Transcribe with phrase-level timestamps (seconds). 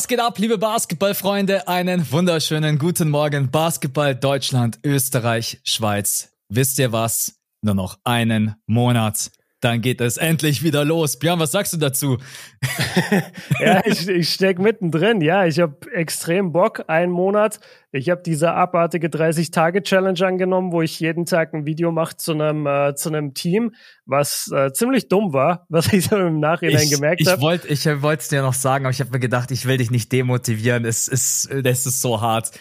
[0.00, 1.68] Was geht ab, liebe Basketballfreunde?
[1.68, 3.50] Einen wunderschönen guten Morgen.
[3.50, 6.32] Basketball Deutschland, Österreich, Schweiz.
[6.48, 7.34] Wisst ihr was?
[7.60, 9.30] Nur noch einen Monat.
[9.60, 11.18] Dann geht es endlich wieder los.
[11.18, 12.16] Björn, was sagst du dazu?
[13.60, 15.20] ja, ich, ich steck mittendrin.
[15.20, 16.84] Ja, ich habe extrem Bock.
[16.88, 17.60] Einen Monat.
[17.92, 22.66] Ich habe diese abartige 30-Tage-Challenge angenommen, wo ich jeden Tag ein Video mache zu einem
[22.66, 23.74] äh, zu einem Team,
[24.06, 27.36] was äh, ziemlich dumm war, was ich so im Nachhinein ich, gemerkt habe.
[27.36, 29.76] Ich wollte ich wollte es dir noch sagen, aber ich habe mir gedacht, ich will
[29.76, 30.86] dich nicht demotivieren.
[30.86, 32.52] Es ist, es ist so hart.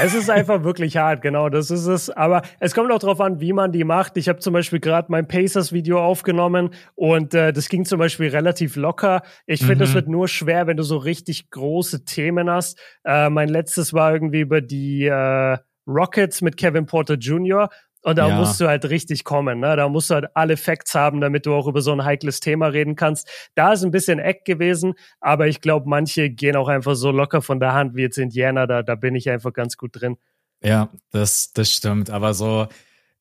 [0.00, 2.10] Es ist einfach wirklich hart, genau, das ist es.
[2.10, 4.16] Aber es kommt auch darauf an, wie man die macht.
[4.16, 8.76] Ich habe zum Beispiel gerade mein Pacers-Video aufgenommen und äh, das ging zum Beispiel relativ
[8.76, 9.22] locker.
[9.46, 9.94] Ich finde, es mhm.
[9.94, 12.78] wird nur schwer, wenn du so richtig große Themen hast.
[13.04, 17.68] Äh, mein letztes war irgendwie über die äh, Rockets mit Kevin Porter Jr.
[18.04, 18.36] Und da ja.
[18.36, 19.76] musst du halt richtig kommen, ne?
[19.76, 22.66] Da musst du halt alle Facts haben, damit du auch über so ein heikles Thema
[22.66, 23.26] reden kannst.
[23.54, 27.40] Da ist ein bisschen Eck gewesen, aber ich glaube, manche gehen auch einfach so locker
[27.40, 30.18] von der Hand wie jetzt Indiana, da, da bin ich einfach ganz gut drin.
[30.62, 32.10] Ja, das, das stimmt.
[32.10, 32.68] Aber so,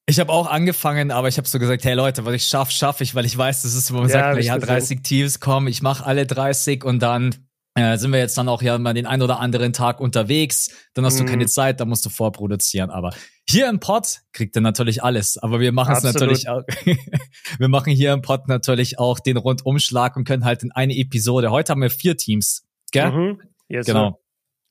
[0.06, 3.06] ich habe auch angefangen, aber ich habe so gesagt, hey Leute, was ich schaffe, schaffe
[3.06, 5.82] ich, weil ich weiß, das ist, wo man ja, sagt, ja, 30 Teams kommen, ich
[5.82, 7.34] mache alle 30 und dann
[7.76, 11.06] äh, sind wir jetzt dann auch ja mal den ein oder anderen Tag unterwegs, dann
[11.06, 11.20] hast mm.
[11.20, 11.48] du keine mhm.
[11.48, 12.90] Zeit, dann musst du vorproduzieren.
[12.92, 13.14] Aber
[13.50, 16.64] hier im Pod kriegt ihr natürlich alles, aber wir machen es natürlich auch,
[17.58, 21.52] wir machen hier im Pod natürlich auch den Rundumschlag und können halt in eine Episode.
[21.52, 23.12] Heute haben wir vier Teams, gell?
[23.12, 23.42] Mhm.
[23.68, 24.20] Yes, genau.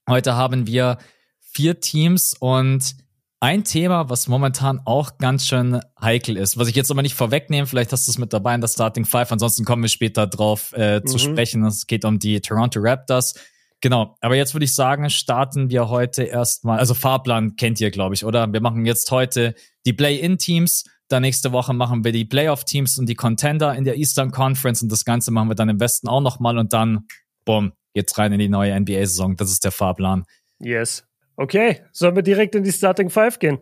[0.09, 0.98] Heute haben wir
[1.41, 2.97] vier Teams und
[3.41, 7.67] ein Thema, was momentan auch ganz schön heikel ist, was ich jetzt aber nicht vorwegnehme,
[7.67, 10.73] vielleicht hast du es mit dabei in der Starting Five, ansonsten kommen wir später drauf
[10.77, 11.06] äh, mhm.
[11.06, 11.65] zu sprechen.
[11.67, 13.34] Es geht um die Toronto Raptors.
[13.83, 18.15] Genau, aber jetzt würde ich sagen, starten wir heute erstmal, also Fahrplan kennt ihr, glaube
[18.15, 18.53] ich, oder?
[18.53, 23.16] Wir machen jetzt heute die Play-In-Teams, dann nächste Woche machen wir die Playoff-Teams und die
[23.16, 26.59] Contender in der Eastern Conference und das Ganze machen wir dann im Westen auch nochmal
[26.59, 27.09] und dann,
[27.44, 29.37] bumm, geht's rein in die neue NBA-Saison.
[29.37, 30.26] Das ist der Fahrplan.
[30.60, 31.04] Yes.
[31.34, 33.59] Okay, sollen wir direkt in die Starting Five gehen?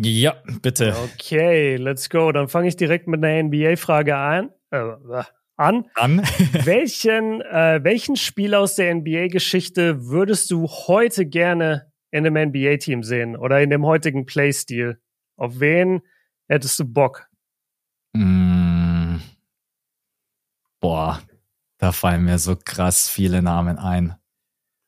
[0.00, 0.94] Ja, bitte.
[1.14, 2.30] Okay, let's go.
[2.30, 4.50] Dann fange ich direkt mit einer NBA-Frage an.
[4.70, 4.92] Äh,
[5.58, 5.84] an.
[5.94, 6.20] An.
[6.64, 13.36] welchen, äh, welchen Spieler aus der NBA-Geschichte würdest du heute gerne in einem NBA-Team sehen
[13.36, 15.00] oder in dem heutigen Playstil?
[15.36, 16.00] Auf wen
[16.48, 17.28] hättest du Bock?
[18.14, 19.16] Mm.
[20.80, 21.20] Boah,
[21.78, 24.14] da fallen mir so krass viele Namen ein.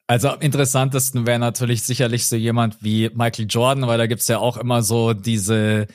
[0.07, 4.39] Also am interessantesten wäre natürlich sicherlich so jemand wie Michael Jordan, weil da gibt's ja
[4.39, 5.87] auch immer so diese,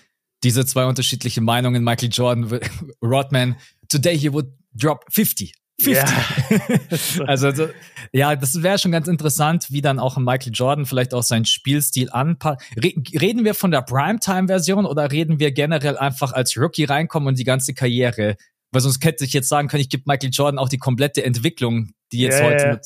[0.44, 1.84] diese zwei unterschiedliche Meinungen.
[1.84, 2.60] Michael Jordan,
[3.02, 3.58] Rodman,
[3.90, 5.54] today he would drop 50.
[5.82, 6.06] 50.
[7.18, 7.26] Ja.
[7.28, 7.68] also, so,
[8.14, 12.10] ja, das wäre schon ganz interessant, wie dann auch Michael Jordan vielleicht auch seinen Spielstil
[12.12, 12.62] anpasst.
[12.78, 17.44] Reden wir von der Primetime-Version oder reden wir generell einfach als Rookie reinkommen und die
[17.44, 18.38] ganze Karriere?
[18.72, 21.92] Weil sonst hätte ich jetzt sagen können, ich gebe Michael Jordan auch die komplette Entwicklung,
[22.12, 22.86] die jetzt yeah, heute mit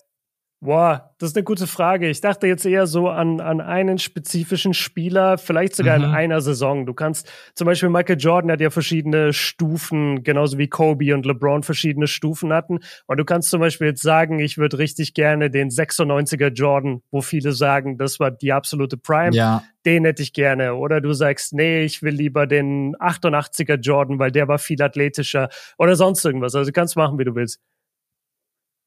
[0.62, 2.09] Boah, das ist eine gute Frage.
[2.09, 6.03] Ich dachte jetzt eher so an, an einen spezifischen Spieler, vielleicht sogar mhm.
[6.03, 6.86] in einer Saison.
[6.86, 11.64] Du kannst zum Beispiel Michael Jordan hat ja verschiedene Stufen, genauso wie Kobe und LeBron
[11.64, 12.80] verschiedene Stufen hatten.
[13.08, 17.22] Und du kannst zum Beispiel jetzt sagen, ich würde richtig gerne den 96er Jordan, wo
[17.22, 19.34] viele sagen, das war die absolute Prime.
[19.34, 19.64] Ja.
[19.86, 20.76] Den hätte ich gerne.
[20.76, 25.47] Oder du sagst, nee, ich will lieber den 88er Jordan, weil der war viel athletischer
[25.78, 26.53] oder sonst irgendwas.
[26.53, 27.62] Also du kannst machen, wie du willst.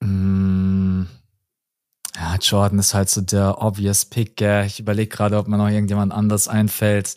[0.02, 1.06] Mhm.
[2.22, 4.66] Ja, Jordan ist halt so der obvious Pick, gell?
[4.66, 7.16] Ich überlege gerade, ob mir noch irgendjemand anders einfällt.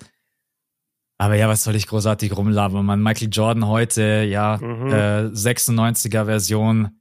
[1.18, 2.86] Aber ja, was soll ich großartig rumlabern?
[2.86, 4.88] Man, Michael Jordan heute, ja, mhm.
[4.88, 7.00] äh, 96er Version.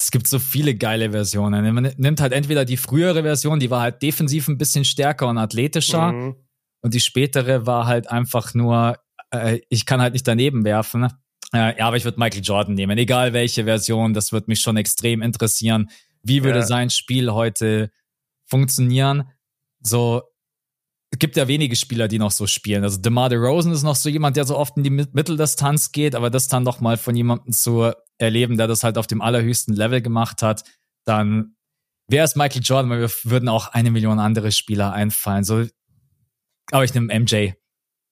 [0.00, 1.74] Es gibt so viele geile Versionen.
[1.74, 5.36] Man nimmt halt entweder die frühere Version, die war halt defensiv ein bisschen stärker und
[5.36, 6.12] athletischer.
[6.12, 6.36] Mhm.
[6.82, 8.98] Und die spätere war halt einfach nur,
[9.30, 11.08] äh, ich kann halt nicht daneben werfen.
[11.52, 12.96] Äh, ja, aber ich würde Michael Jordan nehmen.
[12.96, 15.90] Egal welche Version, das würde mich schon extrem interessieren
[16.22, 16.66] wie würde ja.
[16.66, 17.90] sein Spiel heute
[18.46, 19.30] funktionieren?
[19.82, 20.22] So,
[21.12, 22.84] es gibt ja wenige Spieler, die noch so spielen.
[22.84, 26.30] Also DeMar DeRozan ist noch so jemand, der so oft in die Mitteldistanz geht, aber
[26.30, 30.02] das dann noch mal von jemandem zu erleben, der das halt auf dem allerhöchsten Level
[30.02, 30.62] gemacht hat,
[31.04, 31.56] dann
[32.08, 35.44] wäre es Michael Jordan, weil wir würden auch eine Million andere Spieler einfallen.
[35.44, 35.64] So,
[36.70, 37.52] aber ich nehme MJ.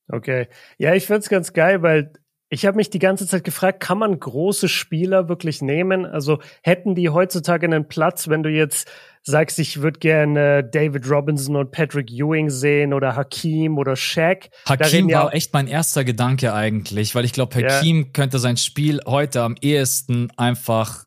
[0.08, 0.49] Okay.
[0.78, 2.12] Ja, ich find's ganz geil, weil
[2.50, 6.06] ich habe mich die ganze Zeit gefragt, kann man große Spieler wirklich nehmen?
[6.06, 8.91] Also hätten die heutzutage einen Platz, wenn du jetzt
[9.23, 14.49] sagst, ich würde gerne David Robinson und Patrick Ewing sehen oder Hakim oder Shaq.
[14.67, 18.09] Hakim war echt mein erster Gedanke eigentlich, weil ich glaube, Hakim ja.
[18.12, 21.05] könnte sein Spiel heute am ehesten einfach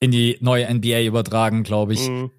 [0.00, 2.08] in die neue NBA übertragen, glaube ich.
[2.08, 2.30] Mhm.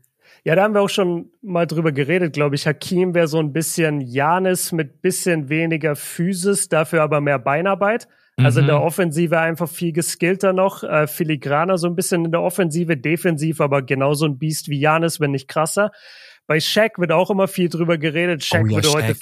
[0.50, 2.66] Ja, da haben wir auch schon mal drüber geredet, glaube ich.
[2.66, 8.08] Hakim wäre so ein bisschen Janis mit bisschen weniger Physis, dafür aber mehr Beinarbeit.
[8.36, 8.86] Also in der mhm.
[8.86, 13.84] Offensive einfach viel geskillter noch, äh, filigraner so ein bisschen in der Offensive, defensiv aber
[13.84, 15.92] genauso ein Biest wie Janis, wenn nicht krasser.
[16.48, 18.44] Bei Shaq wird auch immer viel drüber geredet.
[18.44, 19.04] Shaq oh ja, würde Shaq.
[19.04, 19.20] heute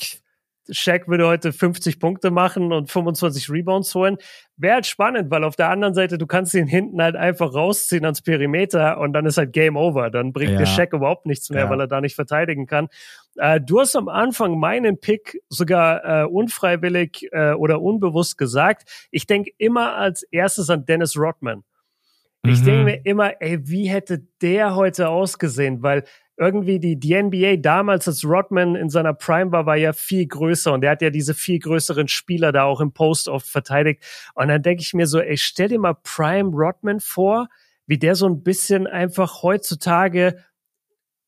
[0.69, 4.17] Shaq würde heute 50 Punkte machen und 25 Rebounds holen.
[4.55, 8.05] Wäre halt spannend, weil auf der anderen Seite, du kannst ihn hinten halt einfach rausziehen
[8.05, 10.09] ans Perimeter und dann ist halt Game Over.
[10.09, 10.59] Dann bringt ja.
[10.59, 11.69] dir Shaq überhaupt nichts mehr, ja.
[11.69, 12.87] weil er da nicht verteidigen kann.
[13.37, 19.07] Äh, du hast am Anfang meinen Pick sogar äh, unfreiwillig äh, oder unbewusst gesagt.
[19.11, 21.63] Ich denke immer als erstes an Dennis Rodman.
[22.43, 22.65] Ich mhm.
[22.65, 25.83] denke mir immer, ey, wie hätte der heute ausgesehen?
[25.83, 26.03] Weil
[26.37, 30.71] irgendwie die, die NBA damals, als Rodman in seiner Prime war, war ja viel größer
[30.71, 34.03] und er hat ja diese viel größeren Spieler da auch im Post oft verteidigt.
[34.35, 37.47] Und dann denke ich mir so, ey, stell dir mal Prime Rodman vor,
[37.87, 40.43] wie der so ein bisschen einfach heutzutage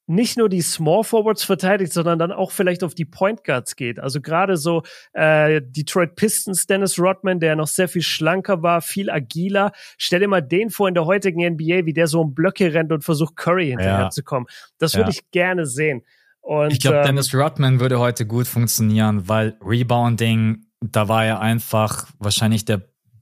[0.10, 4.00] nicht nur die Small Forwards verteidigt, sondern dann auch vielleicht auf die Point Guards geht.
[4.00, 4.82] Also gerade so
[5.14, 9.72] äh, Detroit Pistons, Dennis Rodman, der noch sehr viel schlanker war, viel agiler.
[10.00, 12.92] Stell dir mal den vor in der heutigen NBA, wie der so um Blöcke rennt
[12.92, 14.48] und versucht, Curry hinterherzukommen.
[14.50, 14.56] Ja.
[14.80, 15.16] Das würde ja.
[15.16, 16.02] ich gerne sehen.
[16.42, 21.40] Und, ich glaube, ähm, Dennis Rodman würde heute gut funktionieren, weil Rebounding, da war er
[21.40, 22.82] einfach wahrscheinlich der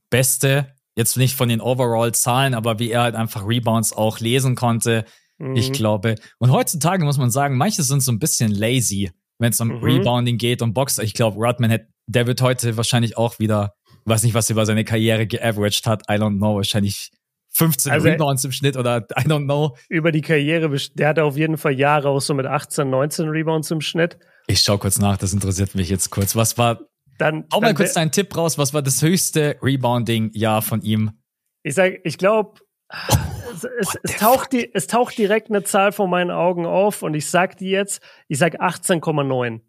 [0.10, 0.74] Beste.
[0.96, 5.04] Jetzt nicht von den Overall-Zahlen, aber wie er halt einfach Rebounds auch lesen konnte
[5.40, 5.74] ich mhm.
[5.74, 6.16] glaube.
[6.40, 9.84] Und heutzutage muss man sagen, manche sind so ein bisschen lazy, wenn es um mhm.
[9.84, 11.04] Rebounding geht und Boxer.
[11.04, 13.74] Ich glaube, Rodman hat, der wird heute wahrscheinlich auch wieder,
[14.06, 16.04] weiß nicht, was über seine Karriere geaveraged hat.
[16.10, 17.12] I don't know, wahrscheinlich
[17.50, 19.76] 15 also, Rebounds im Schnitt oder I don't know.
[19.90, 23.72] Über die Karriere, der hatte auf jeden Fall Jahre auch so mit 18, 19 Rebounds
[23.72, 24.18] im Schnitt.
[24.48, 26.36] Ich schau kurz nach, das interessiert mich jetzt kurz.
[26.36, 26.82] Was war,
[27.18, 31.12] dann, hau mal kurz deinen Tipp raus, was war das höchste Rebounding-Jahr von ihm?
[31.64, 32.60] Ich sag, ich glaube,
[33.64, 37.14] es, es, es taucht die, es taucht direkt eine Zahl vor meinen Augen auf und
[37.14, 39.62] ich sag die jetzt, ich sag 18,9.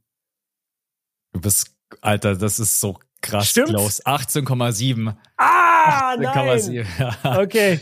[1.32, 3.69] Du bist, Alter, das ist so krass Stimmt?
[3.69, 4.02] close.
[4.05, 5.14] 18,7.
[5.37, 6.87] Ah, 18, nein!
[7.38, 7.81] Okay.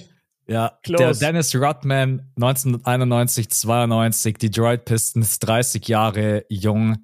[0.49, 1.03] Ja, Close.
[1.03, 6.99] der Dennis Rodman, 1991, 92, Detroit Pistons, 30 Jahre jung.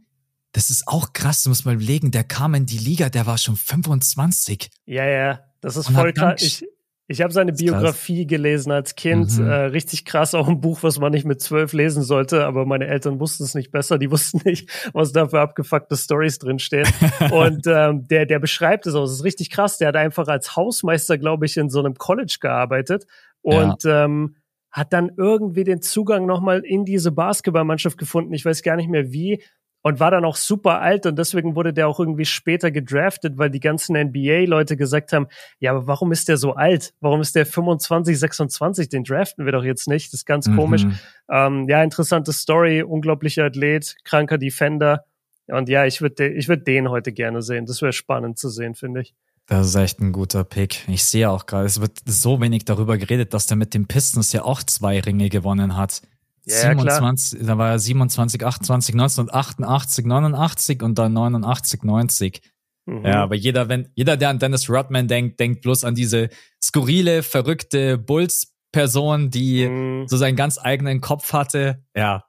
[0.53, 3.39] Das ist auch krass, du musst mal überlegen, der kam in die Liga, der war
[3.39, 4.71] schon 25.
[4.85, 6.41] Ja, ja, das ist voll krass.
[6.43, 6.65] Ich,
[7.13, 8.31] ich habe seine Biografie krass.
[8.31, 9.39] gelesen als Kind.
[9.39, 9.47] Mhm.
[9.47, 12.87] Äh, richtig krass, auch ein Buch, was man nicht mit zwölf lesen sollte, aber meine
[12.87, 13.99] Eltern wussten es nicht besser.
[13.99, 16.89] Die wussten nicht, was da für abgefuckte Stories drinstehen.
[17.31, 19.05] und ähm, der, der beschreibt es auch.
[19.05, 19.79] Es ist richtig krass.
[19.79, 23.07] Der hat einfach als Hausmeister, glaube ich, in so einem College gearbeitet
[23.43, 24.05] und ja.
[24.05, 24.37] ähm,
[24.71, 28.33] hat dann irgendwie den Zugang nochmal in diese Basketballmannschaft gefunden.
[28.33, 29.43] Ich weiß gar nicht mehr wie
[29.83, 33.51] und war dann auch super alt und deswegen wurde der auch irgendwie später gedraftet, weil
[33.51, 35.27] die ganzen NBA-Leute gesagt haben,
[35.59, 36.95] ja, aber warum ist der so alt?
[37.01, 38.89] Warum ist der 25, 26?
[38.89, 40.13] Den draften wir doch jetzt nicht.
[40.13, 40.57] Das ist ganz mhm.
[40.57, 40.87] komisch.
[41.29, 45.05] Ähm, ja, interessante Story, unglaublicher Athlet, kranker Defender.
[45.49, 47.67] Und ja, ich würde ich würd den heute gerne sehen.
[47.67, 49.15] Das wäre spannend zu sehen, finde ich.
[49.47, 50.89] Das ist echt ein guter Pick.
[50.89, 54.33] Ich sehe auch gerade, es wird so wenig darüber geredet, dass der mit den Pistons
[54.33, 56.03] ja auch zwei Ringe gewonnen hat.
[56.45, 57.47] Ja, 27, klar.
[57.47, 62.41] da war er 27, 28, 1988, 89 und dann 89, 90.
[62.87, 63.05] Mhm.
[63.05, 66.31] Ja, aber jeder, wenn, jeder, der an Dennis Rodman denkt, denkt bloß an diese
[66.61, 70.09] skurrile, verrückte Bulls-Person, die mhm.
[70.09, 71.85] so seinen ganz eigenen Kopf hatte.
[71.95, 72.25] Ja.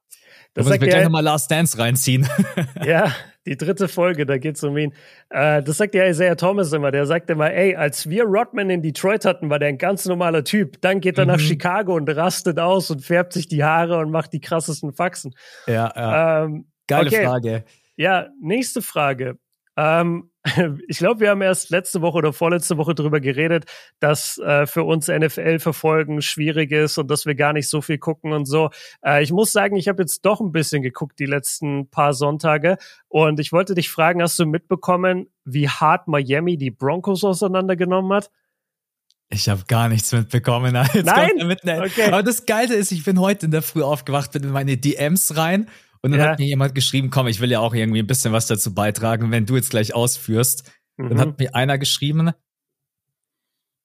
[0.53, 2.29] Das da muss ich mir gleich nochmal Last Dance reinziehen.
[2.85, 3.11] Ja,
[3.45, 4.93] die dritte Folge, da geht's um ihn.
[5.29, 6.91] Äh, das sagt ja Isaiah Thomas immer.
[6.91, 10.43] Der sagt immer, ey, als wir Rodman in Detroit hatten, war der ein ganz normaler
[10.43, 10.79] Typ.
[10.81, 11.31] Dann geht er mhm.
[11.31, 15.35] nach Chicago und rastet aus und färbt sich die Haare und macht die krassesten Faxen.
[15.67, 16.43] Ja, ja.
[16.43, 17.25] Ähm, Geile okay.
[17.25, 17.63] Frage.
[17.95, 19.37] Ja, nächste Frage.
[19.77, 20.29] Ähm,
[20.87, 23.65] ich glaube, wir haben erst letzte Woche oder vorletzte Woche darüber geredet,
[23.99, 27.97] dass äh, für uns NFL verfolgen schwierig ist und dass wir gar nicht so viel
[27.97, 28.69] gucken und so.
[29.05, 32.77] Äh, ich muss sagen, ich habe jetzt doch ein bisschen geguckt die letzten paar Sonntage
[33.07, 38.29] und ich wollte dich fragen, hast du mitbekommen, wie hart Miami die Broncos auseinandergenommen hat?
[39.29, 40.73] Ich habe gar nichts mitbekommen.
[41.03, 41.57] Nein?
[41.63, 42.07] Okay.
[42.07, 45.37] Aber das Geile ist, ich bin heute in der Früh aufgewacht, bin in meine DMs
[45.37, 45.69] rein
[46.03, 46.31] und dann ja.
[46.31, 49.31] hat mir jemand geschrieben, komm, ich will ja auch irgendwie ein bisschen was dazu beitragen,
[49.31, 50.69] wenn du jetzt gleich ausführst.
[50.97, 51.09] Mhm.
[51.09, 52.31] Dann hat mir einer geschrieben,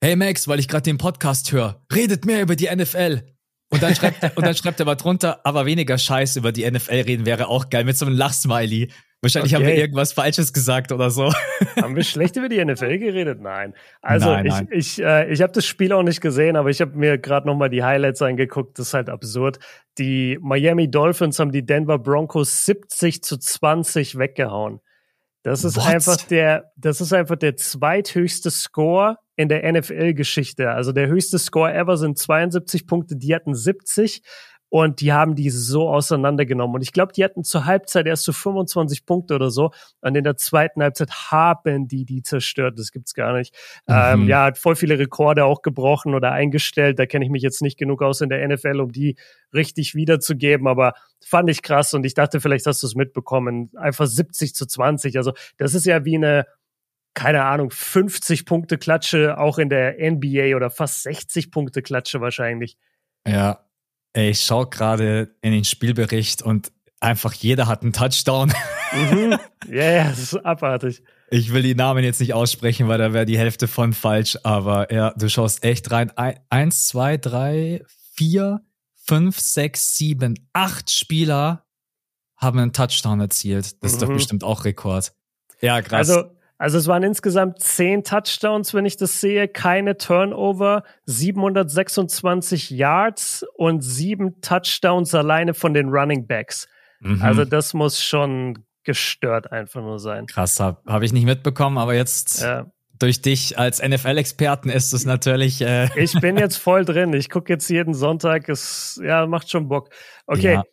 [0.02, 3.22] hey Max, weil ich gerade den Podcast höre, redet mehr über die NFL.
[3.70, 7.02] Und dann schreibt, und dann schreibt er mal drunter, aber weniger Scheiß über die NFL
[7.02, 8.90] reden wäre auch geil, mit so einem Lachsmiley.
[9.20, 9.64] Wahrscheinlich okay.
[9.64, 11.32] haben wir irgendwas Falsches gesagt oder so.
[11.76, 13.40] Haben wir schlecht über die NFL geredet?
[13.40, 13.74] Nein.
[14.00, 14.68] Also nein, nein.
[14.70, 17.48] ich, ich, äh, ich habe das Spiel auch nicht gesehen, aber ich habe mir gerade
[17.48, 18.78] nochmal die Highlights angeguckt.
[18.78, 19.58] Das ist halt absurd.
[19.98, 24.80] Die Miami Dolphins haben die Denver Broncos 70 zu 20 weggehauen.
[25.42, 25.86] Das ist What?
[25.86, 30.70] einfach der, das ist einfach der zweithöchste Score in der NFL-Geschichte.
[30.70, 34.22] Also der höchste Score ever sind 72 Punkte, die hatten 70
[34.70, 36.74] und die haben die so auseinandergenommen.
[36.74, 39.70] Und ich glaube, die hatten zur Halbzeit erst so 25 Punkte oder so.
[40.02, 42.78] Und in der zweiten Halbzeit haben die die zerstört.
[42.78, 43.54] Das gibt's gar nicht.
[43.86, 43.94] Mhm.
[43.96, 46.98] Ähm, ja, hat voll viele Rekorde auch gebrochen oder eingestellt.
[46.98, 49.16] Da kenne ich mich jetzt nicht genug aus in der NFL, um die
[49.54, 50.66] richtig wiederzugeben.
[50.66, 50.92] Aber
[51.24, 51.94] fand ich krass.
[51.94, 53.70] Und ich dachte, vielleicht hast du es mitbekommen.
[53.76, 55.16] Einfach 70 zu 20.
[55.16, 56.46] Also das ist ja wie eine
[57.14, 62.76] keine Ahnung, 50 Punkte Klatsche auch in der NBA oder fast 60 Punkte Klatsche wahrscheinlich.
[63.26, 63.67] Ja,
[64.14, 68.52] ich schaue gerade in den Spielbericht und einfach jeder hat einen Touchdown.
[68.92, 69.38] Mhm.
[69.68, 71.02] Ja, yeah, das ist abartig.
[71.30, 74.38] Ich will die Namen jetzt nicht aussprechen, weil da wäre die Hälfte von falsch.
[74.44, 76.10] Aber ja, du schaust echt rein.
[76.16, 77.82] Eins, zwei, drei,
[78.14, 78.62] vier,
[78.94, 81.66] fünf, sechs, sieben, acht Spieler
[82.36, 83.82] haben einen Touchdown erzielt.
[83.82, 84.14] Das ist doch mhm.
[84.14, 85.12] bestimmt auch Rekord.
[85.60, 86.08] Ja, krass.
[86.08, 93.46] Also also es waren insgesamt zehn Touchdowns, wenn ich das sehe, keine Turnover, 726 Yards
[93.54, 96.68] und sieben Touchdowns alleine von den Running Backs.
[97.00, 97.22] Mhm.
[97.22, 100.26] Also das muss schon gestört einfach nur sein.
[100.26, 102.66] Krass, habe hab ich nicht mitbekommen, aber jetzt ja.
[102.98, 105.60] durch dich als NFL-Experten ist es natürlich.
[105.60, 107.12] Äh ich bin jetzt voll drin.
[107.12, 108.48] Ich gucke jetzt jeden Sonntag.
[108.48, 109.90] Es ja macht schon Bock.
[110.26, 110.54] Okay.
[110.54, 110.64] Ja.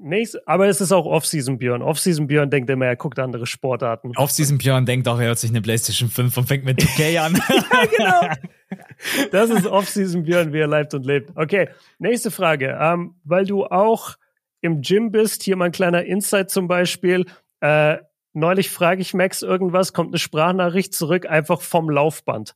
[0.00, 1.82] Nächste, aber es ist auch Off-Season Björn.
[1.82, 4.12] Off-Season Björn denkt immer, er guckt andere Sportarten.
[4.16, 7.34] Off-Season Björn denkt auch, er hört sich eine PlayStation 5 und fängt mit 2K an.
[7.36, 9.28] ja, genau.
[9.32, 11.32] Das ist Off-Season Björn, wie er lebt und lebt.
[11.34, 12.78] Okay, nächste Frage.
[12.80, 14.16] Ähm, weil du auch
[14.60, 17.26] im Gym bist, hier mal ein kleiner Insight zum Beispiel.
[17.60, 17.98] Äh,
[18.32, 22.54] neulich frage ich Max irgendwas, kommt eine Sprachnachricht zurück, einfach vom Laufband.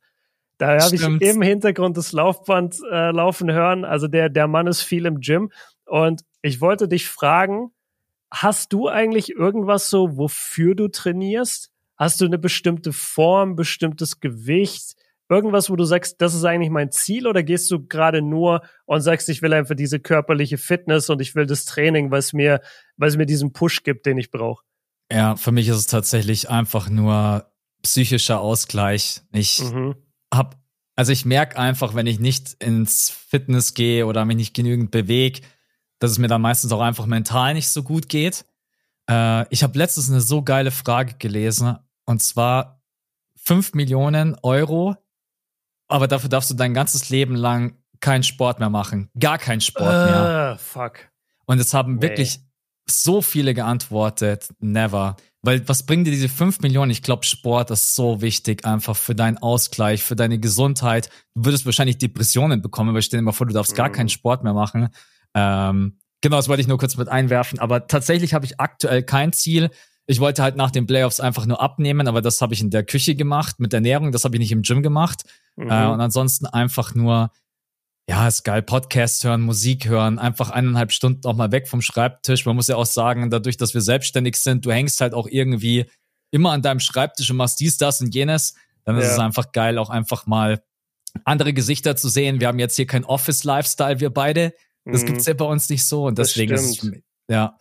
[0.58, 3.84] Da habe ich im Hintergrund das Laufband äh, laufen hören.
[3.84, 5.50] Also der, der Mann ist viel im Gym.
[5.92, 7.70] Und ich wollte dich fragen,
[8.30, 11.70] hast du eigentlich irgendwas so, wofür du trainierst?
[11.98, 14.96] Hast du eine bestimmte Form, bestimmtes Gewicht?
[15.28, 19.02] Irgendwas, wo du sagst, das ist eigentlich mein Ziel oder gehst du gerade nur und
[19.02, 22.62] sagst, ich will einfach diese körperliche Fitness und ich will das Training, was mir,
[22.96, 24.64] was mir diesen Push gibt, den ich brauche?
[25.12, 29.20] Ja, für mich ist es tatsächlich einfach nur psychischer Ausgleich.
[29.30, 29.96] Ich mhm.
[30.32, 30.58] hab,
[30.96, 35.42] also ich merke einfach, wenn ich nicht ins Fitness gehe oder mich nicht genügend bewege,
[36.02, 38.44] dass es mir dann meistens auch einfach mental nicht so gut geht.
[39.08, 42.82] Äh, ich habe letztens eine so geile Frage gelesen und zwar
[43.36, 44.96] 5 Millionen Euro,
[45.86, 49.10] aber dafür darfst du dein ganzes Leben lang keinen Sport mehr machen.
[49.16, 50.56] Gar keinen Sport uh, mehr.
[50.58, 51.08] Fuck.
[51.46, 52.02] Und es haben nee.
[52.02, 52.40] wirklich
[52.86, 55.16] so viele geantwortet, never.
[55.42, 56.90] Weil was bringen dir diese 5 Millionen?
[56.90, 61.10] Ich glaube, Sport ist so wichtig, einfach für deinen Ausgleich, für deine Gesundheit.
[61.34, 64.10] Du würdest wahrscheinlich Depressionen bekommen, weil stell dir mal vor, du darfst gar keinen mhm.
[64.10, 64.88] Sport mehr machen.
[65.34, 67.58] Ähm, genau, das wollte ich nur kurz mit einwerfen.
[67.58, 69.70] Aber tatsächlich habe ich aktuell kein Ziel.
[70.06, 72.84] Ich wollte halt nach den Playoffs einfach nur abnehmen, aber das habe ich in der
[72.84, 74.12] Küche gemacht mit Ernährung.
[74.12, 75.22] Das habe ich nicht im Gym gemacht.
[75.56, 75.70] Mhm.
[75.70, 77.30] Äh, und ansonsten einfach nur,
[78.08, 82.46] ja, ist geil, Podcast hören, Musik hören, einfach eineinhalb Stunden auch mal weg vom Schreibtisch.
[82.46, 85.86] Man muss ja auch sagen, dadurch, dass wir selbstständig sind, du hängst halt auch irgendwie
[86.32, 88.54] immer an deinem Schreibtisch und machst dies, das und jenes.
[88.84, 89.02] Dann ja.
[89.02, 90.62] ist es einfach geil, auch einfach mal
[91.24, 92.40] andere Gesichter zu sehen.
[92.40, 94.52] Wir haben jetzt hier kein Office-Lifestyle, wir beide.
[94.84, 95.06] Das mhm.
[95.06, 96.90] gibt's ja bei uns nicht so und deswegen ist es,
[97.28, 97.56] ja,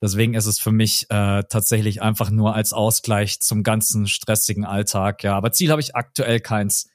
[0.00, 5.22] deswegen ist es für mich äh, tatsächlich einfach nur als Ausgleich zum ganzen stressigen Alltag.
[5.22, 6.90] Ja, aber Ziel habe ich aktuell keins.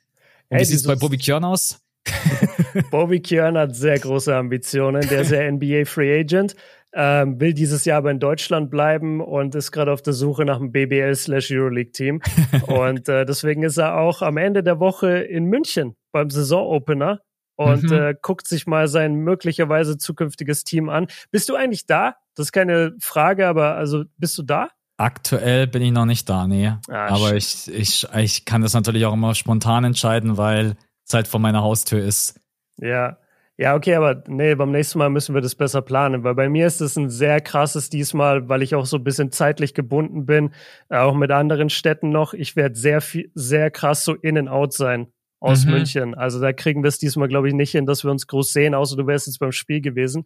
[0.50, 1.79] Und hey, wie sieht's bei Bobby Kjörn aus?
[2.91, 5.07] Bobby Kjörn hat sehr große Ambitionen.
[5.10, 6.55] Der ist ja NBA Free Agent,
[6.93, 10.57] ähm, will dieses Jahr aber in Deutschland bleiben und ist gerade auf der Suche nach
[10.57, 12.22] einem BBL slash Euroleague Team.
[12.67, 17.19] und äh, deswegen ist er auch am Ende der Woche in München beim Saisonopener
[17.57, 17.93] und mhm.
[17.93, 21.07] äh, guckt sich mal sein möglicherweise zukünftiges Team an.
[21.31, 22.15] Bist du eigentlich da?
[22.35, 24.69] Das ist keine Frage, aber also bist du da?
[24.97, 26.71] Aktuell bin ich noch nicht da, nee.
[26.87, 31.27] Ah, aber ich, ich, ich kann das natürlich auch immer spontan entscheiden, weil es halt
[31.27, 32.39] vor meiner Haustür ist.
[32.77, 33.17] Ja.
[33.59, 36.67] Ja, okay, aber nee, beim nächsten Mal müssen wir das besser planen, weil bei mir
[36.67, 40.51] ist es ein sehr krasses diesmal, weil ich auch so ein bisschen zeitlich gebunden bin,
[40.89, 42.35] auch mit anderen Städten noch.
[42.35, 45.07] Ich werde sehr viel, sehr krass so in and out sein
[45.39, 45.72] aus mhm.
[45.72, 46.15] München.
[46.15, 48.74] Also da kriegen wir es diesmal, glaube ich, nicht hin, dass wir uns groß sehen,
[48.74, 50.25] außer du wärst jetzt beim Spiel gewesen.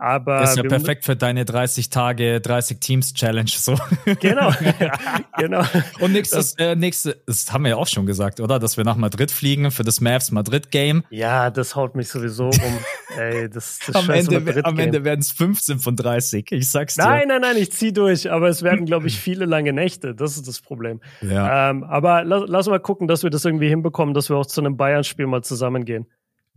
[0.00, 3.76] Aber ist ja perfekt für deine 30 Tage, 30 Teams Challenge so.
[4.20, 4.50] Genau,
[5.38, 5.62] genau.
[6.00, 8.58] Und nächstes, das, äh, nächste, das haben wir ja auch schon gesagt, oder?
[8.58, 11.04] Dass wir nach Madrid fliegen für das Mavs Madrid Game.
[11.10, 12.78] Ja, das haut mich sowieso um.
[13.18, 16.50] Ey, das, das am Ende, am Ende werden es 15 von 30.
[16.52, 17.02] Ich sag's dir.
[17.02, 18.30] Nein, nein, nein, ich zieh durch.
[18.30, 20.14] Aber es werden, glaube ich, viele lange Nächte.
[20.14, 21.00] Das ist das Problem.
[21.20, 21.70] Ja.
[21.70, 24.62] Ähm, aber lass, lass mal gucken, dass wir das irgendwie hinbekommen, dass wir auch zu
[24.62, 26.06] einem Bayern-Spiel mal zusammengehen.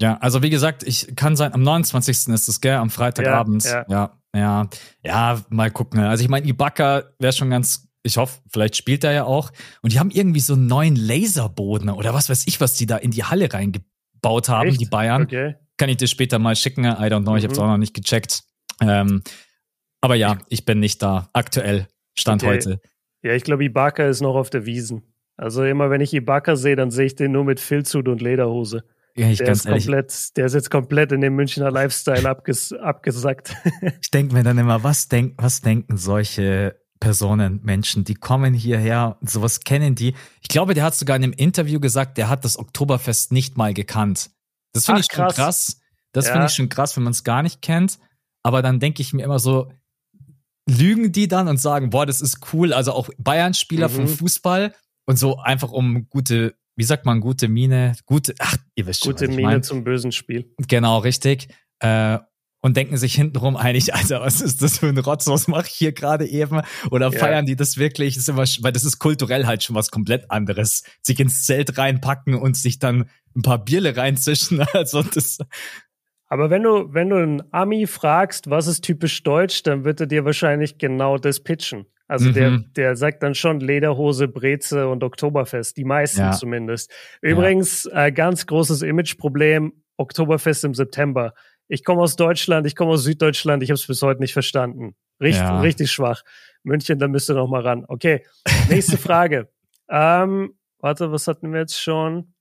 [0.02, 2.34] Ja, also wie gesagt, ich kann sein, am 29.
[2.34, 3.64] ist es, gell, am Freitagabend.
[3.64, 4.70] Ja, ja, ja,
[5.04, 6.00] ja, mal gucken.
[6.00, 9.52] Also ich meine, Ibaka wäre schon ganz, ich hoffe, vielleicht spielt er ja auch.
[9.82, 12.98] Und die haben irgendwie so einen neuen Laserboden oder was weiß ich, was die da
[12.98, 14.82] in die Halle reingebaut haben, Echt?
[14.82, 15.24] die Bayern.
[15.24, 15.56] Okay.
[15.78, 16.86] Kann ich dir später mal schicken.
[16.86, 17.66] I don't know, ich habe es mhm.
[17.66, 18.44] auch noch nicht gecheckt.
[18.82, 19.24] Ähm,
[20.02, 21.30] aber ja, ich bin nicht da.
[21.34, 21.88] Aktuell.
[22.16, 22.52] Stand okay.
[22.52, 22.82] heute.
[23.24, 25.04] Ja, ich glaube, Ibaka ist noch auf der Wiesen.
[25.38, 28.84] Also immer wenn ich Ibaka sehe, dann sehe ich den nur mit Filzhut und Lederhose.
[29.16, 29.86] Ja, ich der ganz ist ehrlich.
[29.86, 33.56] komplett, der ist jetzt komplett in dem Münchner Lifestyle abges abgesackt.
[34.02, 39.18] ich denke mir dann immer, was, denk, was denken solche Personen, Menschen, die kommen hierher,
[39.22, 40.16] sowas kennen die.
[40.42, 43.74] Ich glaube, der hat sogar in einem Interview gesagt, der hat das Oktoberfest nicht mal
[43.74, 44.32] gekannt.
[44.72, 45.36] Das finde ich schon krass.
[45.36, 45.82] krass.
[46.14, 46.32] Das ja.
[46.32, 48.00] finde ich schon krass, wenn man es gar nicht kennt.
[48.42, 49.72] Aber dann denke ich mir immer so,
[50.66, 52.74] lügen die dann und sagen, boah, das ist cool.
[52.74, 53.94] Also auch Bayern-Spieler mhm.
[53.94, 54.74] vom Fußball
[55.06, 59.14] und so einfach um gute, wie sagt man, gute Mine, gute, ach, ihr wisst schon.
[59.14, 59.64] Gute Mine mein.
[59.64, 60.54] zum bösen Spiel.
[60.68, 61.48] Genau, richtig.
[61.80, 62.20] Äh,
[62.62, 65.74] und denken sich hintenrum einig, Alter, was ist das für ein Rotz, was mache ich
[65.74, 66.62] hier gerade eben?
[66.92, 67.20] Oder ja.
[67.20, 68.16] feiern die das wirklich?
[68.16, 70.84] Das ist immer, weil das ist kulturell halt schon was komplett anderes.
[71.02, 74.64] Sich ins Zelt reinpacken und sich dann ein paar Bierle reinzischen.
[74.74, 75.38] Also das,
[76.34, 80.08] aber wenn du, wenn du einen Ami fragst, was ist typisch deutsch, dann wird er
[80.08, 81.86] dir wahrscheinlich genau das pitchen.
[82.14, 82.34] Also mhm.
[82.36, 86.32] der, der sagt dann schon Lederhose, Breze und Oktoberfest, die meisten ja.
[86.32, 86.92] zumindest.
[87.22, 88.06] Übrigens, ja.
[88.06, 91.34] äh, ganz großes Imageproblem, Oktoberfest im September.
[91.68, 94.94] Ich komme aus Deutschland, ich komme aus Süddeutschland, ich habe es bis heute nicht verstanden.
[95.20, 95.60] Richtig, ja.
[95.62, 96.22] richtig schwach.
[96.62, 97.84] München, da müsst ihr noch mal ran.
[97.88, 98.24] Okay,
[98.70, 99.50] nächste Frage.
[99.90, 102.33] ähm, warte, was hatten wir jetzt schon?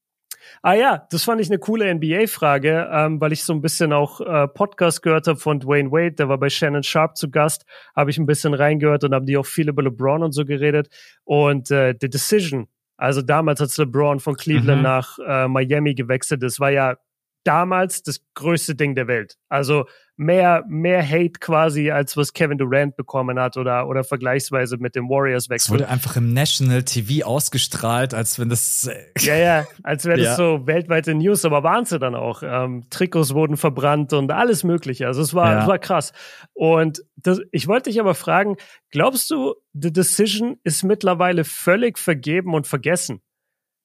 [0.63, 4.21] Ah ja, das fand ich eine coole NBA-Frage, ähm, weil ich so ein bisschen auch
[4.21, 7.65] äh, Podcast gehört habe von Dwayne Wade, der war bei Shannon Sharp zu Gast,
[7.97, 10.89] habe ich ein bisschen reingehört und haben die auch viel über LeBron und so geredet.
[11.25, 14.83] Und äh, The Decision, also damals, als LeBron von Cleveland mhm.
[14.83, 16.97] nach äh, Miami gewechselt ist, war ja
[17.45, 19.37] damals das größte Ding der Welt.
[19.49, 24.95] Also mehr, mehr Hate quasi, als was Kevin Durant bekommen hat oder, oder vergleichsweise mit
[24.95, 25.75] dem Warriors-Wechsel.
[25.75, 28.87] Es wurde einfach im National TV ausgestrahlt, als wenn das.
[28.87, 30.37] Äh, ja, ja, als wäre das ja.
[30.37, 32.43] so weltweite News, aber waren sie dann auch.
[32.45, 35.07] Ähm, Trikots wurden verbrannt und alles Mögliche.
[35.07, 35.63] Also es war, ja.
[35.63, 36.13] es war krass.
[36.53, 38.57] Und das, ich wollte dich aber fragen,
[38.91, 43.23] glaubst du, The Decision ist mittlerweile völlig vergeben und vergessen?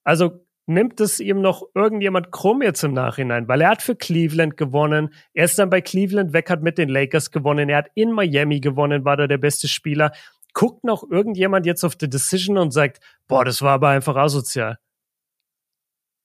[0.04, 4.58] Also nimmt es ihm noch irgendjemand krumm jetzt im Nachhinein, weil er hat für Cleveland
[4.58, 5.14] gewonnen.
[5.34, 7.70] Er ist dann bei Cleveland weg, hat mit den Lakers gewonnen.
[7.70, 10.12] Er hat in Miami gewonnen, war da der beste Spieler.
[10.54, 14.78] Guckt noch irgendjemand jetzt auf die Decision und sagt, boah, das war aber einfach asozial.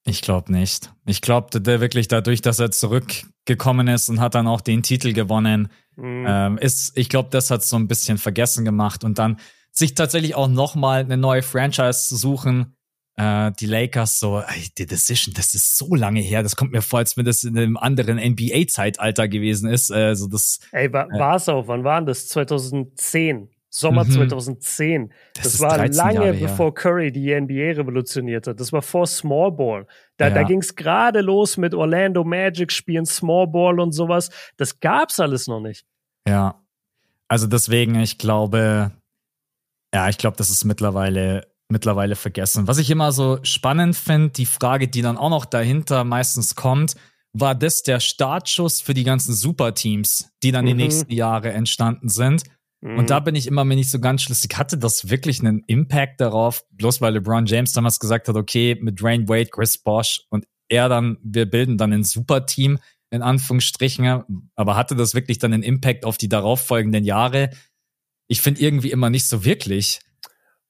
[0.05, 0.93] Ich glaube nicht.
[1.07, 5.13] Ich glaube, der wirklich dadurch, dass er zurückgekommen ist und hat dann auch den Titel
[5.13, 6.27] gewonnen, mhm.
[6.29, 9.39] ähm, ist, ich glaube, das hat so ein bisschen vergessen gemacht und dann
[9.71, 12.75] sich tatsächlich auch nochmal eine neue Franchise zu suchen,
[13.17, 16.83] äh, die Lakers so, ey, die Decision, das ist so lange her, das kommt mir
[16.83, 19.91] vor, als wenn das in einem anderen NBA-Zeitalter gewesen ist.
[19.91, 22.29] Also das, ey, war, äh, war's auch, wann waren das?
[22.29, 23.49] 2010.
[23.75, 24.11] Sommer mhm.
[24.11, 25.13] 2010.
[25.35, 28.61] Das, das war lange bevor Curry die NBA revolutioniert hat.
[28.61, 29.87] Das war vor Small Ball.
[30.19, 30.35] Da, ja.
[30.35, 34.29] da ging es gerade los mit Orlando Magic spielen Small Ball und sowas.
[34.59, 35.87] Das gab's alles noch nicht.
[36.29, 36.63] Ja.
[37.29, 38.93] Also deswegen, ich glaube,
[39.95, 42.69] ja, ich glaube, das ist mittlerweile mittlerweile vergessen.
[42.69, 46.95] Was ich immer so spannend finde, die Frage, die dann auch noch dahinter meistens kommt,
[47.33, 50.69] war das der Startschuss für die ganzen Superteams, die dann mhm.
[50.69, 52.45] die nächsten Jahre entstanden sind?
[52.83, 52.99] Mhm.
[52.99, 54.57] Und da bin ich immer mir nicht so ganz schlüssig.
[54.57, 56.65] Hatte das wirklich einen Impact darauf?
[56.73, 60.89] Bloß weil LeBron James damals gesagt hat, okay, mit Dwayne Wade, Chris Bosch und er
[60.89, 62.79] dann, wir bilden dann ein Superteam,
[63.11, 64.51] in Anführungsstrichen.
[64.57, 67.51] Aber hatte das wirklich dann einen Impact auf die darauffolgenden Jahre?
[68.29, 70.01] Ich finde irgendwie immer nicht so wirklich.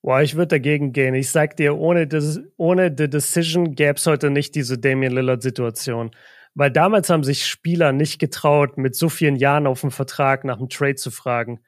[0.02, 1.14] Boah, ich würde dagegen gehen.
[1.14, 6.10] Ich sag dir, ohne, das, ohne The Decision gäbe es heute nicht diese Damian Lillard-Situation.
[6.54, 10.58] Weil damals haben sich Spieler nicht getraut, mit so vielen Jahren auf dem Vertrag nach
[10.58, 11.60] einem Trade zu fragen.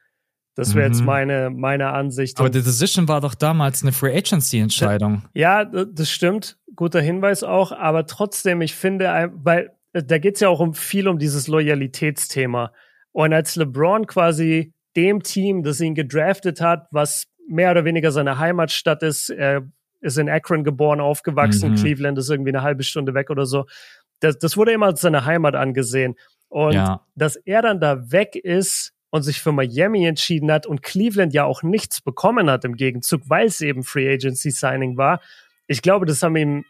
[0.57, 0.95] Das wäre mhm.
[0.95, 2.39] jetzt meine, meine Ansicht.
[2.39, 5.23] Aber The Decision war doch damals eine Free Agency-Entscheidung.
[5.33, 6.59] Ja, das stimmt.
[6.77, 7.73] Guter Hinweis auch.
[7.73, 12.73] Aber trotzdem, ich finde, weil äh, da geht's ja auch um viel um dieses Loyalitätsthema.
[13.13, 18.39] Und als LeBron quasi dem Team, das ihn gedraftet hat, was mehr oder weniger seine
[18.39, 19.31] Heimatstadt ist.
[19.31, 19.69] Er
[20.01, 21.73] ist in Akron geboren, aufgewachsen.
[21.73, 21.77] Mhm.
[21.77, 23.67] Cleveland ist irgendwie eine halbe Stunde weg oder so.
[24.21, 26.17] Das, das wurde immer als seine Heimat angesehen.
[26.49, 27.01] Und ja.
[27.15, 31.45] dass er dann da weg ist und sich für Miami entschieden hat und Cleveland ja
[31.45, 35.21] auch nichts bekommen hat im Gegenzug, weil es eben Free Agency Signing war.
[35.67, 36.65] Ich glaube, das haben ihm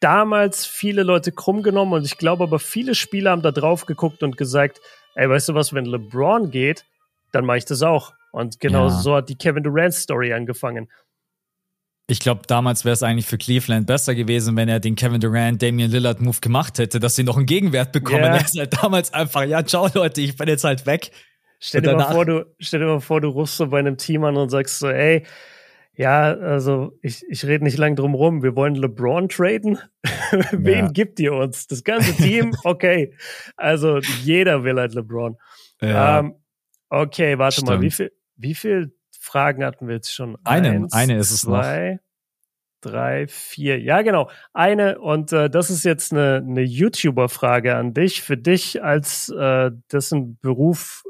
[0.00, 4.22] damals viele Leute krumm genommen und ich glaube aber viele Spieler haben da drauf geguckt
[4.22, 4.80] und gesagt,
[5.14, 6.86] ey, weißt du was, wenn LeBron geht,
[7.32, 8.14] dann mache ich das auch.
[8.32, 8.90] Und genau ja.
[8.90, 10.88] so hat die Kevin Durant Story angefangen.
[12.06, 15.62] Ich glaube, damals wäre es eigentlich für Cleveland besser gewesen, wenn er den Kevin Durant,
[15.62, 18.24] Damian Lillard Move gemacht hätte, dass sie noch einen Gegenwert bekommen.
[18.24, 18.36] Yeah.
[18.36, 21.12] Er ist halt damals einfach, ja, ciao Leute, ich bin jetzt halt weg.
[21.60, 24.24] Stell dir, mal vor, du, stell dir mal vor, du rufst so bei einem Team
[24.24, 25.24] an und sagst so, ey,
[26.00, 28.42] Ja, also ich, ich rede nicht lang drum rum.
[28.42, 29.78] Wir wollen LeBron traden.
[30.50, 30.90] Wen ja.
[30.90, 31.66] gibt ihr uns?
[31.66, 32.54] Das ganze Team?
[32.64, 33.14] Okay.
[33.56, 35.36] Also jeder will halt LeBron.
[35.82, 36.20] Ja.
[36.20, 36.34] Ähm,
[36.88, 37.68] okay, warte Stimmt.
[37.68, 37.80] mal.
[37.82, 40.36] Wie viel, wie viel Fragen hatten wir jetzt schon?
[40.44, 42.90] Eine, Eins, eine ist es zwei, noch.
[42.90, 43.78] Drei, vier.
[43.78, 44.30] Ja, genau.
[44.54, 48.22] Eine, und äh, das ist jetzt eine, eine YouTuber-Frage an dich.
[48.22, 51.04] Für dich als äh, dessen Beruf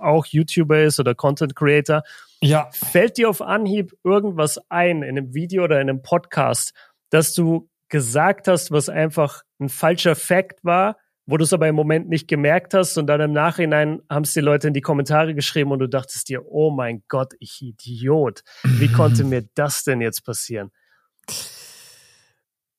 [0.00, 2.02] auch YouTuber ist oder Content Creator.
[2.42, 2.68] Ja.
[2.72, 6.72] Fällt dir auf Anhieb irgendwas ein in einem Video oder in einem Podcast,
[7.10, 11.74] dass du gesagt hast, was einfach ein falscher Fact war, wo du es aber im
[11.74, 15.34] Moment nicht gemerkt hast und dann im Nachhinein haben es die Leute in die Kommentare
[15.34, 18.42] geschrieben und du dachtest dir, oh mein Gott, ich Idiot.
[18.62, 20.70] Wie konnte mir das denn jetzt passieren?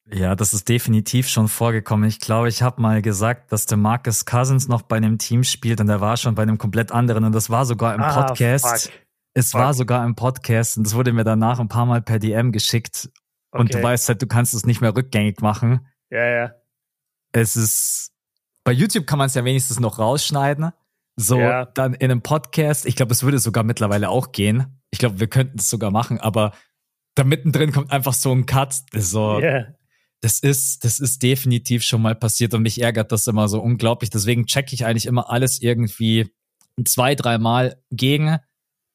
[0.09, 2.07] Ja, das ist definitiv schon vorgekommen.
[2.07, 5.81] Ich glaube, ich habe mal gesagt, dass der Marcus Cousins noch bei einem Team spielt
[5.81, 8.89] und er war schon bei einem komplett anderen und das war sogar im ah, Podcast.
[8.89, 9.01] Fuck.
[9.33, 9.59] Es fuck.
[9.59, 13.09] war sogar im Podcast und das wurde mir danach ein paar Mal per DM geschickt
[13.51, 13.61] okay.
[13.61, 15.85] und du weißt halt, du kannst es nicht mehr rückgängig machen.
[16.09, 16.51] Ja, ja.
[17.33, 18.13] Es ist
[18.67, 20.71] bei YouTube kann man es ja wenigstens noch rausschneiden.
[21.15, 21.65] So, ja.
[21.65, 24.81] dann in einem Podcast, ich glaube, es würde sogar mittlerweile auch gehen.
[24.91, 26.51] Ich glaube, wir könnten es sogar machen, aber
[27.15, 28.75] da mittendrin kommt einfach so ein Cut.
[28.93, 29.67] So, yeah
[30.21, 34.09] das ist, das ist definitiv schon mal passiert und mich ärgert das immer so unglaublich.
[34.09, 36.31] Deswegen checke ich eigentlich immer alles irgendwie
[36.85, 38.39] zwei, dreimal gegen.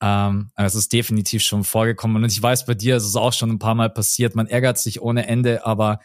[0.00, 2.22] Ähm, also es ist definitiv schon vorgekommen.
[2.22, 4.34] Und ich weiß, bei dir ist es auch schon ein paar Mal passiert.
[4.34, 6.00] Man ärgert sich ohne Ende, aber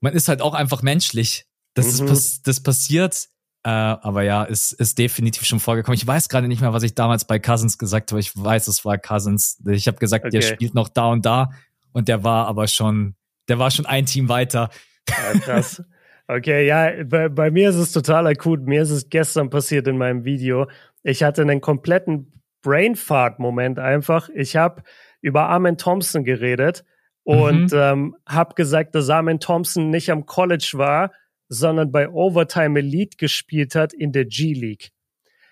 [0.00, 1.46] man ist halt auch einfach menschlich.
[1.74, 2.08] Das, mhm.
[2.08, 3.28] ist, das passiert.
[3.62, 5.96] Äh, aber ja, ist, ist definitiv schon vorgekommen.
[5.96, 8.20] Ich weiß gerade nicht mehr, was ich damals bei Cousins gesagt habe.
[8.20, 9.62] Ich weiß, es war Cousins.
[9.68, 10.38] Ich habe gesagt, okay.
[10.38, 11.50] der spielt noch da und da.
[11.92, 13.16] Und der war aber schon
[13.50, 14.70] der war schon ein Team weiter.
[15.08, 15.82] Ja, krass.
[16.28, 18.60] Okay, ja, bei, bei mir ist es total akut.
[18.60, 20.68] Mir ist es gestern passiert in meinem Video.
[21.02, 24.28] Ich hatte einen kompletten Brainfart-Moment einfach.
[24.32, 24.84] Ich habe
[25.20, 26.84] über Armin Thompson geredet
[27.24, 27.78] und mhm.
[27.78, 31.10] ähm, habe gesagt, dass Armin Thompson nicht am College war,
[31.50, 34.92] sondern bei Overtime Elite gespielt hat in der G-League.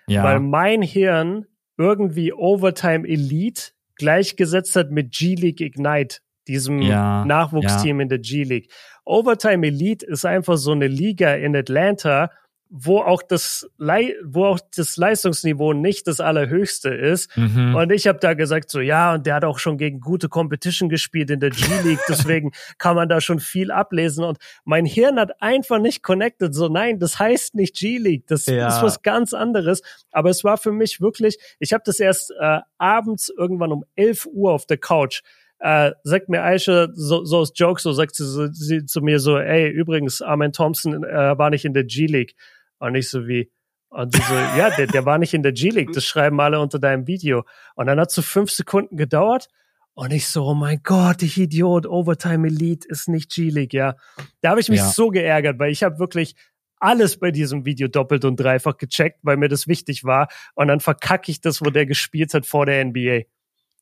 [0.07, 0.23] Ja.
[0.23, 1.45] Weil mein Hirn
[1.77, 8.03] irgendwie Overtime Elite gleichgesetzt hat mit G-League Ignite diesem ja, Nachwuchsteam ja.
[8.03, 8.71] in der G-League.
[9.05, 12.31] Overtime Elite ist einfach so eine Liga in Atlanta,
[12.69, 17.75] wo auch das Le wo auch das Leistungsniveau nicht das allerhöchste ist mhm.
[17.75, 20.87] und ich habe da gesagt so ja und der hat auch schon gegen gute Competition
[20.87, 25.19] gespielt in der G League deswegen kann man da schon viel ablesen und mein Hirn
[25.19, 28.67] hat einfach nicht connected so nein das heißt nicht G League das ja.
[28.67, 32.59] ist was ganz anderes aber es war für mich wirklich ich habe das erst äh,
[32.77, 35.21] abends irgendwann um 11 Uhr auf der Couch
[35.59, 39.19] äh, sagt mir Aisha so, so als Joke, so sagt sie, so, sie zu mir
[39.19, 42.35] so, ey, übrigens, Armin Thompson äh, war nicht in der G-League.
[42.79, 43.51] Und ich so wie,
[43.89, 47.07] und so, ja, der, der war nicht in der G-League, das schreiben alle unter deinem
[47.07, 47.43] Video.
[47.75, 49.47] Und dann hat so fünf Sekunden gedauert
[49.93, 53.95] und ich so, oh mein Gott, ich Idiot, Overtime Elite ist nicht G-League, ja.
[54.41, 54.89] Da habe ich mich ja.
[54.89, 56.35] so geärgert, weil ich habe wirklich
[56.79, 60.29] alles bei diesem Video doppelt und dreifach gecheckt, weil mir das wichtig war.
[60.55, 63.23] Und dann verkacke ich das, wo der gespielt hat vor der NBA.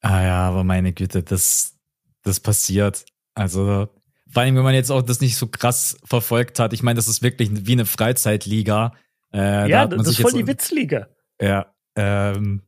[0.02, 1.78] Ah ja, aber meine Güte, das,
[2.24, 3.06] das passiert.
[3.36, 3.88] Also,
[4.30, 6.74] vor allem, wenn man jetzt auch das nicht so krass verfolgt hat.
[6.74, 8.94] Ich meine, das ist wirklich wie eine Freizeitliga.
[9.34, 11.08] Äh, ja, da das ist voll die Witzliga.
[11.42, 12.64] Ja, ähm,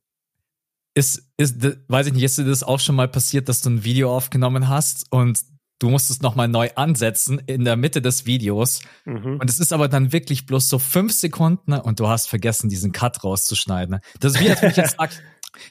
[0.95, 1.55] ist, ist,
[1.87, 4.67] weiß ich nicht, ist dir das auch schon mal passiert, dass du ein Video aufgenommen
[4.67, 5.39] hast und
[5.79, 8.81] du musst es nochmal neu ansetzen in der Mitte des Videos.
[9.05, 9.37] Mhm.
[9.39, 12.91] Und es ist aber dann wirklich bloß so fünf Sekunden und du hast vergessen, diesen
[12.91, 13.99] Cut rauszuschneiden.
[14.19, 15.11] Das ist wie, als wenn ich jetzt sag,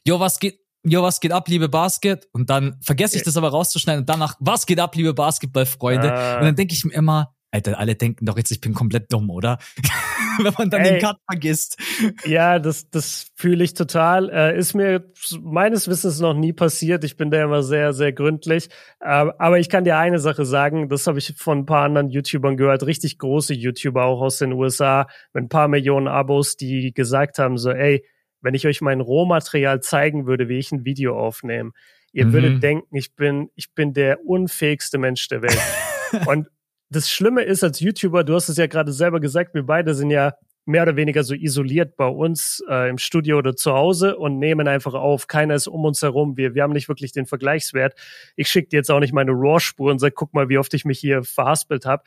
[0.05, 2.29] jo, was geht, jo, was geht ab, liebe Basket?
[2.33, 6.13] Und dann vergesse ich das aber rauszuschneiden und danach, was geht ab, liebe Basketballfreunde?
[6.13, 6.39] Ah.
[6.39, 9.31] Und dann denke ich mir immer, Alter, alle denken doch jetzt, ich bin komplett dumm,
[9.31, 9.59] oder?
[10.43, 11.79] Wenn man dann Ey, den Cut vergisst.
[12.27, 14.29] Ja, das, das fühle ich total.
[14.29, 15.11] Äh, ist mir
[15.41, 17.05] meines Wissens noch nie passiert.
[17.05, 18.69] Ich bin da immer sehr, sehr gründlich.
[19.01, 22.11] Äh, aber ich kann dir eine Sache sagen, das habe ich von ein paar anderen
[22.11, 26.93] YouTubern gehört, richtig große YouTuber auch aus den USA mit ein paar Millionen Abos, die
[26.93, 28.05] gesagt haben so, ey,
[28.49, 31.73] wenn ich euch mein Rohmaterial zeigen würde, wie ich ein Video aufnehme,
[32.13, 32.33] ihr mhm.
[32.33, 35.61] würdet denken, ich bin, ich bin der unfähigste Mensch der Welt.
[36.27, 36.49] und
[36.89, 40.09] das Schlimme ist als YouTuber, du hast es ja gerade selber gesagt, wir beide sind
[40.09, 40.33] ja
[40.65, 44.67] mehr oder weniger so isoliert bei uns äh, im Studio oder zu Hause und nehmen
[44.67, 45.27] einfach auf.
[45.27, 46.39] Keiner ist um uns herum.
[46.39, 48.01] Wir, wir haben nicht wirklich den Vergleichswert.
[48.35, 50.87] Ich schicke dir jetzt auch nicht meine RAW-Spur und sag, guck mal, wie oft ich
[50.87, 52.03] mich hier verhaspelt habe.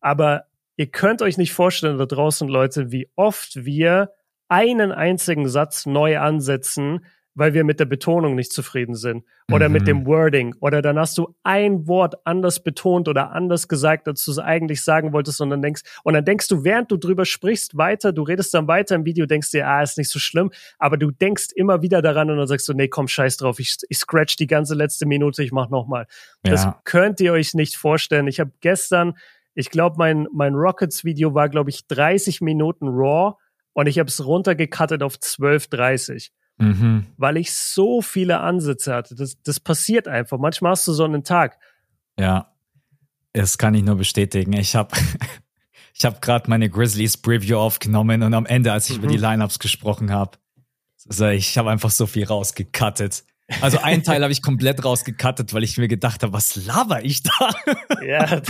[0.00, 0.44] Aber
[0.76, 4.08] ihr könnt euch nicht vorstellen da draußen, Leute, wie oft wir
[4.52, 9.72] einen einzigen Satz neu ansetzen, weil wir mit der Betonung nicht zufrieden sind oder mhm.
[9.72, 14.22] mit dem Wording oder dann hast du ein Wort anders betont oder anders gesagt, als
[14.26, 17.24] du es eigentlich sagen wolltest und dann denkst und dann denkst du, während du drüber
[17.24, 20.50] sprichst, weiter, du redest dann weiter im Video, denkst dir, ah, ist nicht so schlimm,
[20.78, 23.78] aber du denkst immer wieder daran und dann sagst du, nee, komm, scheiß drauf, ich,
[23.88, 26.06] ich scratch die ganze letzte Minute, ich mach nochmal.
[26.44, 26.50] Ja.
[26.50, 28.26] Das könnt ihr euch nicht vorstellen.
[28.26, 29.14] Ich habe gestern,
[29.54, 33.36] ich glaube, mein, mein Rockets-Video war, glaube ich, 30 Minuten raw
[33.72, 36.30] und ich habe es runtergecuttet auf 12,30
[36.62, 37.06] mhm.
[37.16, 39.14] weil ich so viele Ansätze hatte.
[39.14, 40.38] Das, das passiert einfach.
[40.38, 41.58] Manchmal hast du so einen Tag.
[42.18, 42.52] Ja,
[43.32, 44.52] das kann ich nur bestätigen.
[44.54, 44.96] Ich habe
[45.94, 49.04] ich hab gerade meine Grizzlies Preview aufgenommen und am Ende, als ich mhm.
[49.04, 49.18] über die.
[49.18, 50.38] Lineups gesprochen habe,
[51.08, 53.24] also ich habe einfach so viel rausgecuttet.
[53.60, 57.22] Also einen Teil habe ich komplett rausgekattet, weil ich mir gedacht habe, was laber ich
[57.22, 57.50] da?
[58.06, 58.40] Ja.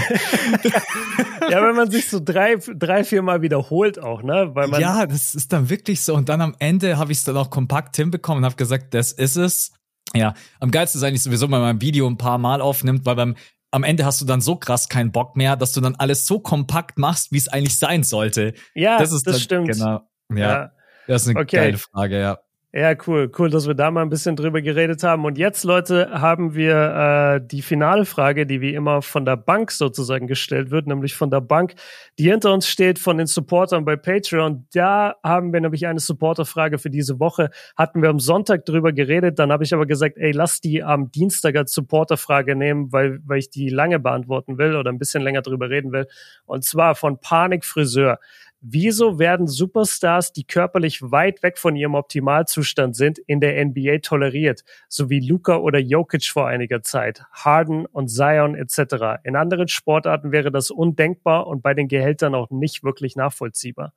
[1.50, 4.50] ja, wenn man sich so drei, drei, vier Mal wiederholt auch, ne?
[4.54, 6.14] Weil man ja, das ist dann wirklich so.
[6.14, 9.12] Und dann am Ende habe ich es dann auch kompakt hinbekommen und habe gesagt, das
[9.12, 9.72] ist es.
[10.14, 13.16] Ja, am geilsten ist eigentlich sowieso, wenn man ein Video ein paar Mal aufnimmt, weil
[13.16, 13.34] beim
[13.72, 16.40] am Ende hast du dann so krass keinen Bock mehr, dass du dann alles so
[16.40, 18.52] kompakt machst, wie es eigentlich sein sollte.
[18.74, 19.68] Ja, das, ist das dann, stimmt.
[19.72, 20.00] Genau.
[20.30, 20.72] Ja, ja.
[21.06, 21.56] Das ist eine okay.
[21.56, 22.38] geile Frage, ja.
[22.74, 25.26] Ja, cool, cool, dass wir da mal ein bisschen drüber geredet haben.
[25.26, 29.70] Und jetzt, Leute, haben wir äh, die finale Frage, die wie immer von der Bank
[29.70, 31.74] sozusagen gestellt wird, nämlich von der Bank,
[32.18, 34.68] die hinter uns steht, von den Supportern bei Patreon.
[34.72, 37.50] Da haben wir nämlich eine Supporterfrage für diese Woche.
[37.76, 41.12] Hatten wir am Sonntag drüber geredet, dann habe ich aber gesagt, ey, lass die am
[41.12, 45.42] Dienstag als Supporterfrage nehmen, weil, weil ich die lange beantworten will oder ein bisschen länger
[45.42, 46.06] drüber reden will.
[46.46, 48.18] Und zwar von Panik Friseur.
[48.64, 54.62] Wieso werden Superstars, die körperlich weit weg von ihrem Optimalzustand sind, in der NBA toleriert,
[54.88, 59.20] so wie Luca oder Jokic vor einiger Zeit, Harden und Zion etc.
[59.24, 63.94] In anderen Sportarten wäre das undenkbar und bei den Gehältern auch nicht wirklich nachvollziehbar.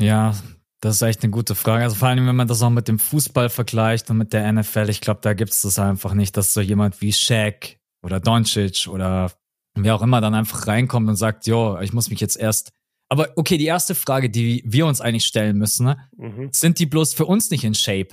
[0.00, 0.34] Ja,
[0.80, 1.84] das ist echt eine gute Frage.
[1.84, 4.88] Also vor allem, wenn man das auch mit dem Fußball vergleicht und mit der NFL,
[4.88, 8.88] ich glaube, da gibt es das einfach nicht, dass so jemand wie Shaq oder Doncic
[8.88, 9.30] oder
[9.74, 12.72] wer auch immer dann einfach reinkommt und sagt, jo, ich muss mich jetzt erst
[13.08, 16.08] aber okay, die erste Frage, die wir uns eigentlich stellen müssen, ne?
[16.16, 16.50] mhm.
[16.52, 18.08] sind die bloß für uns nicht in Shape?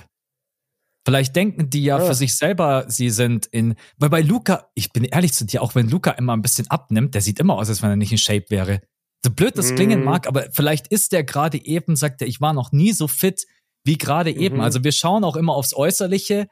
[1.06, 3.76] Vielleicht denken die ja, ja, für sich selber, sie sind in.
[3.96, 7.14] Weil bei Luca, ich bin ehrlich zu dir, auch wenn Luca immer ein bisschen abnimmt,
[7.14, 8.80] der sieht immer aus, als wenn er nicht in Shape wäre.
[9.24, 9.76] So blöd das mhm.
[9.76, 13.06] klingen mag, aber vielleicht ist der gerade eben, sagt er, ich war noch nie so
[13.06, 13.46] fit
[13.84, 14.40] wie gerade mhm.
[14.40, 14.60] eben.
[14.60, 16.48] Also wir schauen auch immer aufs Äußerliche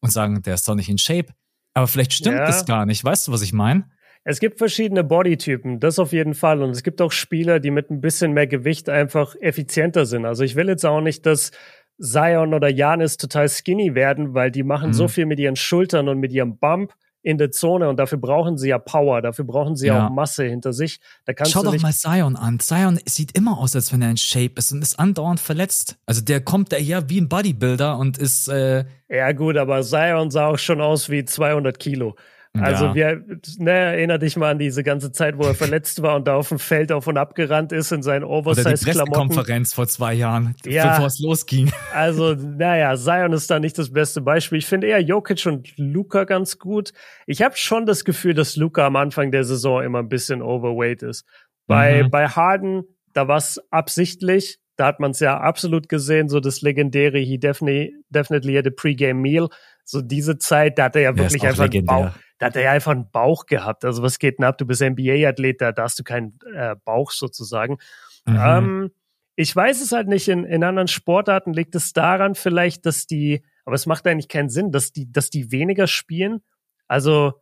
[0.00, 1.34] und sagen, der ist doch nicht in Shape.
[1.74, 2.46] Aber vielleicht stimmt ja.
[2.46, 3.02] das gar nicht.
[3.02, 3.90] Weißt du, was ich meine?
[4.28, 6.60] Es gibt verschiedene Bodytypen, das auf jeden Fall.
[6.60, 10.26] Und es gibt auch Spieler, die mit ein bisschen mehr Gewicht einfach effizienter sind.
[10.26, 11.52] Also ich will jetzt auch nicht, dass
[12.00, 14.94] Zion oder Janis total skinny werden, weil die machen mhm.
[14.94, 18.58] so viel mit ihren Schultern und mit ihrem Bump in der Zone und dafür brauchen
[18.58, 20.98] sie ja Power, dafür brauchen sie ja auch Masse hinter sich.
[21.24, 22.58] Da kannst Schau doch mal Zion an.
[22.58, 25.98] Zion sieht immer aus, als wenn er in Shape ist und ist andauernd verletzt.
[26.04, 28.48] Also der kommt daher wie ein Bodybuilder und ist.
[28.48, 32.16] Äh ja gut, aber Zion sah auch schon aus wie 200 Kilo.
[32.60, 32.94] Also ja.
[32.94, 33.22] wir,
[33.58, 36.48] ne, erinner dich mal an diese ganze Zeit, wo er verletzt war und da auf
[36.48, 39.12] dem Feld auf und ab gerannt ist in seinen Oversize-Klamotten.
[39.12, 41.72] Konferenz vor zwei Jahren, ja, bevor es losging.
[41.92, 44.58] Also, naja, Zion ist da nicht das beste Beispiel.
[44.58, 46.92] Ich finde eher Jokic und Luca ganz gut.
[47.26, 51.02] Ich habe schon das Gefühl, dass Luca am Anfang der Saison immer ein bisschen overweight
[51.02, 51.24] ist.
[51.66, 52.10] Bei, mhm.
[52.10, 54.58] bei Harden, da war es absichtlich.
[54.76, 58.70] Da hat man es ja absolut gesehen, so das legendäre, he definitely, definitely had a
[58.70, 59.48] pregame meal.
[59.88, 62.72] So diese Zeit, da hat er ja wirklich einfach einen Bauch, da hat er ja
[62.72, 63.84] einfach einen Bauch gehabt.
[63.84, 64.58] Also was geht denn ab?
[64.58, 67.78] Du bist NBA-Athlet, da, da hast du keinen äh, Bauch sozusagen.
[68.26, 68.36] Mhm.
[68.36, 68.90] Ähm,
[69.36, 70.26] ich weiß es halt nicht.
[70.26, 74.48] In, in anderen Sportarten liegt es daran vielleicht, dass die, aber es macht eigentlich keinen
[74.48, 76.40] Sinn, dass die, dass die weniger spielen.
[76.88, 77.34] Also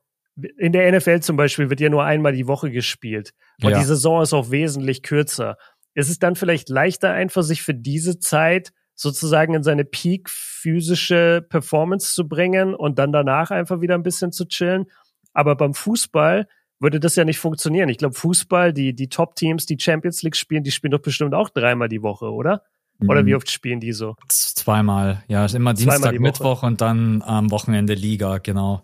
[0.59, 3.33] in der NFL zum Beispiel wird ja nur einmal die Woche gespielt.
[3.63, 3.79] Und ja.
[3.79, 5.57] die Saison ist auch wesentlich kürzer.
[5.95, 11.45] Ist es dann vielleicht leichter, einfach sich für diese Zeit sozusagen in seine Peak physische
[11.49, 14.87] Performance zu bringen und dann danach einfach wieder ein bisschen zu chillen.
[15.33, 16.47] Aber beim Fußball
[16.81, 17.89] würde das ja nicht funktionieren.
[17.89, 21.49] Ich glaube, Fußball, die, die Top-Teams, die Champions League spielen, die spielen doch bestimmt auch
[21.49, 22.63] dreimal die Woche, oder?
[23.09, 23.27] Oder mhm.
[23.27, 24.17] wie oft spielen die so?
[24.29, 28.83] Zweimal, ja, immer Dienstag, Mittwoch und dann am Wochenende Liga, genau.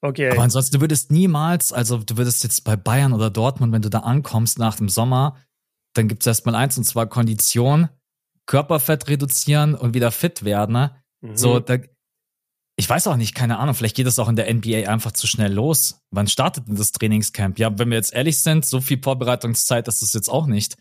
[0.00, 0.30] Okay.
[0.30, 3.90] Aber ansonsten, du würdest niemals, also du würdest jetzt bei Bayern oder Dortmund, wenn du
[3.90, 5.36] da ankommst nach dem Sommer,
[5.94, 7.88] dann gibt es erstmal eins und zwar Kondition
[8.46, 10.72] Körperfett reduzieren und wieder fit werden.
[10.72, 10.96] Ne?
[11.20, 11.36] Mhm.
[11.36, 11.78] So, da,
[12.76, 15.26] ich weiß auch nicht, keine Ahnung, vielleicht geht es auch in der NBA einfach zu
[15.26, 16.00] schnell los.
[16.10, 17.58] Wann startet denn das Trainingscamp?
[17.58, 20.76] Ja, wenn wir jetzt ehrlich sind, so viel Vorbereitungszeit ist das jetzt auch nicht.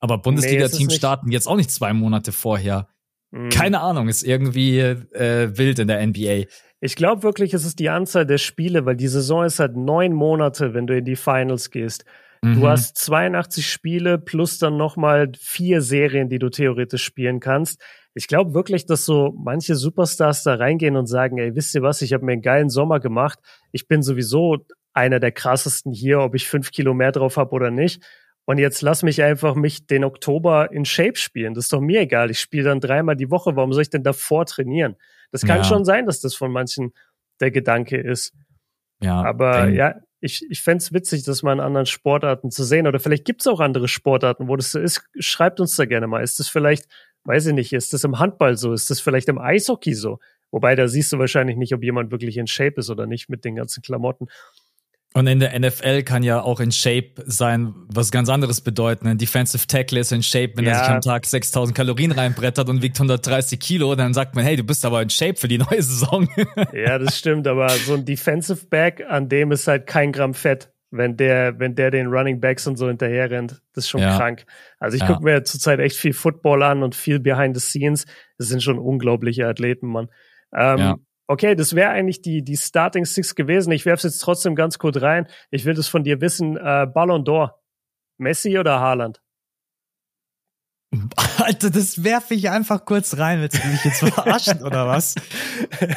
[0.00, 2.88] Aber Bundesliga-Teams nee, starten jetzt auch nicht zwei Monate vorher.
[3.30, 3.50] Mhm.
[3.50, 6.44] Keine Ahnung, ist irgendwie äh, wild in der NBA.
[6.80, 10.12] Ich glaube wirklich, es ist die Anzahl der Spiele, weil die Saison ist halt neun
[10.12, 12.04] Monate, wenn du in die Finals gehst.
[12.44, 12.60] Mhm.
[12.60, 17.80] Du hast 82 Spiele plus dann nochmal vier Serien, die du theoretisch spielen kannst.
[18.12, 22.02] Ich glaube wirklich, dass so manche Superstars da reingehen und sagen, ey, wisst ihr was,
[22.02, 23.38] ich habe mir einen geilen Sommer gemacht.
[23.72, 24.58] Ich bin sowieso
[24.92, 28.04] einer der krassesten hier, ob ich fünf Kilo mehr drauf habe oder nicht.
[28.44, 31.54] Und jetzt lass mich einfach mich den Oktober in Shape spielen.
[31.54, 32.30] Das ist doch mir egal.
[32.30, 33.56] Ich spiele dann dreimal die Woche.
[33.56, 34.96] Warum soll ich denn davor trainieren?
[35.32, 35.64] Das kann ja.
[35.64, 36.92] schon sein, dass das von manchen
[37.40, 38.34] der Gedanke ist.
[39.00, 39.22] Ja.
[39.22, 42.86] Aber ja, ich, ich fände es witzig, das mal in anderen Sportarten zu sehen.
[42.86, 45.02] Oder vielleicht gibt es auch andere Sportarten, wo das so ist.
[45.18, 46.22] Schreibt uns da gerne mal.
[46.22, 46.86] Ist das vielleicht,
[47.24, 48.72] weiß ich nicht, ist das im Handball so?
[48.72, 50.18] Ist das vielleicht im Eishockey so?
[50.50, 53.44] Wobei, da siehst du wahrscheinlich nicht, ob jemand wirklich in Shape ist oder nicht mit
[53.44, 54.26] den ganzen Klamotten.
[55.16, 59.06] Und in der NFL kann ja auch in Shape sein, was ganz anderes bedeuten.
[59.06, 60.72] Ein Defensive Tackle ist in Shape, wenn ja.
[60.72, 64.56] er sich am Tag 6000 Kalorien reinbrettert und wiegt 130 Kilo, dann sagt man, hey,
[64.56, 66.28] du bist aber in Shape für die neue Saison.
[66.72, 70.72] Ja, das stimmt, aber so ein Defensive Back, an dem ist halt kein Gramm Fett,
[70.90, 73.62] wenn der, wenn der den Running Backs und so hinterher rennt.
[73.72, 74.16] Das ist schon ja.
[74.16, 74.44] krank.
[74.80, 75.08] Also ich ja.
[75.08, 78.06] gucke mir zurzeit echt viel Football an und viel Behind the Scenes.
[78.38, 80.08] Das sind schon unglaubliche Athleten, Mann.
[80.52, 80.96] Ähm, ja.
[81.26, 83.72] Okay, das wäre eigentlich die, die Starting Six gewesen.
[83.72, 85.26] Ich werfe es jetzt trotzdem ganz kurz rein.
[85.50, 86.56] Ich will das von dir wissen.
[86.56, 87.52] Äh, Ballon d'Or.
[88.18, 89.20] Messi oder Haaland?
[91.38, 93.40] Alter, das werfe ich einfach kurz rein.
[93.40, 95.14] Willst du mich jetzt verarschen oder was?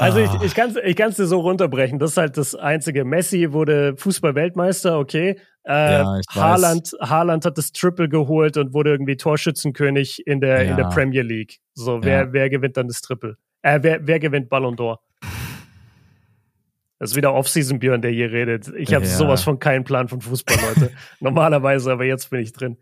[0.00, 0.22] Also ah.
[0.22, 1.98] ich, ich kann es ich kann's dir so runterbrechen.
[1.98, 3.04] Das ist halt das Einzige.
[3.04, 5.40] Messi wurde Fußball-Weltmeister, okay.
[5.64, 10.70] Äh, ja, Haaland, Haaland hat das Triple geholt und wurde irgendwie Torschützenkönig in der, ja.
[10.70, 11.58] in der Premier League.
[11.74, 12.32] So, wer, ja.
[12.32, 13.38] wer gewinnt dann das Triple?
[13.62, 14.98] Äh, wer, wer gewinnt Ballon d'Or?
[16.98, 18.72] Das ist wieder Off-Season-Björn, der hier redet.
[18.76, 19.10] Ich habe ja.
[19.10, 20.90] sowas von keinen Plan von Fußball, Leute.
[21.20, 22.76] Normalerweise, aber jetzt bin ich drin.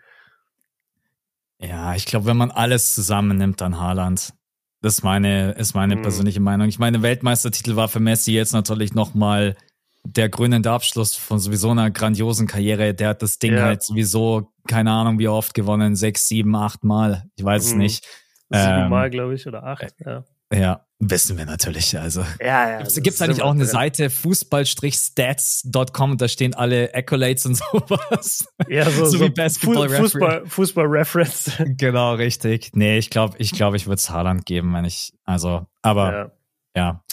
[1.58, 4.32] Ja, ich glaube, wenn man alles zusammennimmt, dann Haaland.
[4.80, 6.02] Das ist meine, ist meine mhm.
[6.02, 6.68] persönliche Meinung.
[6.68, 9.56] Ich meine, Weltmeistertitel war für Messi jetzt natürlich nochmal
[10.04, 12.94] der grünende Abschluss von sowieso einer grandiosen Karriere.
[12.94, 13.64] Der hat das Ding ja.
[13.64, 17.24] halt sowieso, keine Ahnung wie oft gewonnen, sechs, sieben, acht Mal.
[17.36, 17.70] Ich weiß mhm.
[17.70, 18.04] es nicht.
[18.50, 19.82] Sieben ähm, Mal, glaube ich, oder acht.
[19.82, 20.24] Äh, ja.
[20.52, 21.96] Ja, wissen wir natürlich.
[21.98, 23.72] Also ja, ja, gibt es eigentlich auch eine drin.
[23.72, 28.46] Seite fußball-stats.com, da stehen alle Accolades und sowas.
[28.68, 31.50] Ja, so, so, so wie Basketball Fußball, Fußball Reference.
[31.76, 32.70] Genau, richtig.
[32.74, 36.30] Nee, ich glaube, ich glaube, ich würde es Haaland geben, wenn ich, also, aber ja.
[36.76, 37.04] ja.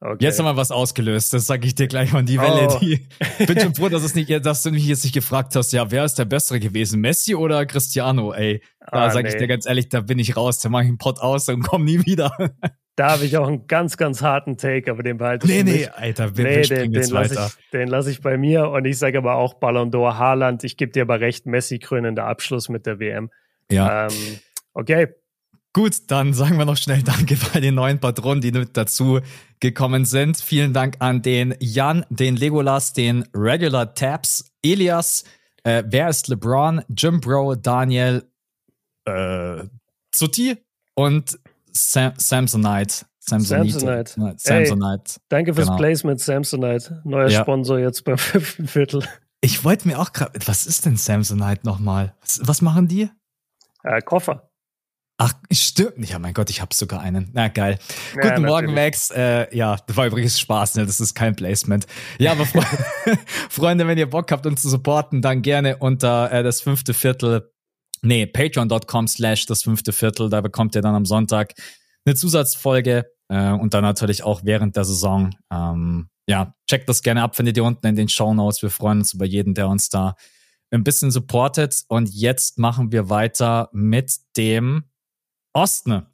[0.00, 0.16] Okay.
[0.20, 2.68] Jetzt haben wir was ausgelöst, das sage ich dir gleich mal die Welle.
[2.70, 2.78] Oh.
[2.78, 3.08] Die,
[3.46, 6.04] bin schon froh, dass, es nicht, dass du mich jetzt nicht gefragt hast, ja, wer
[6.04, 8.32] ist der Bessere gewesen, Messi oder Cristiano?
[8.32, 9.34] Ey, da ah, sage nee.
[9.34, 11.62] ich dir ganz ehrlich, da bin ich raus, da mache ich einen Pott aus und
[11.62, 12.32] komm nie wieder.
[12.98, 15.86] Da habe ich auch einen ganz, ganz harten Take, aber den behalte ich Nee, nee,
[15.86, 18.98] Alter, wir, nee, wir den, den lasse ich, den lass ich bei mir und ich
[18.98, 20.64] sage aber auch Ballon d'Or Haaland.
[20.64, 23.30] Ich gebe dir aber recht, Messi krönender Abschluss mit der WM.
[23.70, 24.08] Ja.
[24.08, 24.40] Ähm,
[24.74, 25.14] okay,
[25.74, 29.20] Gut, dann sagen wir noch schnell Danke bei den neuen Patronen, die mit dazu
[29.60, 30.38] gekommen sind.
[30.38, 35.24] Vielen Dank an den Jan, den Legolas, den Regular Tabs, Elias,
[35.64, 38.24] äh, Wer ist LeBron, Jim Bro, Daniel,
[39.04, 39.64] äh,
[40.12, 40.56] Zuti
[40.94, 41.38] und
[41.72, 43.06] Sam Samsonite.
[43.18, 43.78] Samsonite.
[43.78, 44.38] Samsonite.
[44.38, 45.20] Samsonite.
[45.28, 45.78] danke fürs genau.
[45.78, 47.02] Placement, Samsonite.
[47.04, 47.42] Neuer ja.
[47.42, 49.04] Sponsor jetzt beim fünften Viertel.
[49.40, 52.14] Ich wollte mir auch gerade, was ist denn Samsonite nochmal?
[52.22, 53.10] Was, was machen die?
[53.84, 54.47] Äh, Koffer.
[55.20, 56.08] Ach, stimmt.
[56.08, 57.30] Ja, mein Gott, ich habe sogar einen.
[57.32, 57.80] Na, geil.
[58.14, 59.10] Ja, Guten Morgen, Max.
[59.10, 60.86] Äh, ja, das war übrigens Spaß, ne?
[60.86, 61.88] Das ist kein Placement.
[62.20, 62.62] Ja, aber Fre
[63.50, 67.50] Freunde, wenn ihr Bock habt, uns zu supporten, dann gerne unter äh, das fünfte Viertel.
[68.00, 70.30] Nee, patreon.com slash das fünfte Viertel.
[70.30, 71.54] Da bekommt ihr dann am Sonntag
[72.04, 75.30] eine Zusatzfolge äh, und dann natürlich auch während der Saison.
[75.52, 78.62] Ähm, ja, checkt das gerne ab, findet ihr unten in den Show Notes.
[78.62, 80.14] Wir freuen uns über jeden, der uns da
[80.70, 81.82] ein bisschen supportet.
[81.88, 84.84] Und jetzt machen wir weiter mit dem
[85.58, 86.06] Osten.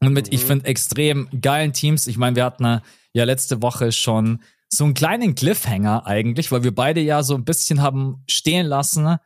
[0.00, 0.32] Und mit, mhm.
[0.32, 2.06] ich finde, extrem geilen Teams.
[2.06, 2.80] Ich meine, wir hatten
[3.12, 7.44] ja letzte Woche schon so einen kleinen Cliffhanger eigentlich, weil wir beide ja so ein
[7.44, 9.16] bisschen haben stehen lassen.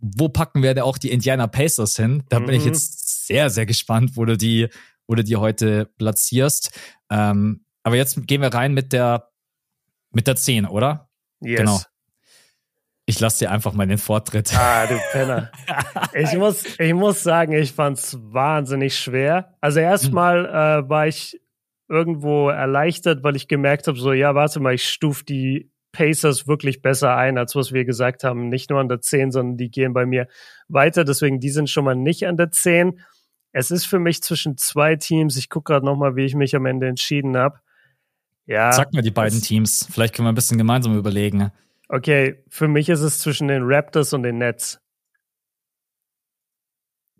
[0.00, 2.22] Wo packen wir denn auch die Indiana Pacers hin?
[2.28, 2.46] Da mhm.
[2.46, 2.68] bin ich mhm.
[2.68, 4.68] jetzt sehr, sehr gespannt, wo du die,
[5.06, 6.70] wo du die heute platzierst.
[7.10, 9.30] Ähm, aber jetzt gehen wir rein mit der,
[10.12, 11.10] mit der 10, oder?
[11.40, 11.58] Yes.
[11.58, 11.80] Genau.
[13.08, 14.54] Ich lasse dir einfach mal den Vortritt.
[14.54, 15.50] Ah, du Penner.
[16.12, 19.56] ich, muss, ich muss sagen, ich fand es wahnsinnig schwer.
[19.62, 21.40] Also erstmal äh, war ich
[21.88, 26.82] irgendwo erleichtert, weil ich gemerkt habe, so, ja, warte mal, ich stufe die Pacers wirklich
[26.82, 28.50] besser ein, als was wir gesagt haben.
[28.50, 30.28] Nicht nur an der 10, sondern die gehen bei mir
[30.68, 31.02] weiter.
[31.02, 33.00] Deswegen, die sind schon mal nicht an der 10.
[33.52, 35.38] Es ist für mich zwischen zwei Teams.
[35.38, 37.58] Ich gucke gerade nochmal, wie ich mich am Ende entschieden habe.
[38.44, 38.70] Ja.
[38.70, 39.88] Sag mal die beiden Teams.
[39.90, 41.50] Vielleicht können wir ein bisschen gemeinsam überlegen.
[41.88, 44.78] Okay, für mich ist es zwischen den Raptors und den Nets.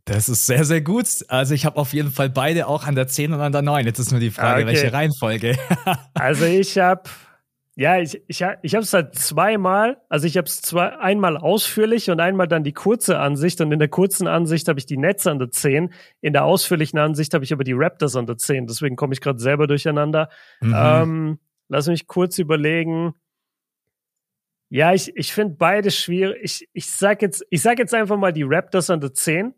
[0.04, 1.06] Das ist sehr, sehr gut.
[1.28, 3.84] Also ich habe auf jeden Fall beide auch an der 10 und an der 9.
[3.84, 4.72] Jetzt ist nur die Frage, okay.
[4.72, 5.58] welche Reihenfolge.
[6.14, 7.02] also ich habe,
[7.76, 12.10] Ja, ich, ich, ich habe es halt zweimal, also ich habe es zwei, einmal ausführlich
[12.10, 13.60] und einmal dann die kurze Ansicht.
[13.60, 15.92] Und in der kurzen Ansicht habe ich die Nets an der 10.
[16.22, 18.66] In der ausführlichen Ansicht habe ich aber die Raptors an der 10.
[18.66, 20.30] Deswegen komme ich gerade selber durcheinander.
[20.60, 20.74] Mhm.
[20.76, 21.38] Ähm,
[21.68, 23.14] lass mich kurz überlegen.
[24.70, 26.38] Ja, ich, ich finde beide schwierig.
[26.42, 29.54] Ich, ich sag jetzt, ich sag jetzt einfach mal die Raptors an der 10.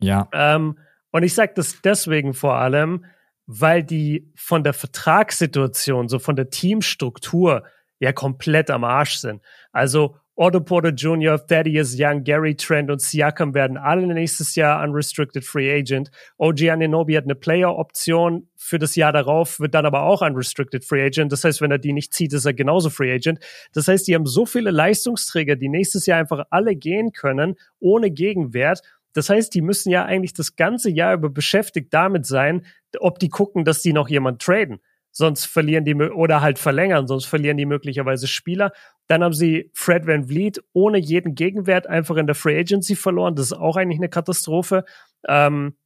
[0.00, 0.28] Ja.
[0.32, 0.78] Ähm,
[1.10, 3.06] und ich sage das deswegen vor allem,
[3.46, 7.64] weil die von der Vertragssituation, so von der Teamstruktur
[7.98, 9.40] ja komplett am Arsch sind.
[9.72, 15.42] Also Otto Porter Jr., Thaddeus Young, Gary Trent und Siakam werden alle nächstes Jahr unrestricted
[15.42, 16.10] free agent.
[16.36, 21.06] OG Ananobi hat eine Player-Option für das Jahr darauf, wird dann aber auch unrestricted free
[21.06, 21.32] agent.
[21.32, 23.38] Das heißt, wenn er die nicht zieht, ist er genauso free agent.
[23.72, 28.10] Das heißt, die haben so viele Leistungsträger, die nächstes Jahr einfach alle gehen können, ohne
[28.10, 28.82] Gegenwert.
[29.14, 32.66] Das heißt, die müssen ja eigentlich das ganze Jahr über beschäftigt damit sein,
[32.98, 34.80] ob die gucken, dass die noch jemand traden.
[35.18, 38.72] Sonst verlieren die oder halt verlängern, sonst verlieren die möglicherweise Spieler.
[39.06, 43.34] Dann haben sie Fred Van Vliet ohne jeden Gegenwert einfach in der Free Agency verloren.
[43.34, 44.84] Das ist auch eigentlich eine Katastrophe.
[45.26, 45.78] Ähm,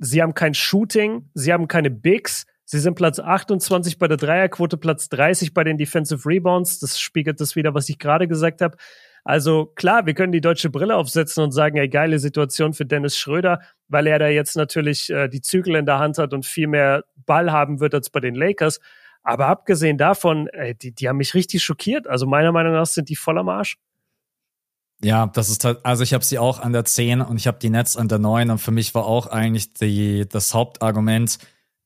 [0.00, 2.44] sie haben kein Shooting, sie haben keine Bigs.
[2.64, 6.80] Sie sind Platz 28 bei der Dreierquote, Platz 30 bei den Defensive Rebounds.
[6.80, 8.76] Das spiegelt das wieder, was ich gerade gesagt habe.
[9.24, 13.16] Also klar, wir können die deutsche Brille aufsetzen und sagen, ey, geile Situation für Dennis
[13.16, 16.66] Schröder, weil er da jetzt natürlich äh, die Zügel in der Hand hat und viel
[16.66, 18.80] mehr Ball haben wird als bei den Lakers.
[19.22, 22.08] Aber abgesehen davon, ey, die, die haben mich richtig schockiert.
[22.08, 23.76] Also meiner Meinung nach sind die voll am Arsch.
[25.04, 27.58] Ja, das ist halt, also ich habe sie auch an der 10 und ich habe
[27.58, 31.38] die Nets an der 9 und für mich war auch eigentlich die, das Hauptargument,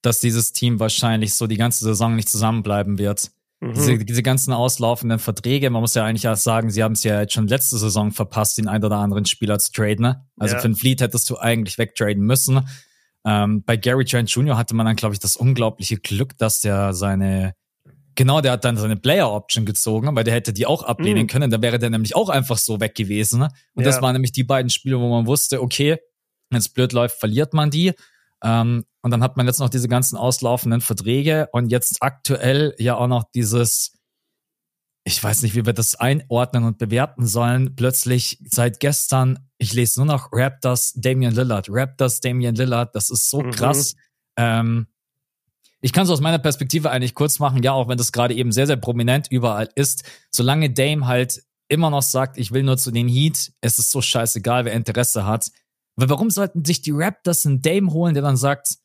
[0.03, 3.31] dass dieses Team wahrscheinlich so die ganze Saison nicht zusammenbleiben wird.
[3.61, 3.75] Mhm.
[3.75, 7.21] Diese, diese ganzen auslaufenden Verträge, man muss ja eigentlich auch sagen, sie haben es ja
[7.21, 10.03] jetzt schon letzte Saison verpasst, den ein oder anderen Spieler zu traden.
[10.03, 10.27] Ne?
[10.39, 10.61] Also ja.
[10.61, 12.69] für den Fleet hättest du eigentlich wegtraden müssen.
[13.25, 14.57] Ähm, bei Gary Trent Jr.
[14.57, 17.55] hatte man dann, glaube ich, das unglaubliche Glück, dass der seine,
[18.15, 21.29] genau, der hat dann seine Player Option gezogen, weil der hätte die auch ablehnen mhm.
[21.29, 21.51] können.
[21.51, 23.41] Da wäre der nämlich auch einfach so weg gewesen.
[23.41, 23.49] Ne?
[23.75, 23.91] Und ja.
[23.91, 25.97] das waren nämlich die beiden Spiele, wo man wusste, okay,
[26.51, 27.95] wenn es blöd läuft, verliert man die.
[28.47, 32.97] Ähm, und dann hat man jetzt noch diese ganzen auslaufenden Verträge und jetzt aktuell ja
[32.97, 33.99] auch noch dieses,
[35.05, 37.75] ich weiß nicht, wie wir das einordnen und bewerten sollen.
[37.75, 43.29] Plötzlich seit gestern, ich lese nur noch Raptors, Damian Lillard, Raptors, Damian Lillard, das ist
[43.31, 43.51] so mhm.
[43.51, 43.97] krass.
[44.37, 44.87] Ähm,
[45.81, 48.53] ich kann es aus meiner Perspektive eigentlich kurz machen, ja, auch wenn das gerade eben
[48.53, 50.05] sehr, sehr prominent überall ist.
[50.31, 54.01] Solange Dame halt immer noch sagt, ich will nur zu den Heat, es ist so
[54.01, 55.51] scheißegal, wer Interesse hat,
[55.97, 58.77] weil warum sollten sich die Raptors einen Dame holen, der dann sagt,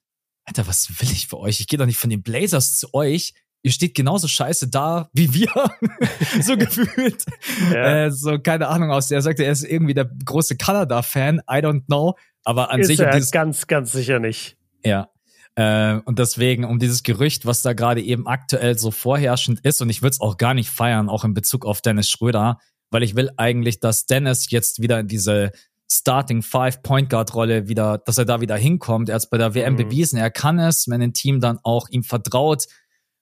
[0.46, 1.60] Alter, was will ich für euch?
[1.60, 3.34] Ich gehe doch nicht von den Blazers zu euch.
[3.64, 5.50] Ihr steht genauso scheiße da wie wir.
[6.42, 7.26] so gefühlt.
[7.72, 8.06] Ja.
[8.06, 9.12] Äh, so, keine Ahnung aus.
[9.12, 11.42] Er sagte, er ist irgendwie der große Kanada-Fan.
[11.50, 12.16] I don't know.
[12.44, 13.00] Aber an ist sich.
[13.00, 14.58] Er dieses, ganz, ganz sicher nicht.
[14.84, 15.10] Ja.
[15.56, 19.90] Äh, und deswegen, um dieses Gerücht, was da gerade eben aktuell so vorherrschend ist, und
[19.90, 22.58] ich würde es auch gar nicht feiern, auch in Bezug auf Dennis Schröder,
[22.90, 25.52] weil ich will eigentlich, dass Dennis jetzt wieder in diese
[25.92, 29.10] Starting Five Point Guard Rolle wieder, dass er da wieder hinkommt.
[29.10, 29.78] Er hat es bei der WM mhm.
[29.78, 32.66] bewiesen, er kann es, wenn ein Team dann auch ihm vertraut.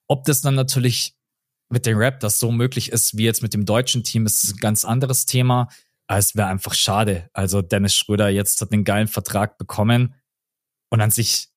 [0.07, 1.15] Ob das dann natürlich
[1.69, 4.85] mit den Raptors so möglich ist wie jetzt mit dem deutschen Team, ist ein ganz
[4.85, 5.69] anderes Thema.
[6.07, 7.29] Aber es wäre einfach schade.
[7.33, 10.15] Also Dennis Schröder jetzt hat einen geilen Vertrag bekommen
[10.89, 11.49] und an sich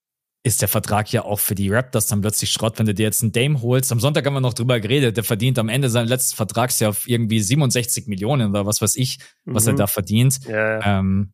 [0.44, 3.22] ist der Vertrag ja auch für die Raptors dann plötzlich Schrott, wenn du dir jetzt
[3.22, 3.92] einen Dame holst.
[3.92, 6.88] Am Sonntag haben wir noch drüber geredet, der verdient am Ende seines letzten Vertrags ja
[6.88, 9.70] auf irgendwie 67 Millionen oder was weiß ich, was mhm.
[9.70, 10.40] er da verdient.
[10.48, 10.98] Ja, ja.
[10.98, 11.32] Ähm,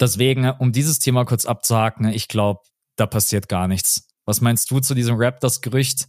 [0.00, 2.60] deswegen, um dieses Thema kurz abzuhaken, ich glaube,
[2.96, 4.08] da passiert gar nichts.
[4.24, 6.08] Was meinst du zu diesem Raptors-Gerücht?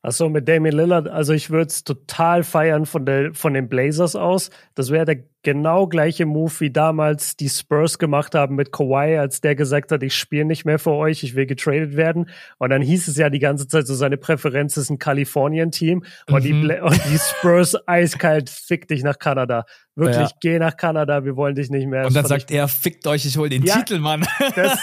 [0.00, 4.14] Achso, mit Damien Lillard, also ich würde es total feiern von, der, von den Blazers
[4.14, 4.50] aus.
[4.76, 9.40] Das wäre der genau gleiche Move, wie damals die Spurs gemacht haben mit Kawhi, als
[9.40, 12.30] der gesagt hat, ich spiele nicht mehr für euch, ich will getradet werden.
[12.58, 16.04] Und dann hieß es ja die ganze Zeit so, seine Präferenz ist ein Kalifornien-Team.
[16.28, 16.68] Und, mhm.
[16.68, 19.64] die, und die Spurs eiskalt, fick dich nach Kanada.
[19.96, 20.36] Wirklich, ja.
[20.40, 22.06] geh nach Kanada, wir wollen dich nicht mehr.
[22.06, 24.24] Und dann sagt er, fickt euch, ich hol den ja, Titel, Mann.
[24.54, 24.78] Das,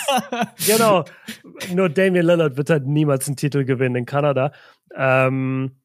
[0.67, 1.05] genau.
[1.73, 4.51] Nur Damien Lillard wird halt niemals einen Titel gewinnen in Kanada.
[4.95, 5.77] Ähm,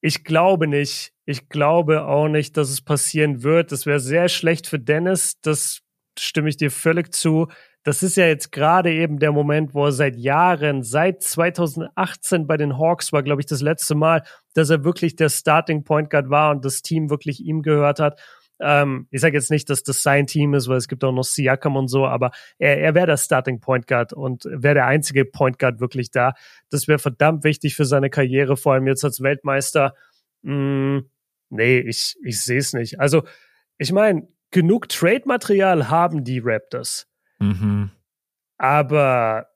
[0.00, 1.12] ich glaube nicht.
[1.24, 3.72] Ich glaube auch nicht, dass es passieren wird.
[3.72, 5.40] Das wäre sehr schlecht für Dennis.
[5.40, 5.80] Das
[6.18, 7.48] stimme ich dir völlig zu.
[7.84, 12.56] Das ist ja jetzt gerade eben der Moment, wo er seit Jahren, seit 2018 bei
[12.56, 14.22] den Hawks war, glaube ich, das letzte Mal,
[14.54, 18.20] dass er wirklich der Starting Point Guard war und das Team wirklich ihm gehört hat.
[18.64, 21.24] Ähm, ich sage jetzt nicht, dass das sein Team ist, weil es gibt auch noch
[21.24, 25.24] Siakam und so, aber er, er wäre der Starting Point Guard und wäre der einzige
[25.24, 26.32] Point Guard wirklich da.
[26.70, 29.94] Das wäre verdammt wichtig für seine Karriere, vor allem jetzt als Weltmeister.
[30.42, 31.00] Mm,
[31.50, 32.98] nee, ich, ich sehe es nicht.
[32.98, 33.22] Also,
[33.76, 37.06] ich meine, genug Trade-Material haben die Raptors.
[37.40, 37.90] Mhm.
[38.56, 39.48] Aber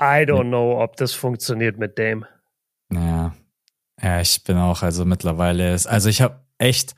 [0.00, 2.28] I don't know, ob das funktioniert mit Dame.
[2.88, 3.34] Naja,
[4.00, 6.94] Ja, ich bin auch, also mittlerweile, also ich habe echt,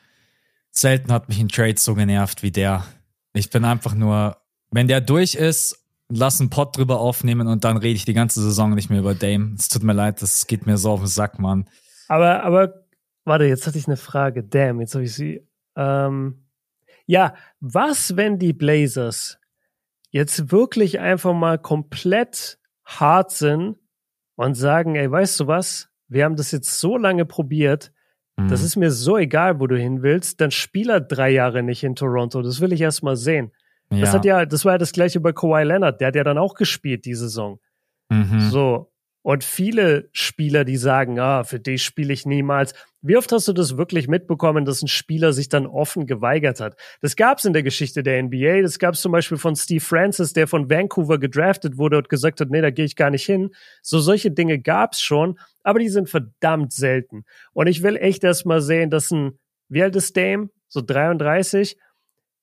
[0.81, 2.85] selten hat mich ein Trade so genervt wie der.
[3.33, 4.37] Ich bin einfach nur,
[4.71, 8.41] wenn der durch ist, lass einen Pod drüber aufnehmen und dann rede ich die ganze
[8.43, 9.55] Saison nicht mehr über Dame.
[9.59, 11.69] Es tut mir leid, das geht mir so auf den Sack, Mann.
[12.09, 12.87] Aber, aber,
[13.25, 14.43] warte, jetzt hatte ich eine Frage.
[14.43, 15.47] Damn, jetzt habe ich sie.
[15.77, 16.47] Ähm,
[17.07, 19.39] ja, was, wenn die Blazers
[20.11, 23.77] jetzt wirklich einfach mal komplett hart sind
[24.37, 25.89] und sagen, ey, weißt du was?
[26.09, 27.93] Wir haben das jetzt so lange probiert.
[28.39, 28.49] Mhm.
[28.49, 30.41] Das ist mir so egal, wo du hin willst.
[30.41, 32.41] Dann spiel er drei Jahre nicht in Toronto.
[32.41, 33.53] Das will ich erst mal sehen.
[33.91, 34.01] Ja.
[34.01, 36.01] Das hat ja, das war ja das gleiche bei Kawhi Leonard.
[36.01, 37.59] Der hat ja dann auch gespielt die Saison.
[38.11, 38.41] Mhm.
[38.41, 38.93] So.
[39.29, 42.73] Und viele Spieler, die sagen, ah, für dich spiele ich niemals.
[43.03, 46.81] Wie oft hast du das wirklich mitbekommen, dass ein Spieler sich dann offen geweigert hat?
[47.03, 48.63] Das gab es in der Geschichte der NBA.
[48.63, 52.41] Das gab es zum Beispiel von Steve Francis, der von Vancouver gedraftet wurde und gesagt
[52.41, 53.51] hat, nee, da gehe ich gar nicht hin.
[53.83, 57.27] So solche Dinge gab es schon, aber die sind verdammt selten.
[57.53, 60.49] Und ich will echt erst mal sehen, dass ein, wie alt ist Dame?
[60.69, 61.77] So 33?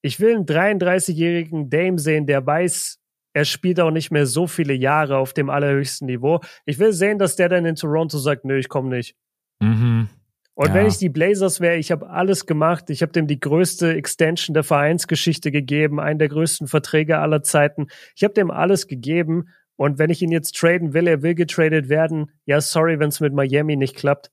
[0.03, 2.99] Ich will einen 33-jährigen Dame sehen, der weiß,
[3.35, 6.39] er spielt auch nicht mehr so viele Jahre auf dem allerhöchsten Niveau.
[6.65, 9.17] Ich will sehen, dass der dann in Toronto sagt, nö, ich komme nicht.
[9.59, 10.07] Mhm.
[10.53, 10.73] Und ja.
[10.73, 12.89] wenn ich die Blazers wäre, ich habe alles gemacht.
[12.89, 17.87] Ich habe dem die größte Extension der Vereinsgeschichte gegeben, einen der größten Verträge aller Zeiten.
[18.15, 19.49] Ich habe dem alles gegeben.
[19.75, 22.31] Und wenn ich ihn jetzt traden will, er will getradet werden.
[22.45, 24.31] Ja, sorry, wenn es mit Miami nicht klappt.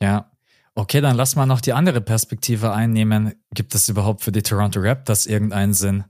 [0.00, 0.30] Ja.
[0.76, 3.34] Okay, dann lass mal noch die andere Perspektive einnehmen.
[3.52, 6.04] Gibt es überhaupt für die Toronto Raptors irgendeinen Sinn?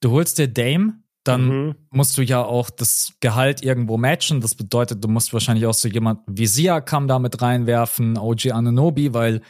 [0.00, 1.74] Du holst dir Dame, dann mhm.
[1.90, 4.40] musst du ja auch das Gehalt irgendwo matchen.
[4.40, 9.14] Das bedeutet, du musst wahrscheinlich auch so jemanden wie Siakam da mit reinwerfen, OG Anunobi,
[9.14, 9.42] weil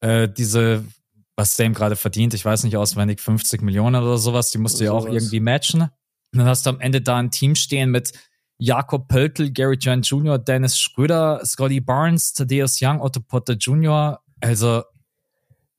[0.00, 0.84] äh, diese,
[1.36, 4.84] was Dame gerade verdient, ich weiß nicht auswendig, 50 Millionen oder sowas, die musst du
[4.84, 5.82] ja auch irgendwie matchen.
[5.82, 8.12] Und dann hast du am Ende da ein Team stehen mit
[8.58, 14.20] Jakob Pöltl, Gary Trent Jr., Dennis Schröder, Scotty Barnes, Thaddeus Young, Otto Potter Jr.
[14.40, 14.84] Also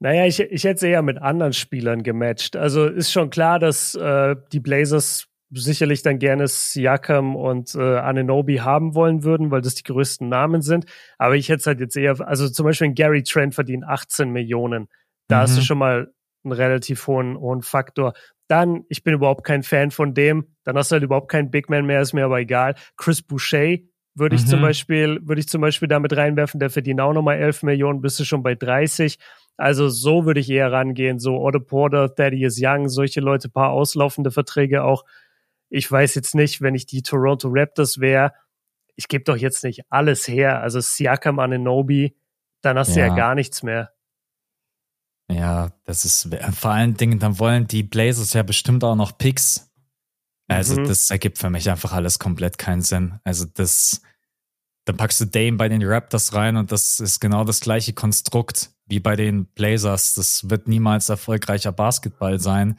[0.01, 2.55] naja, ich, ich hätte es eher mit anderen Spielern gematcht.
[2.55, 8.57] Also ist schon klar, dass äh, die Blazers sicherlich dann gerne Siakam und äh, Ananobi
[8.57, 10.85] haben wollen würden, weil das die größten Namen sind.
[11.19, 14.87] Aber ich hätte es halt jetzt eher, also zum Beispiel Gary Trent verdient 18 Millionen.
[15.27, 15.41] Da mhm.
[15.41, 15.65] hast du mhm.
[15.65, 16.11] schon mal
[16.43, 18.13] einen relativ hohen, hohen Faktor.
[18.47, 20.47] Dann, ich bin überhaupt kein Fan von dem.
[20.63, 22.73] Dann hast du halt überhaupt keinen Big Man mehr, ist mir aber egal.
[22.97, 23.77] Chris Boucher
[24.15, 24.47] würde ich mhm.
[24.47, 28.19] zum Beispiel, würde ich zum Beispiel damit reinwerfen, der verdient auch nochmal 11 Millionen, bist
[28.19, 29.19] du schon bei 30.
[29.57, 31.19] Also so würde ich eher rangehen.
[31.19, 35.05] So Otto Porter, Thaddeus Young, solche Leute, paar auslaufende Verträge auch.
[35.69, 38.33] Ich weiß jetzt nicht, wenn ich die Toronto Raptors wäre,
[38.95, 40.61] ich gebe doch jetzt nicht alles her.
[40.61, 42.15] Also Siakam Ananobi,
[42.61, 42.95] dann hast ja.
[42.95, 43.91] du ja gar nichts mehr.
[45.31, 49.71] Ja, das ist vor allen Dingen, dann wollen die Blazers ja bestimmt auch noch Picks.
[50.47, 50.85] Also mhm.
[50.85, 53.19] das ergibt für mich einfach alles komplett keinen Sinn.
[53.23, 54.01] Also das,
[54.83, 58.71] dann packst du Dame bei den Raptors rein und das ist genau das gleiche Konstrukt
[58.91, 60.13] wie bei den Blazers.
[60.13, 62.77] Das wird niemals erfolgreicher Basketball sein.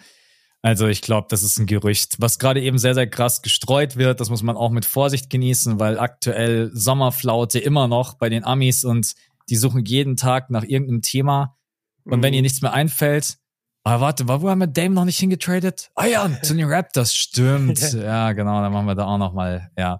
[0.60, 4.20] Also ich glaube, das ist ein Gerücht, was gerade eben sehr, sehr krass gestreut wird.
[4.20, 8.84] Das muss man auch mit Vorsicht genießen, weil aktuell Sommerflaute immer noch bei den Amis
[8.84, 9.14] und
[9.50, 11.56] die suchen jeden Tag nach irgendeinem Thema.
[12.04, 12.22] Und mhm.
[12.22, 13.38] wenn ihr nichts mehr einfällt,
[13.84, 15.90] aber warte, wo haben wir Dame noch nicht hingetradet?
[15.96, 17.80] Ah ja, zu den Raptors, stimmt.
[17.94, 19.98] ja, genau, dann machen wir da auch noch mal, ja.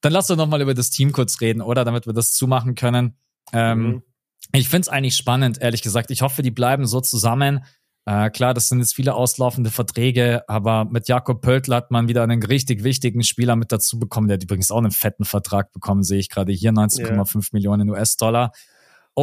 [0.00, 1.84] Dann lass doch noch mal über das Team kurz reden, oder?
[1.84, 3.16] Damit wir das zumachen können.
[3.52, 4.02] Ähm, mhm.
[4.52, 6.10] Ich finde es eigentlich spannend, ehrlich gesagt.
[6.10, 7.64] Ich hoffe, die bleiben so zusammen.
[8.06, 12.22] Äh, klar, das sind jetzt viele auslaufende Verträge, aber mit Jakob Pöltl hat man wieder
[12.22, 14.28] einen richtig wichtigen Spieler mit dazu bekommen.
[14.28, 17.42] Der hat übrigens auch einen fetten Vertrag bekommen, sehe ich gerade hier, 19,5 yeah.
[17.52, 18.52] Millionen US-Dollar.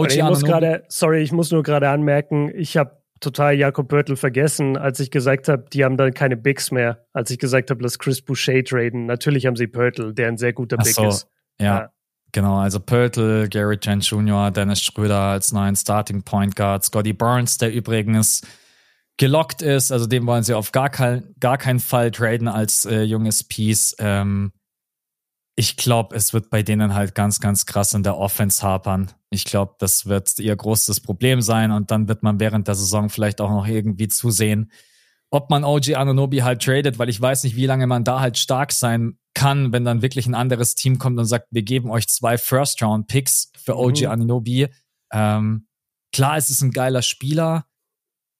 [0.08, 0.44] Ich muss
[0.90, 5.48] sorry, ich muss nur gerade anmerken, ich habe total Jakob Pörtl vergessen, als ich gesagt
[5.48, 7.06] habe, die haben dann keine Bigs mehr.
[7.14, 9.06] Als ich gesagt habe, lass Chris Boucher traden.
[9.06, 11.28] Natürlich haben sie Pörtl, der ein sehr guter Big so, ist.
[11.60, 11.90] Ja, ja,
[12.38, 12.60] genau.
[12.60, 17.74] Also Pörtl, Gary Trent Jr., Dennis Schröder als neuen Starting Point Guard, Scotty Barnes, der
[17.74, 18.44] übrigens
[19.18, 19.92] gelockt ist.
[19.92, 23.96] Also den wollen sie auf gar, kein, gar keinen Fall traden als äh, junges Piece.
[23.98, 24.52] Ähm,
[25.56, 29.12] ich glaube, es wird bei denen halt ganz, ganz krass in der Offense hapern.
[29.32, 33.10] Ich glaube, das wird ihr großes Problem sein und dann wird man während der Saison
[33.10, 34.72] vielleicht auch noch irgendwie zusehen,
[35.30, 38.38] ob man OG Anunobi halt tradet, weil ich weiß nicht, wie lange man da halt
[38.38, 42.08] stark sein kann, wenn dann wirklich ein anderes Team kommt und sagt, wir geben euch
[42.08, 44.08] zwei First-Round-Picks für OG mhm.
[44.08, 44.68] Anunobi.
[45.12, 45.68] Ähm,
[46.14, 47.66] klar, es ist ein geiler Spieler,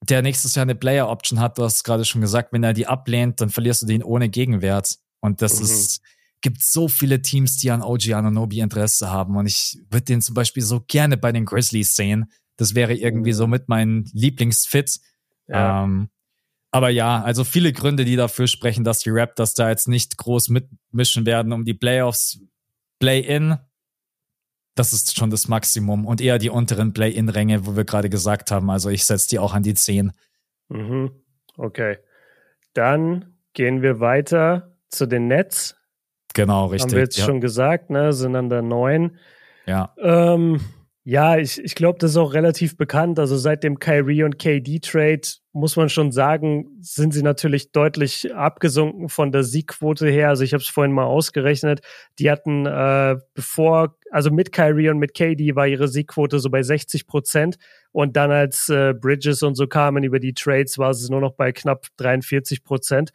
[0.02, 1.58] der nächstes Jahr eine Player-Option hat.
[1.58, 4.98] Du hast gerade schon gesagt, wenn er die ablehnt, dann verlierst du den ohne Gegenwert.
[5.20, 5.64] Und das mhm.
[5.64, 6.02] ist
[6.40, 9.36] gibt so viele Teams, die an OG Ananobi Interesse haben.
[9.36, 12.30] Und ich würde den zum Beispiel so gerne bei den Grizzlies sehen.
[12.56, 15.00] Das wäre irgendwie so mit meinem Lieblingsfit.
[15.48, 15.84] Ja.
[15.84, 16.10] Ähm,
[16.70, 20.50] aber ja, also viele Gründe, die dafür sprechen, dass die Raptors da jetzt nicht groß
[20.50, 22.40] mitmischen werden um die Playoffs.
[22.98, 23.56] Play-in,
[24.74, 28.70] das ist schon das Maximum und eher die unteren Play-In-Ränge, wo wir gerade gesagt haben.
[28.70, 30.12] Also ich setze die auch an die 10.
[30.68, 31.10] Mhm.
[31.56, 31.98] Okay.
[32.74, 35.76] Dann gehen wir weiter zu den Nets.
[36.34, 36.90] Genau, richtig.
[36.90, 37.24] Haben wir jetzt ja.
[37.24, 38.12] schon gesagt, ne?
[38.12, 39.16] Sind an der 9.
[39.66, 39.92] Ja.
[39.98, 40.60] Ähm,
[41.10, 43.18] ja, ich, ich glaube, das ist auch relativ bekannt.
[43.18, 45.22] Also seit dem Kyrie und KD-Trade
[45.54, 50.28] muss man schon sagen, sind sie natürlich deutlich abgesunken von der Siegquote her.
[50.28, 51.80] Also ich habe es vorhin mal ausgerechnet.
[52.18, 56.62] Die hatten äh, bevor, also mit Kyrie und mit KD war ihre Siegquote so bei
[56.62, 57.56] 60 Prozent.
[57.90, 61.32] Und dann als äh, Bridges und so kamen über die Trades, war es nur noch
[61.32, 63.12] bei knapp 43 Prozent.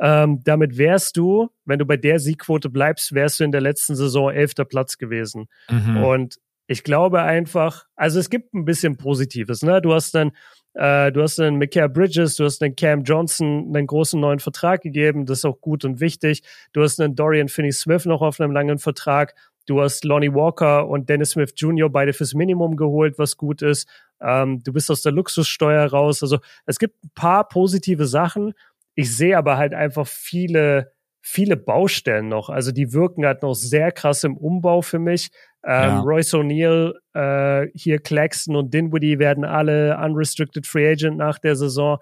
[0.00, 3.94] Ähm, damit wärst du, wenn du bei der Siegquote bleibst, wärst du in der letzten
[3.94, 5.46] Saison elfter Platz gewesen.
[5.70, 6.02] Mhm.
[6.02, 6.36] Und
[6.66, 9.80] ich glaube einfach, also es gibt ein bisschen Positives, ne?
[9.80, 10.32] Du hast dann,
[10.74, 14.82] äh, du hast einen Micah Bridges, du hast einen Cam Johnson einen großen neuen Vertrag
[14.82, 16.42] gegeben, das ist auch gut und wichtig.
[16.72, 19.34] Du hast einen Dorian Finney-Smith noch auf einem langen Vertrag.
[19.66, 21.90] Du hast Lonnie Walker und Dennis Smith Jr.
[21.90, 23.88] beide fürs Minimum geholt, was gut ist.
[24.20, 26.22] Ähm, du bist aus der Luxussteuer raus.
[26.22, 28.54] Also es gibt ein paar positive Sachen.
[28.94, 30.92] Ich sehe aber halt einfach viele,
[31.28, 32.50] viele Baustellen noch.
[32.50, 35.30] Also die wirken halt noch sehr krass im Umbau für mich.
[35.64, 36.00] Ähm, ja.
[36.00, 41.98] Royce O'Neill, äh, hier Claxton und Dinwiddie werden alle unrestricted free agent nach der Saison.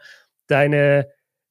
[0.49, 1.09] Deine,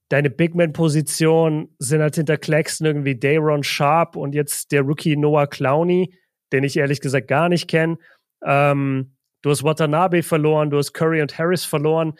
[0.09, 6.13] deine Bigman-Position sind halt hinter Claxton irgendwie Dayron Sharp und jetzt der Rookie Noah Clowney,
[6.51, 7.97] den ich ehrlich gesagt gar nicht kenne.
[8.45, 12.13] Ähm, du hast Watanabe verloren, du hast Curry und Harris verloren.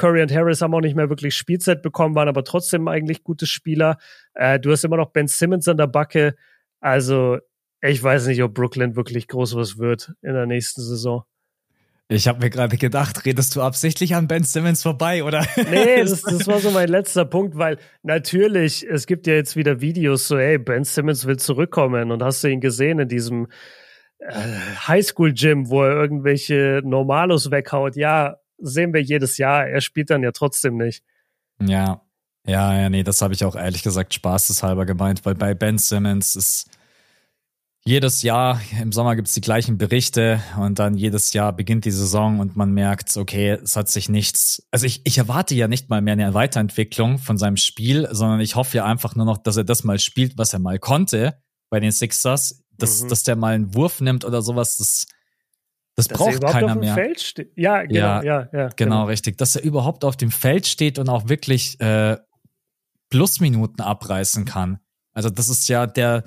[0.00, 3.46] Curry und Harris haben auch nicht mehr wirklich Spielzeit bekommen, waren aber trotzdem eigentlich gute
[3.46, 3.98] Spieler.
[4.34, 6.36] Äh, du hast immer noch Ben Simmons an der Backe.
[6.80, 7.38] Also
[7.82, 11.24] ich weiß nicht, ob Brooklyn wirklich groß was wird in der nächsten Saison.
[12.08, 15.46] Ich habe mir gerade gedacht, redest du absichtlich an Ben Simmons vorbei, oder?
[15.56, 19.80] Nee, das, das, war so mein letzter Punkt, weil natürlich, es gibt ja jetzt wieder
[19.82, 23.48] Videos so, hey, Ben Simmons will zurückkommen und hast du ihn gesehen in diesem
[24.18, 24.32] äh,
[24.88, 27.96] Highschool-Gym, wo er irgendwelche Normalos weghaut?
[27.96, 29.66] Ja, sehen wir jedes Jahr.
[29.66, 31.04] Er spielt dann ja trotzdem nicht.
[31.60, 32.02] Ja,
[32.46, 36.36] ja, ja, nee, das habe ich auch ehrlich gesagt spaßeshalber gemeint, weil bei Ben Simmons
[36.36, 36.70] ist
[37.84, 41.90] jedes Jahr, im Sommer gibt es die gleichen Berichte und dann jedes Jahr beginnt die
[41.90, 44.66] Saison und man merkt, okay, es hat sich nichts.
[44.70, 48.54] Also ich, ich erwarte ja nicht mal mehr eine Weiterentwicklung von seinem Spiel, sondern ich
[48.54, 51.40] hoffe ja einfach nur noch, dass er das mal spielt, was er mal konnte
[51.70, 52.62] bei den Sixers.
[52.76, 53.08] Dass, mhm.
[53.08, 55.06] dass der mal einen Wurf nimmt oder sowas, das,
[56.08, 56.96] das dass braucht keiner mehr.
[57.56, 59.38] Ja, genau, ja, ja, ja, genau, genau, richtig.
[59.38, 62.16] Dass er überhaupt auf dem Feld steht und auch wirklich äh,
[63.10, 64.78] Plusminuten abreißen kann.
[65.12, 66.24] Also das ist ja der,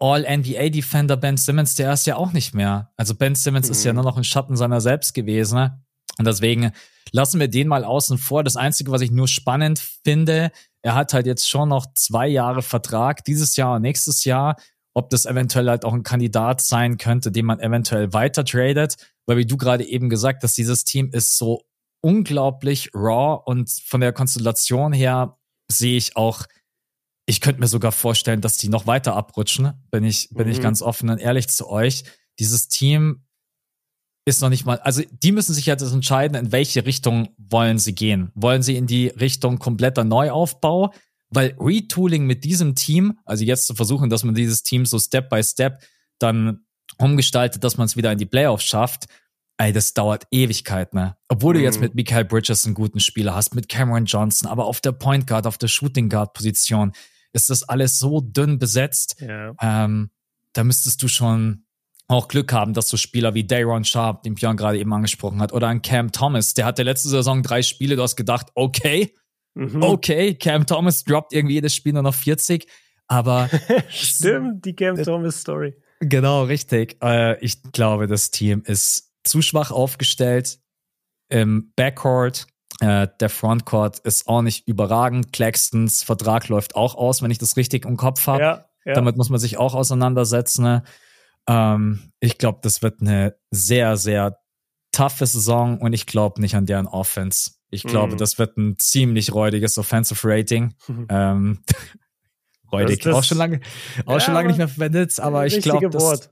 [0.00, 2.92] All-NBA-Defender Ben Simmons, der ist ja auch nicht mehr.
[2.96, 3.72] Also Ben Simmons mhm.
[3.72, 3.96] ist ja mhm.
[3.96, 5.56] nur noch ein Schatten seiner selbst gewesen.
[5.56, 5.82] Ne?
[6.18, 6.72] Und deswegen
[7.10, 8.44] lassen wir den mal außen vor.
[8.44, 10.50] Das Einzige, was ich nur spannend finde,
[10.82, 14.56] er hat halt jetzt schon noch zwei Jahre Vertrag, dieses Jahr und nächstes Jahr,
[14.98, 18.96] ob das eventuell halt auch ein Kandidat sein könnte, den man eventuell weiter tradet.
[19.26, 21.62] Weil wie du gerade eben gesagt hast, dieses Team ist so
[22.00, 25.38] unglaublich raw und von der Konstellation her
[25.70, 26.46] sehe ich auch
[27.28, 30.52] ich könnte mir sogar vorstellen, dass die noch weiter abrutschen, bin ich, bin mhm.
[30.52, 32.04] ich ganz offen und ehrlich zu euch.
[32.38, 33.26] Dieses Team
[34.24, 37.94] ist noch nicht mal, also die müssen sich jetzt entscheiden, in welche Richtung wollen sie
[37.94, 38.32] gehen.
[38.34, 40.94] Wollen sie in die Richtung kompletter Neuaufbau?
[41.30, 45.28] Weil Retooling mit diesem Team, also jetzt zu versuchen, dass man dieses Team so Step
[45.28, 45.82] by Step
[46.18, 46.64] dann
[46.98, 49.06] umgestaltet, dass man es wieder in die Playoffs schafft,
[49.58, 51.16] ey, das dauert Ewigkeit, ne?
[51.28, 51.58] Obwohl mhm.
[51.58, 51.82] du jetzt mhm.
[51.82, 55.46] mit Michael Bridges einen guten Spieler hast, mit Cameron Johnson, aber auf der Point Guard,
[55.46, 56.92] auf der Shooting Guard Position,
[57.32, 59.16] ist das alles so dünn besetzt.
[59.20, 59.54] Ja.
[59.60, 60.10] Ähm,
[60.54, 61.64] da müsstest du schon
[62.06, 65.52] auch Glück haben, dass so Spieler wie Dayron Sharp, den Björn gerade eben angesprochen hat,
[65.52, 69.14] oder ein Cam Thomas, der hatte letzte Saison drei Spiele, du hast gedacht, okay,
[69.58, 69.82] mhm.
[69.82, 72.66] okay, Cam Thomas droppt irgendwie jedes Spiel nur noch 40,
[73.06, 73.48] aber
[73.88, 75.74] Stimmt, die Cam Thomas Story.
[76.00, 76.96] Genau, richtig.
[77.02, 80.60] Äh, ich glaube, das Team ist zu schwach aufgestellt
[81.28, 82.46] im Backcourt.
[82.80, 85.32] Äh, der Frontcourt ist auch nicht überragend.
[85.32, 88.42] Claxtons Vertrag läuft auch aus, wenn ich das richtig im Kopf habe.
[88.42, 88.94] Ja, ja.
[88.94, 90.62] Damit muss man sich auch auseinandersetzen.
[90.62, 90.84] Ne?
[91.48, 94.38] Ähm, ich glaube, das wird eine sehr, sehr
[94.92, 97.52] taffe Saison und ich glaube nicht an deren Offense.
[97.70, 98.18] Ich glaube, mhm.
[98.18, 100.74] das wird ein ziemlich räudiges Offensive Rating.
[100.86, 101.06] Mhm.
[101.10, 101.58] Ähm,
[102.70, 103.60] räudig, das, das, auch schon lange,
[104.04, 106.30] auch ja, schon lange nicht mehr verwendet, aber ich glaube, das,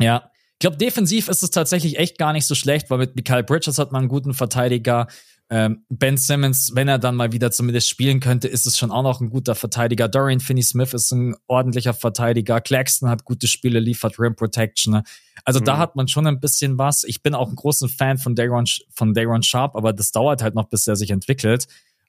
[0.00, 3.42] ja, ich glaube, defensiv ist es tatsächlich echt gar nicht so schlecht, weil mit Michael
[3.42, 5.08] Bridges hat man einen guten Verteidiger.
[5.50, 9.02] Ähm, ben Simmons, wenn er dann mal wieder zumindest spielen könnte, ist es schon auch
[9.02, 10.08] noch ein guter Verteidiger.
[10.08, 12.60] Dorian Finney-Smith ist ein ordentlicher Verteidiger.
[12.60, 15.02] Claxton hat gute Spiele, liefert Rim Protection.
[15.44, 15.64] Also mhm.
[15.64, 17.04] da hat man schon ein bisschen was.
[17.04, 18.64] Ich bin auch ein großer Fan von Daron,
[18.94, 21.66] von Daron Sharp, aber das dauert halt noch, bis er sich entwickelt.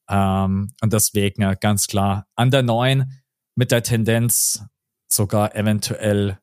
[0.10, 3.24] Ähm, und deswegen ja, ganz klar an der neuen
[3.56, 4.64] mit der Tendenz
[5.08, 6.40] sogar eventuell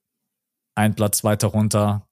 [0.74, 2.06] ein Platz weiter runter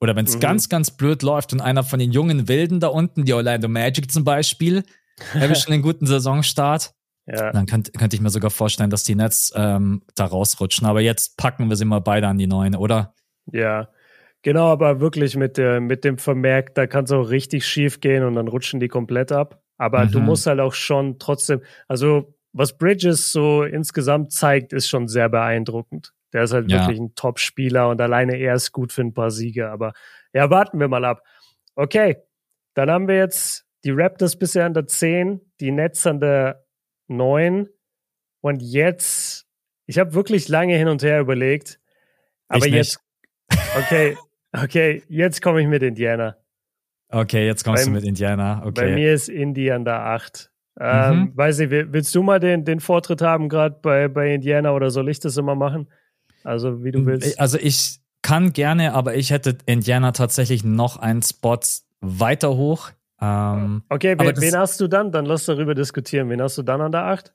[0.00, 0.40] oder wenn es mhm.
[0.40, 4.10] ganz, ganz blöd läuft und einer von den jungen Wilden da unten, die Orlando Magic
[4.10, 4.84] zum Beispiel,
[5.34, 6.92] erwischen einen guten Saisonstart,
[7.26, 7.52] ja.
[7.52, 10.86] dann könnte könnt ich mir sogar vorstellen, dass die Nets ähm, da rausrutschen.
[10.86, 13.14] Aber jetzt packen wir sie mal beide an die Neuen, oder?
[13.50, 13.88] Ja,
[14.42, 18.24] genau, aber wirklich mit, der, mit dem Vermerk, da kann es auch richtig schief gehen
[18.24, 19.62] und dann rutschen die komplett ab.
[19.76, 20.12] Aber mhm.
[20.12, 25.28] du musst halt auch schon trotzdem, also was Bridges so insgesamt zeigt, ist schon sehr
[25.28, 26.12] beeindruckend.
[26.34, 26.80] Der ist halt ja.
[26.80, 29.70] wirklich ein Top-Spieler und alleine er ist gut für ein paar Siege.
[29.70, 29.92] Aber
[30.32, 31.22] ja, warten wir mal ab.
[31.76, 32.16] Okay,
[32.74, 36.64] dann haben wir jetzt die Raptors bisher an der 10, die Nets an der
[37.08, 37.68] 9
[38.40, 39.46] und jetzt,
[39.86, 41.80] ich habe wirklich lange hin und her überlegt,
[42.48, 42.98] aber jetzt,
[43.78, 44.16] okay,
[44.52, 46.36] okay, jetzt komme ich mit Indiana.
[47.08, 48.62] Okay, jetzt kommst bei, du mit Indiana.
[48.64, 48.72] Okay.
[48.74, 50.50] Bei mir ist Indy an der 8.
[50.80, 51.36] Ähm, mhm.
[51.36, 55.08] Weiß ich, willst du mal den, den Vortritt haben, gerade bei, bei Indiana, oder soll
[55.08, 55.88] ich das immer machen?
[56.44, 57.40] Also, wie du willst.
[57.40, 61.58] Also, ich kann gerne, aber ich hätte Indiana tatsächlich noch einen Spot
[62.00, 62.90] weiter hoch.
[63.20, 65.12] Ähm, okay, wen, wen, hast du dann?
[65.12, 66.30] Dann lass darüber diskutieren.
[66.30, 67.32] Wen hast du dann an der 8?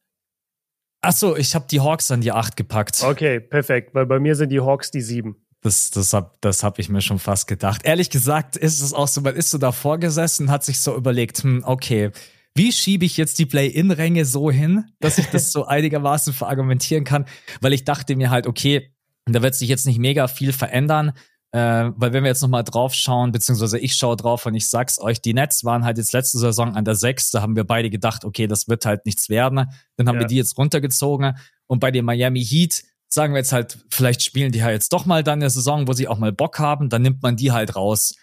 [1.01, 3.03] Achso, ich habe die Hawks an die 8 gepackt.
[3.03, 5.35] Okay, perfekt, weil bei mir sind die Hawks die 7.
[5.61, 7.81] Das, das habe das hab ich mir schon fast gedacht.
[7.83, 10.95] Ehrlich gesagt ist es auch so, man ist so davor gesessen und hat sich so
[10.95, 12.11] überlegt, hm, okay,
[12.55, 17.25] wie schiebe ich jetzt die Play-In-Ränge so hin, dass ich das so einigermaßen verargumentieren kann?
[17.61, 18.93] Weil ich dachte mir halt, okay,
[19.33, 21.13] da wird sich jetzt nicht mega viel verändern.
[21.51, 24.99] Äh, weil wenn wir jetzt nochmal drauf schauen, beziehungsweise ich schaue drauf und ich sag's
[24.99, 27.89] euch, die Nets waren halt jetzt letzte Saison an der 6, da haben wir beide
[27.89, 29.65] gedacht, okay, das wird halt nichts werden.
[29.97, 30.21] Dann haben ja.
[30.21, 31.37] wir die jetzt runtergezogen.
[31.65, 35.07] Und bei den Miami Heat sagen wir jetzt halt, vielleicht spielen die halt jetzt doch
[35.07, 37.75] mal dann eine Saison, wo sie auch mal Bock haben, dann nimmt man die halt
[37.75, 38.13] raus.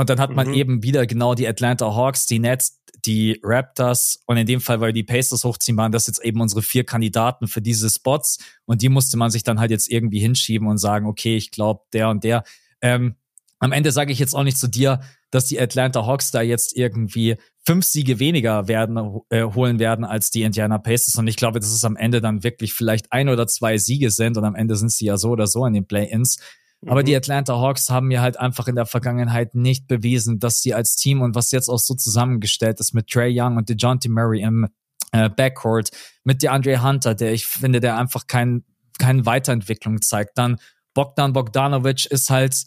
[0.00, 0.54] Und dann hat man mhm.
[0.54, 4.94] eben wieder genau die Atlanta Hawks, die Nets, die Raptors und in dem Fall, weil
[4.94, 8.88] die Pacers hochziehen, waren das jetzt eben unsere vier Kandidaten für diese Spots und die
[8.88, 12.24] musste man sich dann halt jetzt irgendwie hinschieben und sagen, okay, ich glaube, der und
[12.24, 12.44] der.
[12.80, 13.16] Ähm,
[13.58, 16.74] am Ende sage ich jetzt auch nicht zu dir, dass die Atlanta Hawks da jetzt
[16.74, 17.36] irgendwie
[17.66, 21.16] fünf Siege weniger werden, äh, holen werden als die Indiana Pacers.
[21.16, 24.38] Und ich glaube, dass es am Ende dann wirklich vielleicht ein oder zwei Siege sind
[24.38, 26.38] und am Ende sind sie ja so oder so in den Play-ins.
[26.86, 27.18] Aber die mhm.
[27.18, 31.20] Atlanta Hawks haben mir halt einfach in der Vergangenheit nicht bewiesen, dass sie als Team
[31.20, 34.66] und was jetzt auch so zusammengestellt ist mit Trey Young und DeJounte Murray im
[35.12, 35.90] äh, Backcourt,
[36.24, 38.64] mit DeAndre Hunter, der ich finde, der einfach kein,
[38.98, 40.38] keine Weiterentwicklung zeigt.
[40.38, 40.56] Dann
[40.94, 42.64] Bogdan Bogdanovic ist halt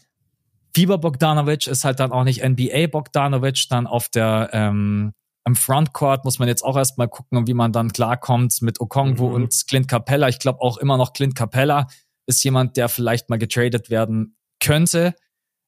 [0.75, 5.13] Fieber Bogdanovic ist halt dann auch nicht NBA Bogdanovic, dann auf der ähm,
[5.45, 9.33] im Frontcourt muss man jetzt auch erstmal gucken, wie man dann klarkommt mit Okongwu mhm.
[9.33, 10.29] und Clint Capella.
[10.29, 11.87] Ich glaube auch immer noch Clint Capella
[12.25, 15.15] ist jemand, der vielleicht mal getradet werden könnte.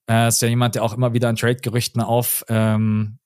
[0.09, 3.17] Äh, ist ja jemand, der auch immer wieder in Trade-Gerüchten auf ähm,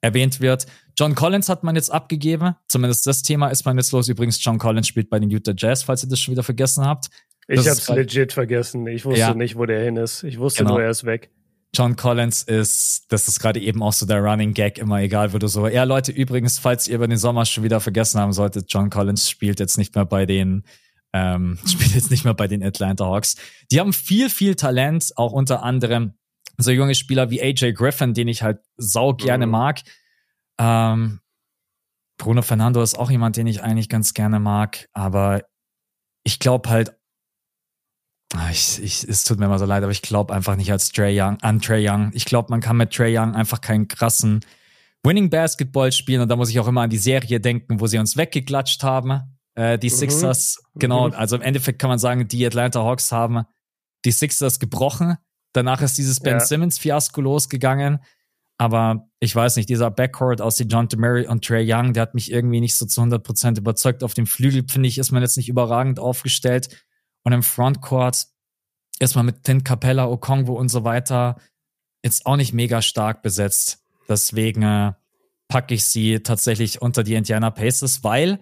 [0.00, 0.66] erwähnt wird.
[0.98, 2.54] John Collins hat man jetzt abgegeben.
[2.68, 4.08] Zumindest das Thema ist man jetzt los.
[4.08, 7.08] Übrigens, John Collins spielt bei den Utah Jazz, falls ihr das schon wieder vergessen habt.
[7.48, 8.86] Das ich hab's legit vergessen.
[8.86, 9.34] Ich wusste ja.
[9.34, 10.22] nicht, wo der hin ist.
[10.22, 10.74] Ich wusste genau.
[10.74, 11.30] nur, er ist weg.
[11.74, 15.38] John Collins ist, das ist gerade eben auch so der Running Gag, immer egal, wo
[15.38, 18.72] du so, ja Leute, übrigens, falls ihr über den Sommer schon wieder vergessen haben solltet,
[18.72, 20.64] John Collins spielt jetzt nicht mehr bei den
[21.12, 23.36] ähm, spielt jetzt nicht mehr bei den Atlanta Hawks.
[23.70, 26.14] Die haben viel, viel Talent, auch unter anderem
[26.58, 29.52] so junge Spieler wie AJ Griffin, den ich halt sau gerne mhm.
[29.52, 29.82] mag.
[30.58, 31.20] Ähm,
[32.18, 35.44] Bruno Fernando ist auch jemand, den ich eigentlich ganz gerne mag, aber
[36.24, 36.96] ich glaube halt,
[38.34, 40.90] ah, ich, ich, es tut mir immer so leid, aber ich glaube einfach nicht als
[40.90, 42.10] Trey Young, an Trey Young.
[42.14, 44.40] Ich glaube, man kann mit Trey Young einfach keinen krassen
[45.02, 47.98] Winning Basketball spielen und da muss ich auch immer an die Serie denken, wo sie
[47.98, 49.35] uns weggeklatscht haben.
[49.56, 49.94] Äh, die mhm.
[49.94, 51.14] Sixers, genau, mhm.
[51.14, 53.44] also im Endeffekt kann man sagen, die Atlanta Hawks haben
[54.04, 55.16] die Sixers gebrochen.
[55.52, 56.40] Danach ist dieses Ben ja.
[56.40, 57.98] Simmons-Fiasko losgegangen.
[58.58, 62.14] Aber ich weiß nicht, dieser Backcourt aus die John Murray und Trey Young, der hat
[62.14, 64.02] mich irgendwie nicht so zu 100% überzeugt.
[64.02, 66.84] Auf dem Flügel, finde ich, ist man jetzt nicht überragend aufgestellt.
[67.22, 68.26] Und im Frontcourt
[68.98, 71.36] ist man mit Tint Capella, Okongwo und so weiter
[72.02, 73.84] jetzt auch nicht mega stark besetzt.
[74.08, 74.92] Deswegen äh,
[75.48, 78.40] packe ich sie tatsächlich unter die Indiana Pacers, weil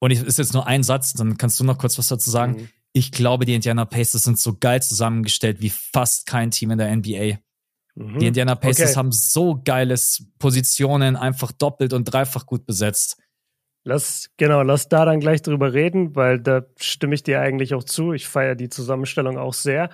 [0.00, 2.52] und es ist jetzt nur ein Satz, dann kannst du noch kurz was dazu sagen.
[2.52, 2.68] Mhm.
[2.92, 6.94] Ich glaube, die Indiana Pacers sind so geil zusammengestellt wie fast kein Team in der
[6.94, 7.38] NBA.
[7.94, 8.18] Mhm.
[8.18, 8.98] Die Indiana Pacers okay.
[8.98, 13.16] haben so geiles Positionen, einfach doppelt und dreifach gut besetzt.
[13.84, 17.84] Lass, genau, lass da dann gleich drüber reden, weil da stimme ich dir eigentlich auch
[17.84, 18.12] zu.
[18.12, 19.90] Ich feiere die Zusammenstellung auch sehr.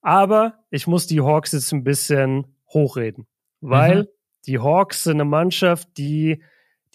[0.00, 3.26] Aber ich muss die Hawks jetzt ein bisschen hochreden,
[3.60, 4.06] weil mhm.
[4.46, 6.42] die Hawks sind eine Mannschaft, die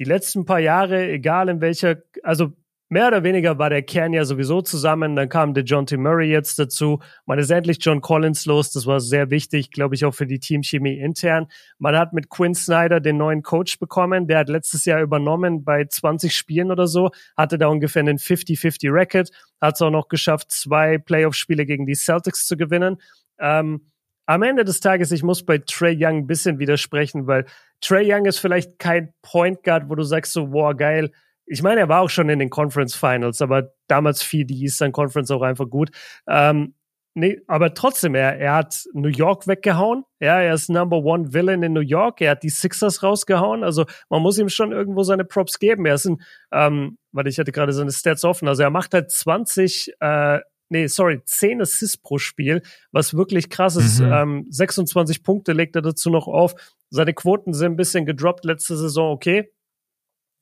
[0.01, 2.53] die letzten paar Jahre, egal in welcher, also
[2.89, 5.15] mehr oder weniger war der Kern ja sowieso zusammen.
[5.15, 5.95] Dann kam der John T.
[5.95, 7.01] Murray jetzt dazu.
[7.27, 8.71] Man ist endlich John Collins los.
[8.71, 11.49] Das war sehr wichtig, glaube ich, auch für die Teamchemie intern.
[11.77, 14.27] Man hat mit Quinn Snyder den neuen Coach bekommen.
[14.27, 17.11] Der hat letztes Jahr übernommen bei 20 Spielen oder so.
[17.37, 19.29] Hatte da ungefähr einen 50-50 Record.
[19.61, 22.97] Hat es auch noch geschafft, zwei Playoff-Spiele gegen die Celtics zu gewinnen.
[23.39, 23.91] Ähm,
[24.25, 27.45] am Ende des Tages, ich muss bei Trey Young ein bisschen widersprechen, weil
[27.81, 31.11] Trey Young ist vielleicht kein Point Guard, wo du sagst so, wow, geil.
[31.45, 34.91] Ich meine, er war auch schon in den Conference Finals, aber damals fiel die Eastern
[34.91, 35.89] Conference auch einfach gut.
[36.29, 36.75] Ähm,
[37.15, 40.05] nee, aber trotzdem, er, er hat New York weggehauen.
[40.19, 42.21] Ja, er ist Number One Villain in New York.
[42.21, 43.63] Er hat die Sixers rausgehauen.
[43.63, 45.85] Also man muss ihm schon irgendwo seine Props geben.
[45.85, 46.21] Er ist ein,
[46.53, 48.47] ähm, warte, ich hatte gerade seine Stats offen.
[48.47, 50.39] Also er macht halt 20 äh,
[50.71, 52.61] nee, sorry, 10 Assists pro Spiel,
[52.91, 53.99] was wirklich krass ist.
[53.99, 54.11] Mhm.
[54.11, 56.55] Ähm, 26 Punkte legt er dazu noch auf.
[56.89, 59.51] Seine Quoten sind ein bisschen gedroppt letzte Saison, okay.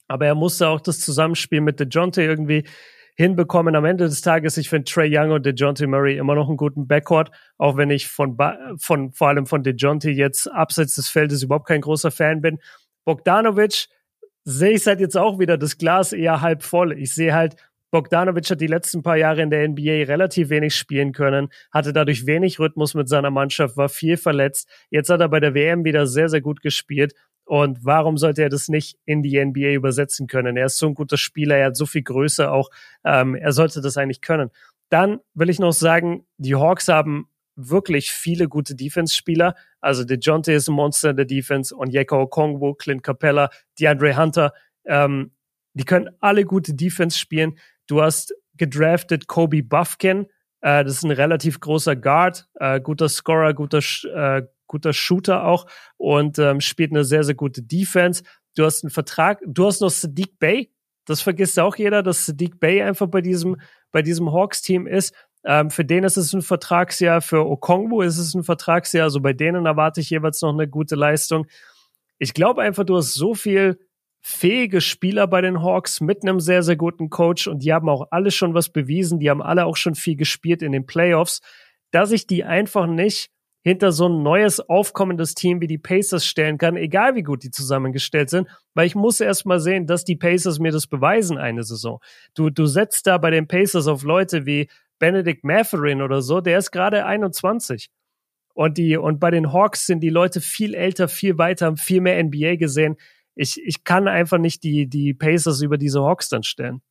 [0.08, 2.64] Aber er musste auch das Zusammenspiel mit DeJounte irgendwie
[3.16, 3.76] hinbekommen.
[3.76, 6.88] Am Ende des Tages, ich finde Trey Young und DeJounte Murray immer noch einen guten
[6.88, 8.38] Backcourt, auch wenn ich von,
[8.78, 12.60] von vor allem von DeJounte jetzt abseits des Feldes überhaupt kein großer Fan bin.
[13.04, 13.88] Bogdanovic
[14.46, 16.94] sehe ich halt jetzt auch wieder das Glas eher halb voll.
[16.94, 17.56] Ich sehe halt,
[17.92, 22.26] Bogdanovic hat die letzten paar Jahre in der NBA relativ wenig spielen können, hatte dadurch
[22.26, 24.70] wenig Rhythmus mit seiner Mannschaft, war viel verletzt.
[24.90, 27.14] Jetzt hat er bei der WM wieder sehr, sehr gut gespielt.
[27.46, 30.56] Und warum sollte er das nicht in die NBA übersetzen können?
[30.56, 32.70] Er ist so ein guter Spieler, er hat so viel Größe auch.
[33.04, 34.52] Ähm, er sollte das eigentlich können.
[34.90, 39.56] Dann will ich noch sagen, die Hawks haben wirklich viele gute Defense-Spieler.
[39.82, 44.54] Also DeJounte ist ein Monster in der Defense und Yeko Okongwu, Clint Capella, DeAndre Hunter.
[44.86, 45.32] Ähm,
[45.74, 47.58] die können alle gute Defense spielen.
[47.90, 50.28] Du hast gedraftet Kobe Buffkin.
[50.62, 53.80] Äh, das ist ein relativ großer Guard, äh, guter Scorer, guter,
[54.14, 55.66] äh, guter Shooter auch
[55.98, 58.22] und ähm, spielt eine sehr, sehr gute Defense.
[58.56, 60.72] Du hast einen Vertrag, du hast noch Sadiq Bay.
[61.06, 63.58] Das vergisst auch jeder, dass Sadiq Bay einfach bei diesem,
[63.92, 65.16] bei diesem Hawks-Team ist.
[65.44, 69.06] Ähm, für den ist es ein Vertragsjahr, für Okongwu ist es ein Vertragsjahr.
[69.06, 71.48] Also bei denen erwarte ich jeweils noch eine gute Leistung.
[72.20, 73.80] Ich glaube einfach, du hast so viel
[74.22, 78.08] fähige Spieler bei den Hawks mit einem sehr, sehr guten Coach und die haben auch
[78.12, 81.42] alle schon was bewiesen, die haben alle auch schon viel gespielt in den Playoffs,
[81.92, 83.30] dass ich die einfach nicht
[83.62, 87.52] hinter so ein neues aufkommendes Team wie die Pacers stellen kann, egal wie gut die
[87.52, 91.64] zusammengestellt sind, weil ich muss erst mal sehen, dass die Pacers mir das beweisen eine
[91.64, 92.00] Saison.
[92.36, 96.58] Du, du setzt da bei den Pacers auf Leute wie Benedict Matherin oder so, der
[96.58, 97.90] ist gerade 21.
[98.54, 102.02] Und die, und bei den Hawks sind die Leute viel älter, viel weiter, haben viel
[102.02, 102.98] mehr NBA gesehen
[103.40, 106.82] ich, ich kann einfach nicht die, die Pacers über diese Hawks dann stellen.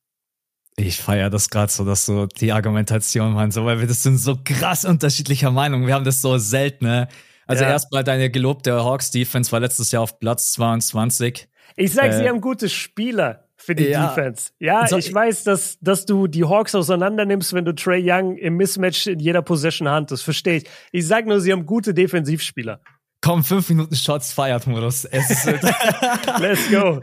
[0.77, 4.37] Ich feiere das gerade so, dass so die Argumentation so, weil wir das sind so
[4.43, 5.85] krass unterschiedlicher Meinung.
[5.85, 7.07] Wir haben das so selten, ne?
[7.45, 7.71] Also ja.
[7.71, 11.47] erstmal deine gelobte Hawks Defense war letztes Jahr auf Platz 22.
[11.75, 14.07] Ich sag, äh, sie haben gute Spieler für die ja.
[14.07, 14.51] Defense.
[14.59, 18.37] Ja, so, ich weiß, dass, dass du die Hawks auseinander nimmst, wenn du Trey Young
[18.37, 20.11] im Mismatch in jeder Possession hand.
[20.11, 20.69] Das verstehe ich.
[20.91, 22.81] Ich sag nur, sie haben gute Defensivspieler.
[23.21, 25.03] Komm, fünf Minuten Shots feiert Modus.
[26.39, 27.01] Let's go.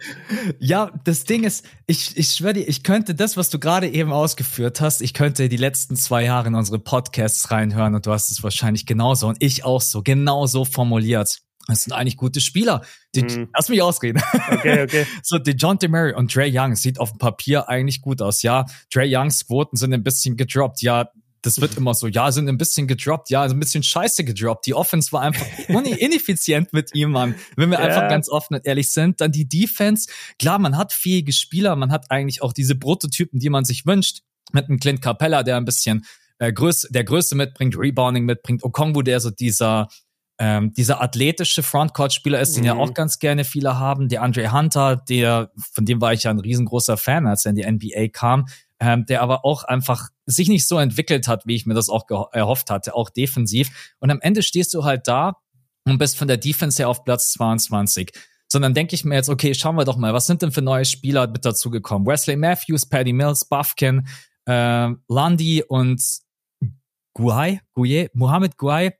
[0.58, 4.12] Ja, das Ding ist, ich, ich schwöre dir, ich könnte das, was du gerade eben
[4.12, 8.30] ausgeführt hast, ich könnte die letzten zwei Jahre in unsere Podcasts reinhören und du hast
[8.30, 11.40] es wahrscheinlich genauso und ich auch so, genauso formuliert.
[11.66, 12.82] Das sind eigentlich gute Spieler.
[13.14, 13.48] Die, mm.
[13.54, 14.22] Lass mich ausreden.
[14.50, 15.06] Okay, okay.
[15.22, 18.42] so, die John DeMary und Dre Young sieht auf dem Papier eigentlich gut aus.
[18.42, 20.80] Ja, Dre Youngs Quoten sind ein bisschen gedroppt.
[20.82, 21.10] Ja,
[21.46, 24.66] das wird immer so, ja, sind ein bisschen gedroppt, ja, ein bisschen scheiße gedroppt.
[24.66, 27.36] Die Offense war einfach ineffizient mit ihm, Mann.
[27.56, 27.84] Wenn wir ja.
[27.84, 30.08] einfach ganz offen und ehrlich sind, dann die Defense.
[30.40, 34.22] Klar, man hat fähige Spieler, man hat eigentlich auch diese Prototypen, die man sich wünscht.
[34.52, 36.04] Mit einem Clint Capella, der ein bisschen
[36.38, 38.64] äh, Größe, der Größe mitbringt, Rebounding mitbringt.
[38.64, 39.88] Okongwu, der so dieser
[40.38, 42.94] ähm, dieser athletische Frontcourt-Spieler ist, den ja auch mhm.
[42.94, 44.10] ganz gerne viele haben.
[44.10, 47.56] Der Andre Hunter, der, von dem war ich ja ein riesengroßer Fan, als er in
[47.56, 48.44] die NBA kam
[48.80, 52.04] ähm, der aber auch einfach sich nicht so entwickelt hat, wie ich mir das auch
[52.32, 53.94] erhofft hatte, auch defensiv.
[54.00, 55.36] Und am Ende stehst du halt da
[55.84, 58.12] und bist von der Defense her auf Platz 22.
[58.48, 60.84] Sondern denke ich mir jetzt, okay, schauen wir doch mal, was sind denn für neue
[60.84, 62.06] Spieler mit dazugekommen?
[62.06, 64.06] Wesley Matthews, Paddy Mills, Buffkin,
[64.44, 66.00] äh, Lundy und
[67.14, 68.92] Guay, Guay, Mohamed Guay,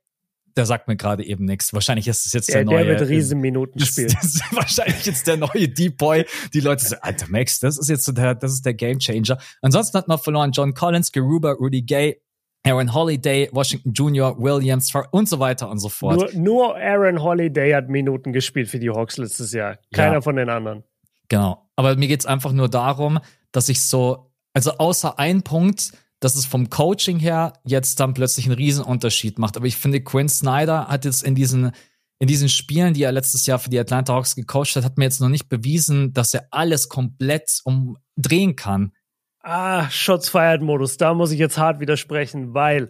[0.57, 1.73] der sagt mir gerade eben nichts.
[1.73, 2.85] Wahrscheinlich ist es jetzt der, der neue.
[2.85, 4.07] Der wird Riesenminuten spielen.
[4.07, 6.25] Das, das ist wahrscheinlich jetzt der neue Deep Boy.
[6.53, 9.37] Die Leute sagen, Alter Max, das ist jetzt so der, das ist der Game Changer.
[9.61, 12.21] Ansonsten hat man verloren John Collins, Garuba, Rudy Gay,
[12.65, 16.33] Aaron Holiday, Washington Jr., Williams und so weiter und so fort.
[16.33, 19.77] Nur, nur Aaron Holiday hat Minuten gespielt für die Hawks letztes Jahr.
[19.93, 20.21] Keiner ja.
[20.21, 20.83] von den anderen.
[21.29, 21.69] Genau.
[21.75, 23.19] Aber mir geht's einfach nur darum,
[23.51, 28.45] dass ich so, also außer ein Punkt, dass es vom Coaching her jetzt dann plötzlich
[28.45, 29.57] einen Riesenunterschied macht.
[29.57, 31.71] Aber ich finde, Quinn Snyder hat jetzt in diesen,
[32.19, 35.05] in diesen Spielen, die er letztes Jahr für die Atlanta Hawks gecoacht hat, hat mir
[35.05, 38.93] jetzt noch nicht bewiesen, dass er alles komplett umdrehen kann.
[39.41, 42.89] Ah, Shots Fired Modus, da muss ich jetzt hart widersprechen, weil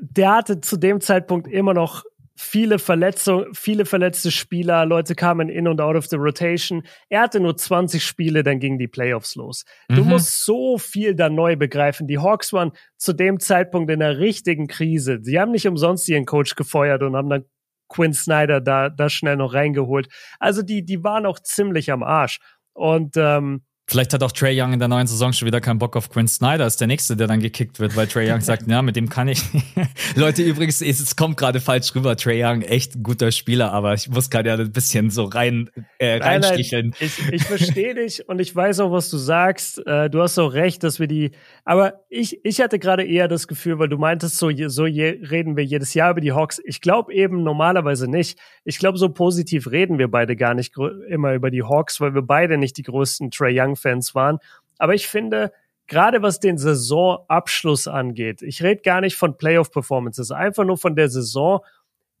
[0.00, 2.04] der hatte zu dem Zeitpunkt immer noch
[2.38, 6.84] viele Verletzungen, viele verletzte Spieler, Leute kamen in und out of the rotation.
[7.08, 9.64] Er hatte nur 20 Spiele, dann gingen die Playoffs los.
[9.88, 10.10] Du mhm.
[10.10, 12.06] musst so viel da neu begreifen.
[12.06, 15.18] Die Hawks waren zu dem Zeitpunkt in einer richtigen Krise.
[15.22, 17.44] Sie haben nicht umsonst ihren Coach gefeuert und haben dann
[17.88, 20.08] Quinn Snyder da, da schnell noch reingeholt.
[20.38, 22.38] Also die, die waren auch ziemlich am Arsch.
[22.72, 25.96] Und ähm, Vielleicht hat auch Trey Young in der neuen Saison schon wieder keinen Bock
[25.96, 28.82] auf Quinn Snyder, ist der Nächste, der dann gekickt wird, weil Trey Young sagt, ja,
[28.82, 29.42] mit dem kann ich.
[30.14, 32.14] Leute, übrigens, es kommt gerade falsch rüber.
[32.14, 35.70] Trey Young, echt ein guter Spieler, aber ich muss gerade ja ein bisschen so rein
[35.96, 36.94] äh, reinsticheln.
[37.00, 39.78] ich, ich verstehe dich und ich weiß auch, was du sagst.
[39.86, 41.30] Äh, du hast auch recht, dass wir die.
[41.64, 45.56] Aber ich, ich hatte gerade eher das Gefühl, weil du meintest, so, so je, reden
[45.56, 46.60] wir jedes Jahr über die Hawks.
[46.66, 48.38] Ich glaube eben normalerweise nicht.
[48.64, 50.74] Ich glaube, so positiv reden wir beide gar nicht
[51.08, 54.38] immer über die Hawks, weil wir beide nicht die größten Trey Young Fans waren.
[54.78, 55.52] Aber ich finde,
[55.86, 61.08] gerade was den Saisonabschluss angeht, ich rede gar nicht von Playoff-Performances, einfach nur von der
[61.08, 61.60] Saison.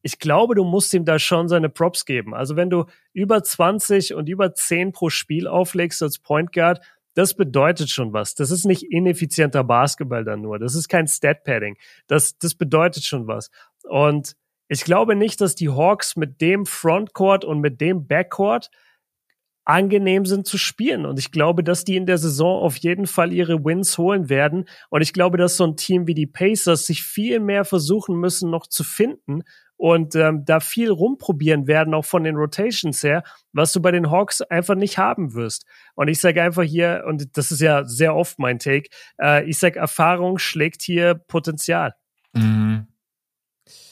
[0.02, 2.34] Ich glaube, du musst ihm da schon seine Props geben.
[2.34, 6.80] Also wenn du über 20 und über 10 pro Spiel auflegst als Point Guard,
[7.14, 8.36] das bedeutet schon was.
[8.36, 10.60] Das ist nicht ineffizienter Basketball dann nur.
[10.60, 11.76] Das ist kein Stat-Padding.
[12.06, 13.50] Das, das bedeutet schon was.
[13.82, 14.36] Und
[14.68, 18.70] ich glaube nicht, dass die Hawks mit dem Frontcourt und mit dem Backcourt
[19.68, 21.04] angenehm sind zu spielen.
[21.04, 24.64] Und ich glaube, dass die in der Saison auf jeden Fall ihre Wins holen werden.
[24.88, 28.50] Und ich glaube, dass so ein Team wie die Pacers sich viel mehr versuchen müssen,
[28.50, 29.42] noch zu finden
[29.76, 34.10] und ähm, da viel rumprobieren werden, auch von den Rotations her, was du bei den
[34.10, 35.66] Hawks einfach nicht haben wirst.
[35.94, 38.88] Und ich sage einfach hier, und das ist ja sehr oft mein Take,
[39.20, 41.94] äh, ich sage, Erfahrung schlägt hier Potenzial.
[42.32, 42.67] Mhm.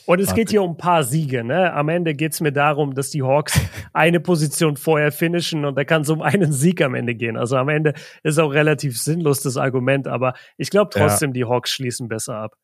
[0.06, 1.42] Und es geht hier um ein paar Siege.
[1.44, 1.72] Ne?
[1.72, 3.58] Am Ende geht es mir darum, dass die Hawks
[3.92, 7.36] eine Position vorher finishen und da kann es um einen Sieg am Ende gehen.
[7.36, 11.34] Also am Ende ist auch relativ sinnlos das Argument, aber ich glaube trotzdem, ja.
[11.34, 12.54] die Hawks schließen besser ab.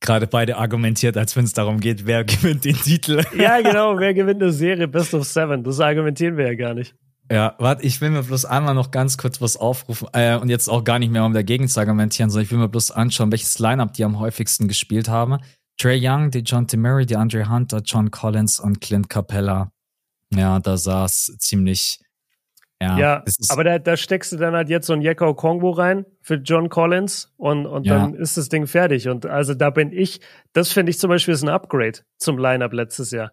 [0.00, 3.22] Gerade beide argumentiert, als wenn es darum geht, wer gewinnt den Titel.
[3.36, 5.62] ja, genau, wer gewinnt eine Serie Best of Seven.
[5.64, 6.94] Das argumentieren wir ja gar nicht.
[7.30, 10.68] Ja, warte, ich will mir bloß einmal noch ganz kurz was aufrufen äh, und jetzt
[10.68, 13.58] auch gar nicht mehr, um dagegen zu argumentieren, sondern ich will mir bloß anschauen, welches
[13.58, 15.38] Lineup die am häufigsten gespielt haben.
[15.78, 19.70] Trey Young, die John Murray, die Andre Hunter, John Collins und Clint Capella.
[20.34, 22.00] Ja, da saß ziemlich.
[22.80, 26.04] Ja, ja aber da, da steckst du dann halt jetzt so ein Jekko Kongo rein
[26.20, 27.98] für John Collins und, und ja.
[27.98, 29.08] dann ist das Ding fertig.
[29.08, 30.20] Und also da bin ich,
[30.52, 33.32] das finde ich zum Beispiel ist ein Upgrade zum Lineup letztes Jahr.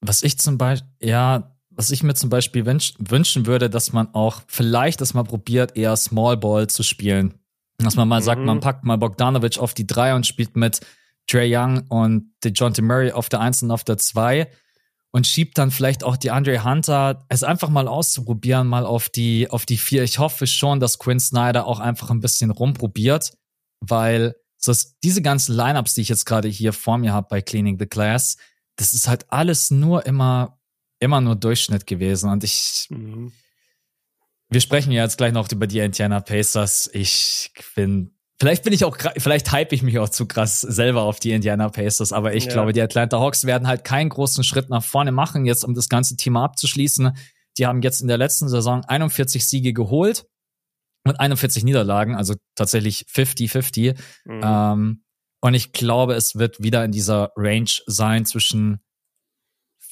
[0.00, 4.12] Was ich zum Beispiel, ja, was ich mir zum Beispiel wünsch, wünschen würde, dass man
[4.14, 7.34] auch vielleicht das mal probiert, eher Small Ball zu spielen.
[7.78, 8.24] Dass man mal mhm.
[8.24, 10.80] sagt, man packt mal Bogdanovic auf die drei und spielt mit
[11.26, 14.50] Trey Young und DeJounte Murray auf der 1 und auf der 2
[15.14, 19.48] und schiebt dann vielleicht auch die Andre Hunter, es einfach mal auszuprobieren, mal auf die,
[19.48, 20.02] auf die 4.
[20.02, 23.32] Ich hoffe schon, dass Quinn Snyder auch einfach ein bisschen rumprobiert,
[23.80, 24.72] weil so
[25.02, 28.38] diese ganzen Lineups, die ich jetzt gerade hier vor mir habe bei Cleaning the Class,
[28.74, 30.58] das ist halt alles nur immer,
[30.98, 33.30] immer nur Durchschnitt gewesen und ich, mhm.
[34.48, 36.90] wir sprechen ja jetzt gleich noch über die Indiana Pacers.
[36.92, 41.20] Ich bin Vielleicht bin ich auch, vielleicht hype ich mich auch zu krass selber auf
[41.20, 42.52] die Indiana Pacers, aber ich ja.
[42.52, 45.88] glaube, die Atlanta Hawks werden halt keinen großen Schritt nach vorne machen, jetzt um das
[45.88, 47.16] ganze Thema abzuschließen.
[47.58, 50.26] Die haben jetzt in der letzten Saison 41 Siege geholt
[51.04, 53.96] und 41 Niederlagen, also tatsächlich 50-50.
[54.24, 54.40] Mhm.
[54.42, 55.04] Ähm,
[55.40, 58.80] und ich glaube, es wird wieder in dieser Range sein zwischen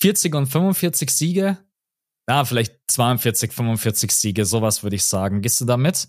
[0.01, 1.59] 40 und 45 Siege.
[2.29, 5.43] Ja, vielleicht 42, 45 Siege, sowas würde ich sagen.
[5.43, 6.09] Gehst du da mit?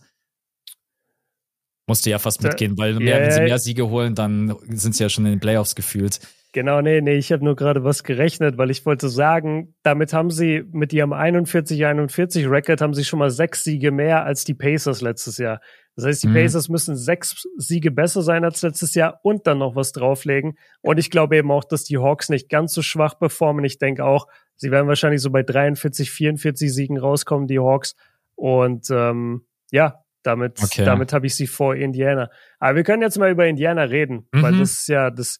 [1.88, 3.26] Musste ja fast mitgehen, weil mehr, yeah.
[3.26, 6.20] wenn sie mehr Siege holen, dann sind sie ja schon in den Playoffs gefühlt.
[6.54, 10.30] Genau, nee, nee, ich habe nur gerade was gerechnet, weil ich wollte sagen, damit haben
[10.30, 15.02] sie mit ihrem 41-41 Record haben sie schon mal sechs Siege mehr als die Pacers
[15.02, 15.62] letztes Jahr.
[15.96, 16.36] Das heißt, die mhm.
[16.36, 20.58] Pacers müssen sechs Siege besser sein als letztes Jahr und dann noch was drauflegen.
[20.82, 23.66] Und ich glaube eben auch, dass die Hawks nicht ganz so schwach performen.
[23.66, 27.96] Ich denke auch, sie werden wahrscheinlich so bei 43, 44 Siegen rauskommen, die Hawks.
[28.36, 30.86] Und ähm, ja, damit, okay.
[30.86, 32.30] damit habe ich sie vor Indiana.
[32.60, 34.42] Aber wir können jetzt mal über Indiana reden, mhm.
[34.42, 35.40] weil das ist ja das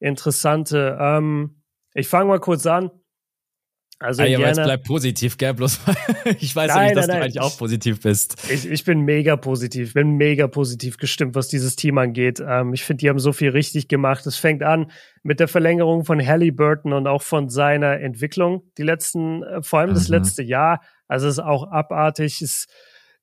[0.00, 0.96] Interessante.
[1.00, 1.62] Ähm,
[1.94, 2.90] ich fange mal kurz an.
[4.00, 5.54] Also ah, ja, Indiana, bleib positiv, gell?
[5.54, 5.80] Bloß
[6.38, 8.36] ich weiß nein, ja nicht, dass nein, du eigentlich auch positiv bist.
[8.48, 12.40] Ich, ich bin mega positiv, bin mega positiv gestimmt, was dieses Team angeht.
[12.46, 14.24] Ähm, ich finde, die haben so viel richtig gemacht.
[14.26, 14.92] Es fängt an
[15.24, 18.62] mit der Verlängerung von Halliburton und auch von seiner Entwicklung.
[18.78, 19.94] Die letzten, äh, vor allem mhm.
[19.94, 20.80] das letzte Jahr.
[21.08, 22.40] Also es ist auch abartig.
[22.40, 22.68] Es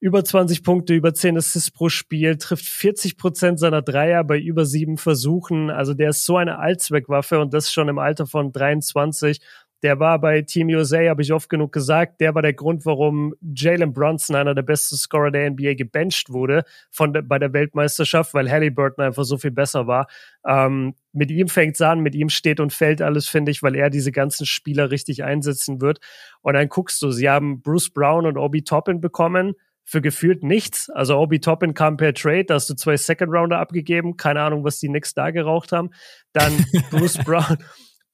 [0.05, 4.63] über 20 Punkte, über 10 Assists pro Spiel, trifft 40 Prozent seiner Dreier bei über
[4.63, 5.71] sieben Versuchen.
[5.71, 9.41] Also der ist so eine Allzweckwaffe und das schon im Alter von 23.
[9.81, 13.33] der war bei Team USA, habe ich oft genug gesagt, der war der Grund, warum
[13.41, 18.35] Jalen Brunson, einer der besten Scorer der NBA, gebencht wurde von de, bei der Weltmeisterschaft,
[18.35, 20.05] weil Halliburton einfach so viel besser war.
[20.45, 23.75] Ähm, mit ihm fängt es an, mit ihm steht und fällt alles, finde ich, weil
[23.75, 25.99] er diese ganzen Spieler richtig einsetzen wird.
[26.41, 29.55] Und dann guckst du, sie haben Bruce Brown und Obi Toppin bekommen
[29.85, 30.89] für gefühlt nichts.
[30.89, 34.63] Also Obi Toppin kam per Trade, da hast du zwei Second Rounder abgegeben, keine Ahnung,
[34.63, 35.91] was die Knicks da geraucht haben.
[36.33, 37.57] Dann Bruce Brown,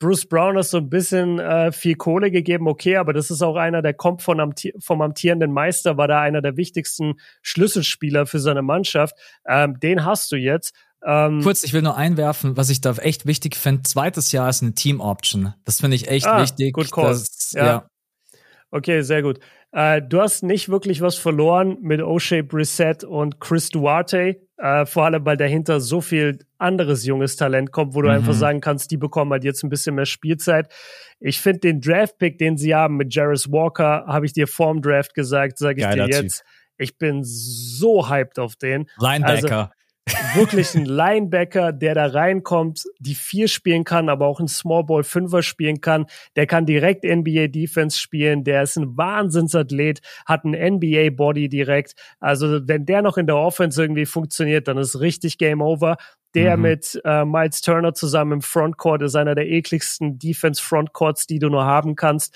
[0.01, 3.55] Bruce Brown hat so ein bisschen äh, viel Kohle gegeben, okay, aber das ist auch
[3.55, 8.39] einer, der kommt von amti vom amtierenden Meister, war da einer der wichtigsten Schlüsselspieler für
[8.39, 9.15] seine Mannschaft.
[9.47, 10.75] Ähm, den hast du jetzt.
[11.05, 13.83] Ähm, Kurz, ich will nur einwerfen, was ich da echt wichtig finde.
[13.83, 15.53] Zweites Jahr ist eine Team-Option.
[15.65, 16.73] Das finde ich echt ah, wichtig.
[16.73, 17.09] Gut call.
[17.09, 17.65] Das, ja.
[17.65, 17.87] ja.
[18.71, 19.39] Okay, sehr gut.
[19.71, 24.41] Äh, du hast nicht wirklich was verloren mit O'Shea Brissett und Chris Duarte.
[24.57, 28.15] Äh, vor allem, weil dahinter so viel anderes junges Talent kommt, wo du mhm.
[28.15, 30.71] einfach sagen kannst, die bekommen halt jetzt ein bisschen mehr Spielzeit.
[31.19, 35.13] Ich finde den Draft-Pick, den sie haben mit Jarris Walker, habe ich dir vorm Draft
[35.13, 36.39] gesagt, sage ich Geiler dir jetzt.
[36.39, 36.47] Typ.
[36.77, 38.87] Ich bin so hyped auf den.
[38.97, 39.57] Linebacker.
[39.57, 39.71] Also,
[40.33, 45.03] wirklich ein Linebacker, der da reinkommt, die vier spielen kann, aber auch ein Small Ball
[45.03, 46.05] Fünfer spielen kann.
[46.35, 48.43] Der kann direkt NBA Defense spielen.
[48.43, 51.95] Der ist ein Wahnsinnsathlet, hat ein NBA Body direkt.
[52.19, 55.97] Also wenn der noch in der Offense irgendwie funktioniert, dann ist richtig Game Over.
[56.33, 56.63] Der mhm.
[56.63, 61.49] mit äh, Miles Turner zusammen im Frontcourt ist einer der ekligsten Defense Frontcourts, die du
[61.49, 62.33] nur haben kannst.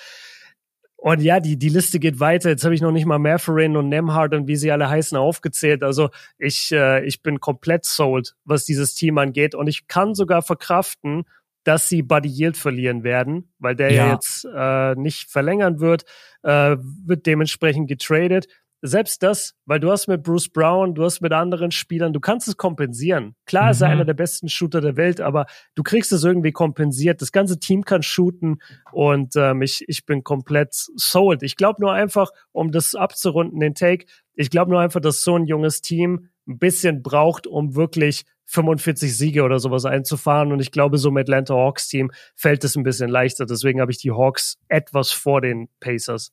[1.06, 2.50] Und ja, die, die Liste geht weiter.
[2.50, 5.84] Jetzt habe ich noch nicht mal Matherin und Nemhard und wie sie alle heißen aufgezählt.
[5.84, 9.54] Also ich, äh, ich bin komplett sold, was dieses Team angeht.
[9.54, 11.26] Und ich kann sogar verkraften,
[11.64, 16.06] dass sie Buddy Yield verlieren werden, weil der ja, ja jetzt äh, nicht verlängern wird,
[16.42, 18.48] äh, wird dementsprechend getradet
[18.82, 22.48] selbst das, weil du hast mit Bruce Brown, du hast mit anderen Spielern, du kannst
[22.48, 23.36] es kompensieren.
[23.46, 23.72] Klar mhm.
[23.72, 23.94] ist er mhm.
[23.94, 25.46] einer der besten Shooter der Welt, aber
[25.76, 27.22] du kriegst es irgendwie kompensiert.
[27.22, 28.62] Das ganze Team kann shooten
[28.92, 31.44] und ähm, ich, ich bin komplett sold.
[31.44, 34.06] Ich glaube nur einfach, um das abzurunden, den Take,
[34.36, 39.18] ich glaube nur einfach, dass so ein junges Team ein bisschen braucht, um wirklich 45
[39.18, 40.52] Siege oder sowas einzufahren.
[40.52, 43.46] Und ich glaube, so mit Atlanta Hawks Team fällt es ein bisschen leichter.
[43.46, 46.32] Deswegen habe ich die Hawks etwas vor den Pacers.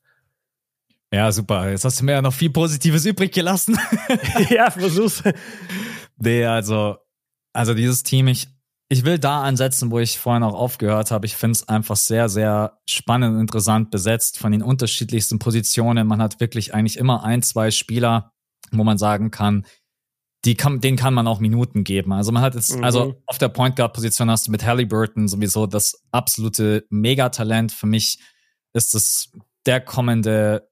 [1.13, 1.71] Ja, super.
[1.71, 3.79] Jetzt hast du mir ja noch viel Positives übrig gelassen.
[4.51, 5.23] ja, versuch's.
[6.17, 6.97] Nee, also,
[7.53, 8.49] also dieses Team, ich,
[8.89, 11.27] ich will da ansetzen, wo ich vorhin auch aufgehört habe.
[11.27, 16.07] Ich finde es einfach sehr, sehr spannend und interessant besetzt von den unterschiedlichsten Positionen.
[16.07, 18.33] Man hat wirklich eigentlich immer ein, zwei Spieler,
[18.71, 19.67] wo man sagen kann,
[20.47, 22.13] die kann, denen kann man auch Minuten geben.
[22.13, 22.85] Also man hat jetzt, mhm.
[22.85, 27.71] also auf der Point Guard Position hast du mit Halliburton sowieso das absolute Megatalent.
[27.71, 28.19] Für mich
[28.73, 29.31] ist es
[29.67, 30.72] der kommende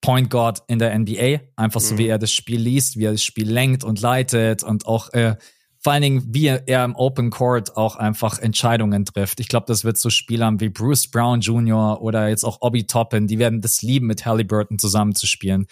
[0.00, 1.40] Point Guard in der NBA.
[1.56, 1.98] Einfach so, mhm.
[1.98, 5.36] wie er das Spiel liest, wie er das Spiel lenkt und leitet und auch äh,
[5.80, 9.38] vor allen Dingen, wie er im Open Court auch einfach Entscheidungen trifft.
[9.38, 12.02] Ich glaube, das wird so Spielern wie Bruce Brown Jr.
[12.02, 15.66] oder jetzt auch Obi Toppin, die werden das lieben, mit Halliburton zusammenzuspielen.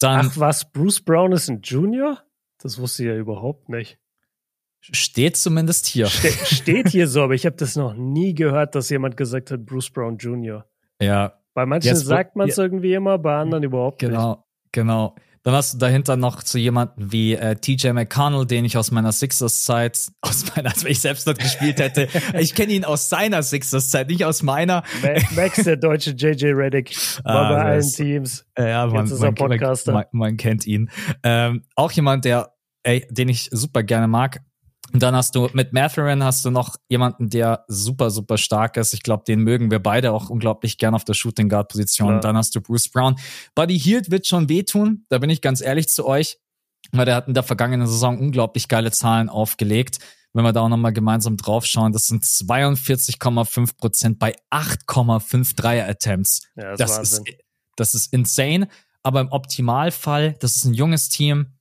[0.00, 2.20] Dann, Ach was, Bruce Brown ist ein Junior?
[2.58, 3.98] Das wusste ich ja überhaupt nicht.
[4.80, 6.08] Steht zumindest hier.
[6.08, 9.64] Ste steht hier so, aber ich habe das noch nie gehört, dass jemand gesagt hat,
[9.64, 10.66] Bruce Brown Jr.
[11.00, 14.72] Ja, bei manchen Jetzt, sagt man es ja, irgendwie immer, bei anderen überhaupt genau, nicht.
[14.72, 15.14] Genau, genau.
[15.44, 19.12] Dann hast du dahinter noch zu jemanden wie äh, TJ McConnell, den ich aus meiner
[19.12, 22.08] Sixers-Zeit, aus meiner, als wenn ich selbst dort gespielt hätte.
[22.38, 24.82] ich kenne ihn aus seiner Sixers-Zeit, nicht aus meiner.
[25.36, 28.46] Max, der deutsche JJ Reddick, war ah, bei allen Teams.
[28.58, 29.34] Ja, man, man,
[29.86, 30.90] man, man, kennt ihn.
[31.22, 34.40] Ähm, auch jemand, der, ey, den ich super gerne mag,
[34.94, 38.94] und dann hast du mit Matherin hast du noch jemanden, der super, super stark ist.
[38.94, 42.10] Ich glaube, den mögen wir beide auch unglaublich gern auf der Shooting Guard Position.
[42.10, 42.14] Ja.
[42.14, 43.16] Und dann hast du Bruce Brown.
[43.56, 45.04] Buddy Hield wird schon wehtun.
[45.08, 46.38] Da bin ich ganz ehrlich zu euch.
[46.92, 49.98] Weil der hat in der vergangenen Saison unglaublich geile Zahlen aufgelegt.
[50.32, 56.42] Wenn wir da auch nochmal gemeinsam draufschauen, das sind 42,5 Prozent bei 8,5 Dreier Attempts.
[56.54, 57.22] Ja, das, das ist,
[57.74, 58.68] das ist insane.
[59.02, 61.53] Aber im Optimalfall, das ist ein junges Team,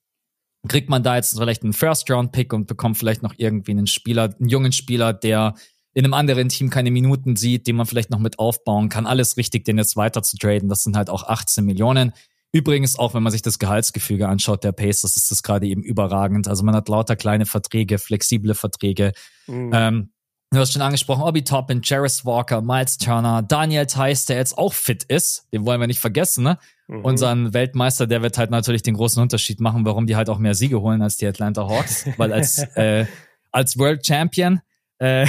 [0.68, 4.50] kriegt man da jetzt vielleicht einen First-Round-Pick und bekommt vielleicht noch irgendwie einen Spieler, einen
[4.50, 5.56] jungen Spieler, der
[5.94, 9.06] in einem anderen Team keine Minuten sieht, den man vielleicht noch mit aufbauen kann.
[9.06, 10.70] Alles richtig, den jetzt weiter zu traden.
[10.70, 12.14] Das sind halt auch 18 Millionen.
[12.52, 16.48] Übrigens, auch wenn man sich das Gehaltsgefüge anschaut, der Pacers ist das gerade eben überragend.
[16.48, 19.12] Also man hat lauter kleine Verträge, flexible Verträge.
[19.48, 19.72] Mhm.
[19.74, 20.13] Ähm,
[20.56, 24.74] du hast schon angesprochen, Obi Toppin, Jarris Walker, Miles Turner, Daniel Theiss, der jetzt auch
[24.74, 25.48] fit ist.
[25.52, 26.60] Den wollen wir nicht vergessen, ne?
[26.88, 27.06] Mhm.
[27.06, 30.54] Unseren Weltmeister, der wird halt natürlich den großen Unterschied machen, warum die halt auch mehr
[30.54, 33.06] Siege holen als die Atlanta Hawks, weil als, äh,
[33.52, 34.62] als World Champion,
[35.00, 35.26] äh,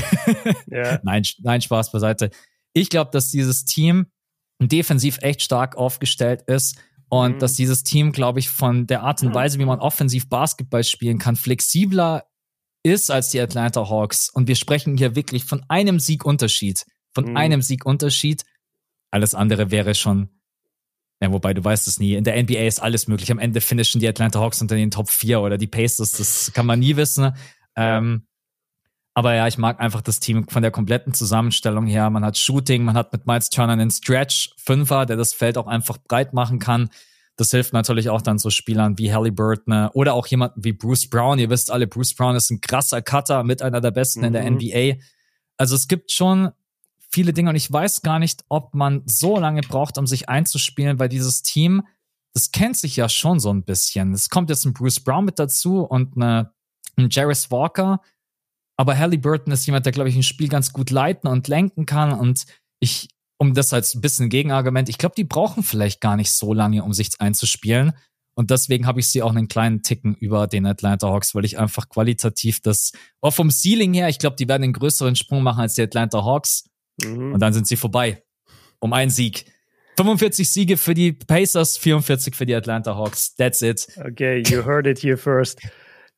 [0.66, 0.98] ja.
[1.04, 2.30] nein, nein, Spaß beiseite.
[2.72, 4.06] Ich glaube, dass dieses Team
[4.60, 6.76] defensiv echt stark aufgestellt ist
[7.08, 7.38] und mhm.
[7.38, 11.18] dass dieses Team, glaube ich, von der Art und Weise, wie man offensiv Basketball spielen
[11.18, 12.24] kann, flexibler
[12.84, 14.30] ist als die Atlanta Hawks.
[14.30, 17.36] Und wir sprechen hier wirklich von einem Siegunterschied von mhm.
[17.36, 18.44] einem Sieg Unterschied.
[19.10, 20.28] Alles andere wäre schon,
[21.20, 22.14] ja, wobei du weißt es nie.
[22.14, 23.30] In der NBA ist alles möglich.
[23.30, 26.66] Am Ende finishen die Atlanta Hawks unter den Top 4 oder die Pacers, das kann
[26.66, 27.32] man nie wissen.
[27.76, 28.26] Ähm,
[29.16, 32.10] aber ja, ich mag einfach das Team von der kompletten Zusammenstellung her.
[32.10, 35.98] Man hat Shooting, man hat mit Miles Turner einen Stretch-Fünfer, der das Feld auch einfach
[35.98, 36.90] breit machen kann.
[37.36, 41.38] Das hilft natürlich auch dann so Spielern wie Halliburton oder auch jemanden wie Bruce Brown.
[41.38, 44.26] Ihr wisst alle, Bruce Brown ist ein krasser Cutter, mit einer der besten mhm.
[44.26, 44.94] in der NBA.
[44.94, 45.02] Mhm.
[45.56, 46.50] Also es gibt schon
[47.10, 50.98] viele Dinge und ich weiß gar nicht, ob man so lange braucht, um sich einzuspielen,
[50.98, 51.82] weil dieses Team,
[52.34, 54.12] das kennt sich ja schon so ein bisschen.
[54.12, 56.52] Es kommt jetzt ein Bruce Brown mit dazu und eine,
[56.96, 58.00] ein Jarris Walker,
[58.76, 62.12] aber Halliburton ist jemand, der, glaube ich, ein Spiel ganz gut leiten und lenken kann.
[62.12, 62.44] Und
[62.80, 63.08] ich,
[63.38, 66.82] um das als ein bisschen Gegenargument, ich glaube, die brauchen vielleicht gar nicht so lange,
[66.82, 67.92] um sich einzuspielen.
[68.36, 71.58] Und deswegen habe ich sie auch einen kleinen Ticken über den Atlanta Hawks, weil ich
[71.58, 75.60] einfach qualitativ das, auch vom Ceiling her, ich glaube, die werden einen größeren Sprung machen
[75.60, 76.64] als die Atlanta Hawks.
[77.02, 77.34] Mhm.
[77.34, 78.22] Und dann sind sie vorbei.
[78.80, 79.46] Um einen Sieg.
[79.96, 83.36] 45 Siege für die Pacers, 44 für die Atlanta Hawks.
[83.36, 83.86] That's it.
[83.96, 85.60] Okay, you heard it here first.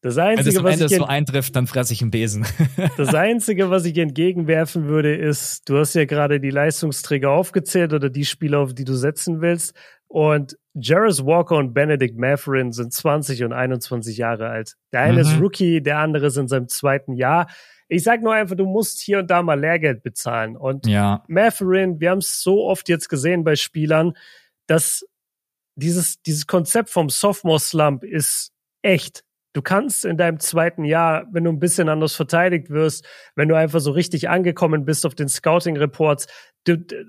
[0.02, 2.46] Das Einzige, Wenn es am Ende so eintrifft, dann fresse ich einen Besen.
[2.96, 8.10] das Einzige, was ich entgegenwerfen würde, ist, du hast ja gerade die Leistungsträger aufgezählt oder
[8.10, 9.74] die Spieler, auf die du setzen willst.
[10.08, 14.74] Und Jarvis Walker und Benedict Matherin sind 20 und 21 Jahre alt.
[14.92, 15.18] Der eine mhm.
[15.20, 17.48] ist Rookie, der andere ist in seinem zweiten Jahr.
[17.88, 20.56] Ich sag nur einfach, du musst hier und da mal Lehrgeld bezahlen.
[20.56, 21.24] Und ja.
[21.28, 24.14] Matherin, wir haben es so oft jetzt gesehen bei Spielern,
[24.66, 25.04] dass
[25.76, 28.52] dieses, dieses Konzept vom Sophomore Slump ist
[28.82, 29.25] echt.
[29.56, 33.06] Du kannst in deinem zweiten Jahr, wenn du ein bisschen anders verteidigt wirst,
[33.36, 36.26] wenn du einfach so richtig angekommen bist auf den Scouting-Reports,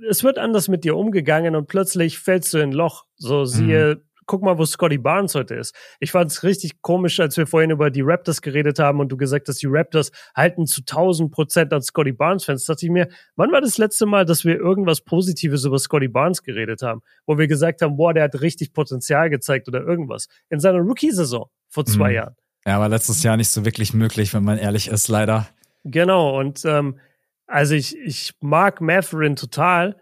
[0.09, 3.03] es wird anders mit dir umgegangen und plötzlich fällst du in ein Loch.
[3.17, 4.01] So siehe, mhm.
[4.27, 5.73] Guck mal, wo Scotty Barnes heute ist.
[5.99, 9.17] Ich fand es richtig komisch, als wir vorhin über die Raptors geredet haben und du
[9.17, 12.65] gesagt hast, die Raptors halten zu 1000 Prozent an Scotty Barnes-Fans.
[12.65, 16.43] Dachte ich mir, wann war das letzte Mal, dass wir irgendwas Positives über Scotty Barnes
[16.43, 17.01] geredet haben?
[17.25, 20.27] Wo wir gesagt haben, boah, der hat richtig Potenzial gezeigt oder irgendwas.
[20.49, 22.15] In seiner Rookie-Saison vor zwei mhm.
[22.15, 22.35] Jahren.
[22.65, 25.47] Ja, war letztes Jahr nicht so wirklich möglich, wenn man ehrlich ist, leider.
[25.85, 26.99] Genau, und ähm,
[27.47, 29.95] also ich, ich mag Matherin total.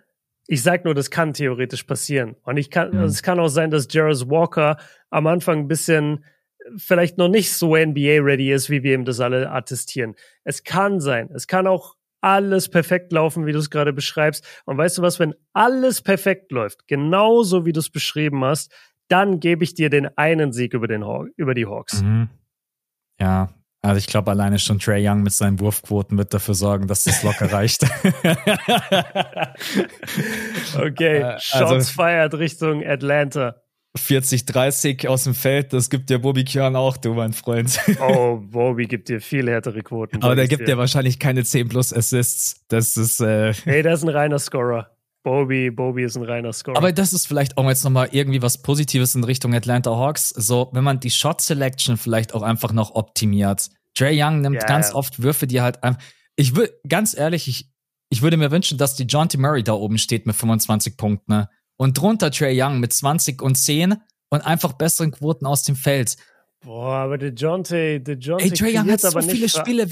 [0.47, 2.35] Ich sag nur, das kann theoretisch passieren.
[2.43, 3.03] Und ich kann, mhm.
[3.03, 4.77] es kann auch sein, dass Jarvis Walker
[5.09, 6.23] am Anfang ein bisschen
[6.77, 10.15] vielleicht noch nicht so NBA-ready ist, wie wir ihm das alle attestieren.
[10.43, 11.29] Es kann sein.
[11.33, 14.43] Es kann auch alles perfekt laufen, wie du es gerade beschreibst.
[14.65, 18.73] Und weißt du was, wenn alles perfekt läuft, genauso wie du es beschrieben hast,
[19.07, 22.01] dann gebe ich dir den einen Sieg über, den Haw über die Hawks.
[22.01, 22.29] Mhm.
[23.19, 23.49] Ja,
[23.85, 27.21] also ich glaube, alleine schon Trey Young mit seinen Wurfquoten wird dafür sorgen, dass das
[27.23, 27.83] locker reicht.
[30.77, 33.55] okay, äh, Shots also, fired Richtung Atlanta.
[33.97, 37.79] 40, 30 aus dem Feld, das gibt dir Bobby Kjörn auch, du mein Freund.
[38.01, 40.21] oh, Bobby gibt dir viel härtere Quoten.
[40.21, 42.65] Aber der gibt dir wahrscheinlich keine 10 plus Assists.
[42.67, 43.21] Das ist.
[43.21, 44.89] Äh hey, der ist ein reiner Scorer.
[45.23, 46.77] Bobby, Bobby ist ein reiner Scorer.
[46.77, 50.29] Aber das ist vielleicht auch jetzt nochmal irgendwie was Positives in Richtung Atlanta Hawks.
[50.29, 53.69] So, wenn man die Shot Selection vielleicht auch einfach noch optimiert.
[53.95, 54.65] Trey Young nimmt yeah.
[54.65, 56.01] ganz oft Würfe, die halt einfach.
[56.35, 57.71] Ich will, ganz ehrlich, ich,
[58.09, 59.37] ich würde mir wünschen, dass die John T.
[59.37, 61.31] Murray da oben steht mit 25 Punkten.
[61.31, 61.49] Ne?
[61.77, 63.95] Und drunter Trey Young mit 20 und 10
[64.29, 66.17] und einfach besseren Quoten aus dem Feld.
[66.63, 67.99] Boah, aber der John T.
[67.99, 69.87] der John Ey, Trey Young hat so viele Spiele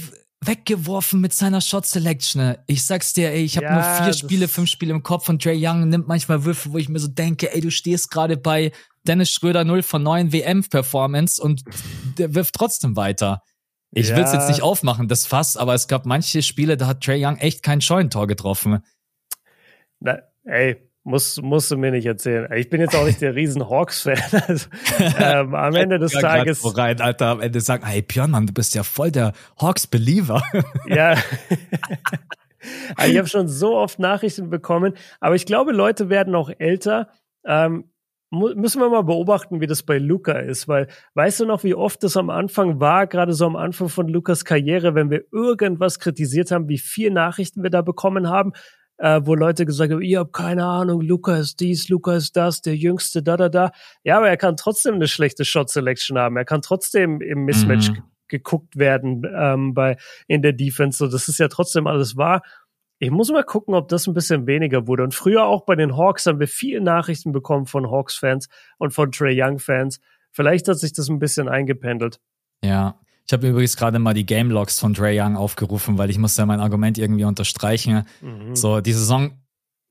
[0.46, 2.56] weggeworfen mit seiner Shot Selection.
[2.66, 5.42] Ich sag's dir, ey, ich habe ja, nur vier Spiele, fünf Spiele im Kopf und
[5.42, 8.72] Trey Young nimmt manchmal Würfe, wo ich mir so denke, ey, du stehst gerade bei
[9.06, 11.62] Dennis Schröder 0 von 9 WM-Performance und
[12.18, 13.42] der wirft trotzdem weiter.
[13.96, 14.16] Ich ja.
[14.16, 17.36] will's jetzt nicht aufmachen, das Fass, aber es gab manche Spiele, da hat Trey Young
[17.36, 18.82] echt kein Scheunentor getroffen.
[20.00, 22.50] Na, ey, muss, musst du mir nicht erzählen.
[22.54, 24.18] Ich bin jetzt auch nicht der riesen Hawks-Fan.
[24.48, 24.68] Also,
[25.18, 26.62] ähm, am Ende des Tages.
[26.62, 30.42] So rein, Alter, am Ende sagen, hey Björn, Mann, du bist ja voll der Hawks-Believer.
[30.86, 31.14] ja.
[33.06, 37.10] ich habe schon so oft Nachrichten bekommen, aber ich glaube, Leute werden auch älter.
[37.46, 37.92] Ähm,
[38.34, 42.02] müssen wir mal beobachten, wie das bei Luca ist, weil weißt du noch, wie oft
[42.02, 46.50] das am Anfang war, gerade so am Anfang von Lukas Karriere, wenn wir irgendwas kritisiert
[46.50, 48.52] haben, wie viel Nachrichten wir da bekommen haben,
[48.98, 52.60] äh, wo Leute gesagt haben, ihr habt keine Ahnung, Luca ist dies, Luca ist das,
[52.60, 53.70] der Jüngste, da, da, da.
[54.02, 56.36] Ja, aber er kann trotzdem eine schlechte Shot Selection haben.
[56.36, 58.02] Er kann trotzdem im Mismatch mhm.
[58.28, 59.96] geguckt werden ähm, bei
[60.28, 60.98] in der Defense.
[60.98, 62.42] So, das ist ja trotzdem alles wahr.
[62.98, 65.02] Ich muss mal gucken, ob das ein bisschen weniger wurde.
[65.02, 68.48] Und früher auch bei den Hawks haben wir viele Nachrichten bekommen von Hawks-Fans
[68.78, 70.00] und von Trey Young-Fans.
[70.30, 72.20] Vielleicht hat sich das ein bisschen eingependelt.
[72.64, 76.18] Ja, ich habe übrigens gerade mal die Game Logs von Dre Young aufgerufen, weil ich
[76.18, 78.06] muss ja mein Argument irgendwie unterstreichen.
[78.20, 78.54] Mhm.
[78.54, 79.38] So, die Saison,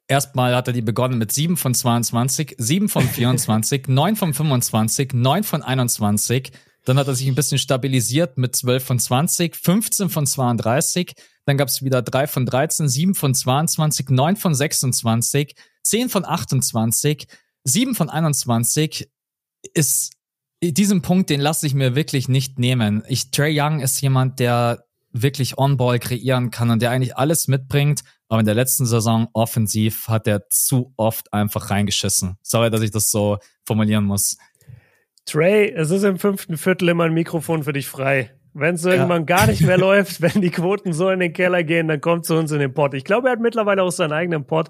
[0.07, 5.13] erstmal hat er die begonnen mit 7 von 22, 7 von 24, 9 von 25,
[5.13, 6.51] 9 von 21,
[6.85, 11.13] Dann hat er sich ein bisschen stabilisiert mit 12 von 20, 15 von 32.
[11.45, 16.25] Dann gab es wieder 3 von 13, 7 von 22, 9 von 26, 10 von
[16.25, 17.27] 28,
[17.63, 19.09] 7 von 21.
[19.73, 20.13] Ist
[20.61, 23.03] diesen Punkt, den lasse ich mir wirklich nicht nehmen.
[23.07, 28.03] Ich, Trey Young ist jemand, der wirklich On-Ball kreieren kann und der eigentlich alles mitbringt.
[28.27, 32.37] Aber in der letzten Saison offensiv hat er zu oft einfach reingeschissen.
[32.41, 34.37] Sorry, dass ich das so formulieren muss.
[35.25, 38.31] Trey, es ist im fünften Viertel immer ein Mikrofon für dich frei.
[38.53, 39.37] Wenn es irgendwann ja.
[39.37, 42.35] gar nicht mehr läuft, wenn die Quoten so in den Keller gehen, dann kommt zu
[42.35, 42.93] uns in den Pod.
[42.93, 44.69] Ich glaube, er hat mittlerweile auch seinen eigenen Pod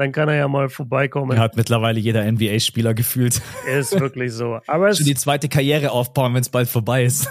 [0.00, 1.36] dann kann er ja mal vorbeikommen.
[1.36, 3.42] Er hat mittlerweile jeder NBA-Spieler gefühlt.
[3.70, 4.58] Ist wirklich so.
[4.66, 7.30] Aber Schon die zweite Karriere aufbauen, wenn es bald vorbei ist.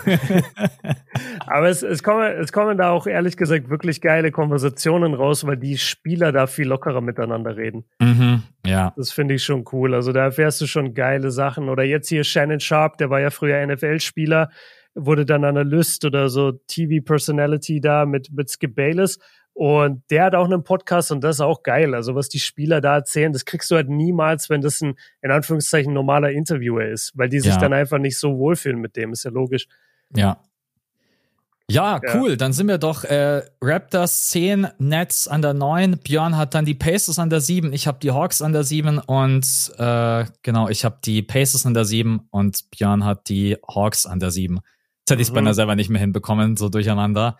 [1.47, 5.57] Aber es, es, kommen, es kommen da auch ehrlich gesagt wirklich geile Konversationen raus, weil
[5.57, 7.85] die Spieler da viel lockerer miteinander reden.
[7.99, 8.93] Mhm, ja.
[8.95, 9.93] Das finde ich schon cool.
[9.93, 11.69] Also da erfährst du schon geile Sachen.
[11.69, 14.49] Oder jetzt hier Shannon Sharp, der war ja früher NFL-Spieler,
[14.95, 19.19] wurde dann Analyst oder so TV-Personality da mit, mit Skip Bayless
[19.59, 21.93] und der hat auch einen Podcast und das ist auch geil.
[21.93, 25.31] Also was die Spieler da erzählen, das kriegst du halt niemals, wenn das ein, in
[25.31, 27.59] Anführungszeichen, normaler Interviewer ist, weil die sich ja.
[27.59, 29.67] dann einfach nicht so wohlfühlen mit dem, ist ja logisch.
[30.15, 30.41] Ja.
[31.69, 32.31] Ja, cool.
[32.31, 32.35] Ja.
[32.35, 35.99] Dann sind wir doch äh, Raptors 10, Nets an der 9.
[35.99, 37.73] Björn hat dann die Pacers an der 7.
[37.73, 41.73] Ich habe die Hawks an der 7 und äh, genau, ich habe die Pacers an
[41.73, 44.55] der 7 und Björn hat die Hawks an der 7.
[44.55, 45.35] Jetzt hätte ich es mhm.
[45.35, 47.37] beinahe selber nicht mehr hinbekommen, so durcheinander.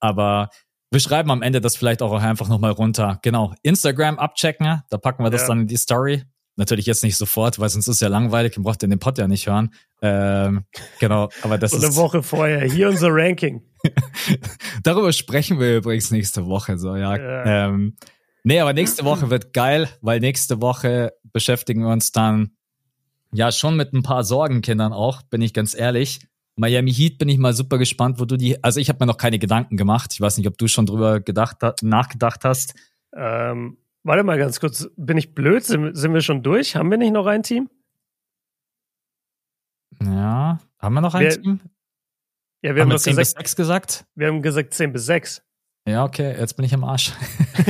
[0.00, 0.50] Aber
[0.90, 3.18] wir schreiben am Ende das vielleicht auch einfach nochmal runter.
[3.22, 3.54] Genau.
[3.62, 5.48] Instagram abchecken, da packen wir das ja.
[5.48, 6.24] dann in die Story.
[6.56, 9.26] Natürlich jetzt nicht sofort, weil sonst ist es ja langweilig, man braucht den Pod ja
[9.26, 9.72] nicht hören.
[10.02, 10.64] Ähm,
[11.00, 11.82] genau, aber das ist.
[11.82, 13.62] Eine Woche vorher, hier unser Ranking.
[14.82, 17.16] Darüber sprechen wir übrigens nächste Woche, so, ja.
[17.16, 17.68] ja.
[17.68, 17.96] Ähm,
[18.44, 22.52] nee, aber nächste Woche wird geil, weil nächste Woche beschäftigen wir uns dann
[23.32, 26.20] ja schon mit ein paar Sorgenkindern auch, bin ich ganz ehrlich.
[26.56, 28.62] Miami Heat bin ich mal super gespannt, wo du die.
[28.62, 30.10] Also ich habe mir noch keine Gedanken gemacht.
[30.12, 32.74] Ich weiß nicht, ob du schon drüber gedacht, nachgedacht hast.
[33.14, 34.88] Ähm, warte mal ganz kurz.
[34.96, 35.64] Bin ich blöd?
[35.64, 36.76] Sind, sind wir schon durch?
[36.76, 37.70] Haben wir nicht noch ein Team?
[40.02, 41.60] Ja, haben wir noch ein wir, Team?
[42.62, 44.04] Ja, wir haben, haben wir 10 gesagt, bis 6 gesagt.
[44.14, 45.42] Wir haben gesagt 10 bis 6.
[45.88, 47.12] Ja, okay, jetzt bin ich am Arsch.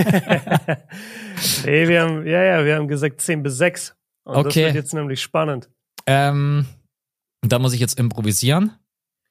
[1.64, 3.96] nee, wir haben, ja, ja, wir haben gesagt 10 bis 6.
[4.24, 4.46] Und okay.
[4.46, 5.70] das wird jetzt nämlich spannend.
[6.06, 6.66] Ähm,
[7.40, 8.72] da muss ich jetzt improvisieren.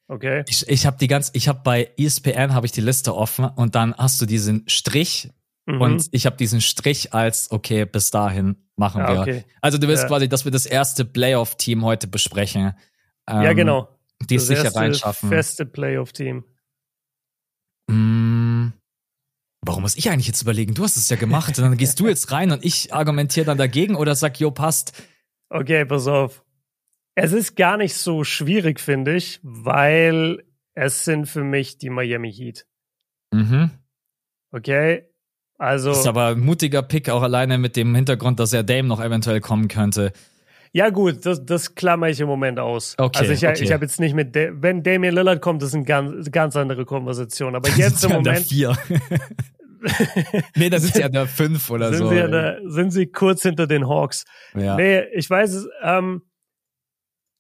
[0.08, 0.44] Okay.
[0.48, 3.76] Ich, ich habe die ganz, ich habe bei ESPN habe ich die Liste offen und
[3.76, 5.30] dann hast du diesen Strich
[5.68, 5.80] mhm.
[5.80, 9.22] und ich habe diesen Strich als okay bis dahin machen ja, wir.
[9.22, 9.46] Okay.
[9.62, 10.10] Also du willst ja.
[10.10, 12.74] quasi, dass wir das erste Playoff-Team heute besprechen.
[13.30, 13.88] Ähm, ja genau.
[14.30, 15.30] Die es sicher reinschaffen.
[15.30, 16.44] Feste Playoff-Team.
[17.88, 18.70] Mm,
[19.62, 20.74] warum muss ich eigentlich jetzt überlegen?
[20.74, 23.58] Du hast es ja gemacht und dann gehst du jetzt rein und ich argumentiere dann
[23.58, 24.94] dagegen oder sag, jo passt.
[25.50, 26.44] Okay, pass auf.
[27.16, 30.44] Es ist gar nicht so schwierig, finde ich, weil
[30.74, 32.66] es sind für mich die Miami Heat.
[33.34, 33.72] Mhm.
[34.52, 35.08] Okay.
[35.58, 35.90] Also.
[35.90, 39.02] Das ist aber ein mutiger Pick, auch alleine mit dem Hintergrund, dass er Dame noch
[39.02, 40.14] eventuell kommen könnte.
[40.74, 42.96] Ja, gut, das, das klammer ich im Moment aus.
[42.98, 43.64] Okay, also ich, okay.
[43.64, 46.56] ich habe jetzt nicht mit, De wenn Damian Lillard kommt, das ist eine ganz, ganz
[46.56, 47.56] andere Konversation.
[47.56, 48.48] Aber jetzt im Moment.
[48.48, 48.78] Vier.
[50.56, 52.10] nee, da sind sie an der fünf oder sind so.
[52.10, 54.24] Sie der, sind sie kurz hinter den Hawks.
[54.56, 54.76] Ja.
[54.76, 56.22] Nee, ich weiß es, ähm,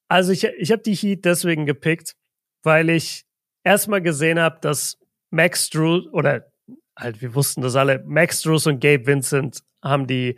[0.09, 2.15] also ich, ich habe die Heat deswegen gepickt,
[2.63, 3.23] weil ich
[3.63, 4.97] erstmal gesehen habe, dass
[5.29, 6.51] Max Drew oder
[6.97, 10.37] halt, wir wussten das alle, Max Drews und Gabe Vincent haben die,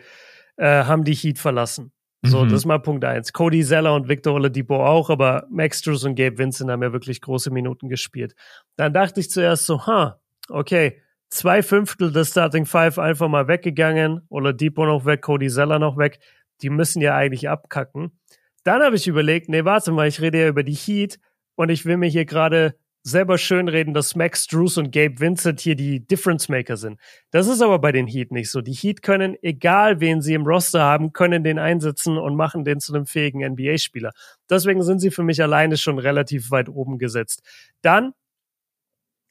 [0.58, 1.92] äh, haben die Heat verlassen.
[2.26, 2.50] So, mhm.
[2.50, 3.34] das ist mal Punkt eins.
[3.34, 7.20] Cody Zeller und Victor Oladipo auch, aber Max Drews und Gabe Vincent haben ja wirklich
[7.20, 8.34] große Minuten gespielt.
[8.78, 14.22] Dann dachte ich zuerst so, ha, okay, zwei Fünftel des Starting Five einfach mal weggegangen,
[14.30, 16.20] Oladipo noch weg, Cody Zeller noch weg.
[16.62, 18.18] Die müssen ja eigentlich abkacken.
[18.64, 21.20] Dann habe ich überlegt, nee, warte mal, ich rede ja über die Heat
[21.56, 25.76] und ich will mir hier gerade selber schönreden, dass Max Drews und Gabe Vincent hier
[25.76, 27.00] die Difference Maker sind.
[27.32, 28.62] Das ist aber bei den Heat nicht so.
[28.62, 32.80] Die Heat können, egal wen sie im Roster haben, können den einsetzen und machen den
[32.80, 34.12] zu einem fähigen NBA-Spieler.
[34.50, 37.44] Deswegen sind sie für mich alleine schon relativ weit oben gesetzt.
[37.82, 38.14] Dann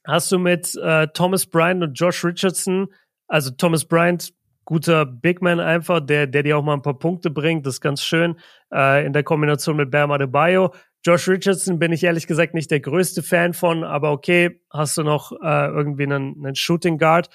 [0.05, 2.87] hast du mit äh, Thomas Bryant und Josh Richardson,
[3.27, 4.33] also Thomas Bryant
[4.65, 7.65] guter Big Man einfach, der, der dir auch mal ein paar Punkte bringt.
[7.65, 8.37] Das ist ganz schön
[8.73, 10.73] äh, in der Kombination mit Bam Adebayo.
[11.03, 15.03] Josh Richardson bin ich ehrlich gesagt nicht der größte Fan von, aber okay, hast du
[15.03, 17.29] noch äh, irgendwie einen, einen Shooting Guard.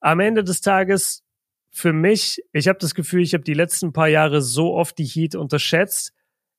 [0.00, 1.24] Am Ende des Tages
[1.70, 5.04] für mich, ich habe das Gefühl, ich habe die letzten paar Jahre so oft die
[5.04, 6.12] Heat unterschätzt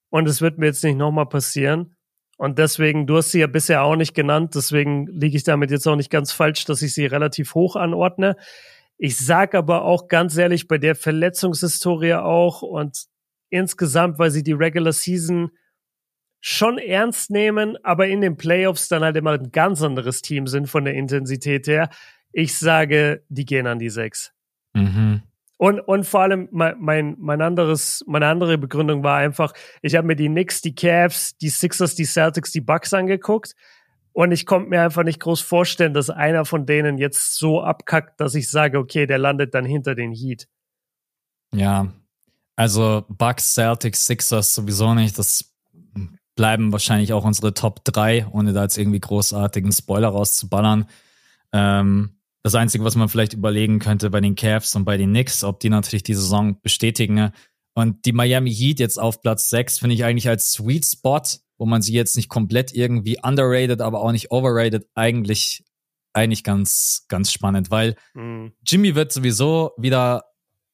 [0.09, 1.95] und es wird mir jetzt nicht nochmal passieren.
[2.37, 5.87] Und deswegen, du hast sie ja bisher auch nicht genannt, deswegen liege ich damit jetzt
[5.87, 8.35] auch nicht ganz falsch, dass ich sie relativ hoch anordne.
[8.97, 13.05] Ich sag aber auch ganz ehrlich, bei der Verletzungshistorie auch und
[13.49, 15.51] insgesamt, weil sie die Regular Season
[16.39, 20.67] schon ernst nehmen, aber in den Playoffs dann halt immer ein ganz anderes Team sind
[20.67, 21.89] von der Intensität her.
[22.31, 24.31] Ich sage, die gehen an die sechs.
[24.73, 25.23] Mhm.
[25.57, 30.15] Und, und vor allem mein, mein, anderes, meine andere Begründung war einfach, ich habe mir
[30.15, 33.55] die Knicks, die Cavs, die Sixers, die Celtics, die Bucks angeguckt
[34.13, 38.19] und ich konnte mir einfach nicht groß vorstellen, dass einer von denen jetzt so abkackt,
[38.21, 40.47] dass ich sage, okay, der landet dann hinter den Heat.
[41.53, 41.91] Ja,
[42.55, 45.17] also Bucks, Celtics, Sixers sowieso nicht.
[45.17, 45.53] Das
[46.37, 50.85] bleiben wahrscheinlich auch unsere Top 3, ohne da jetzt irgendwie großartigen Spoiler rauszuballern.
[51.51, 52.11] Ähm,
[52.43, 55.59] das Einzige, was man vielleicht überlegen könnte bei den Cavs und bei den Knicks, ob
[55.59, 57.31] die natürlich die Saison bestätigen.
[57.73, 61.21] Und die Miami Heat jetzt auf Platz 6 finde ich eigentlich als Sweet Spot
[61.57, 65.63] wo man sie jetzt nicht komplett irgendwie underrated, aber auch nicht overrated, eigentlich,
[66.13, 68.53] eigentlich ganz, ganz spannend, weil mhm.
[68.65, 70.25] Jimmy wird sowieso wieder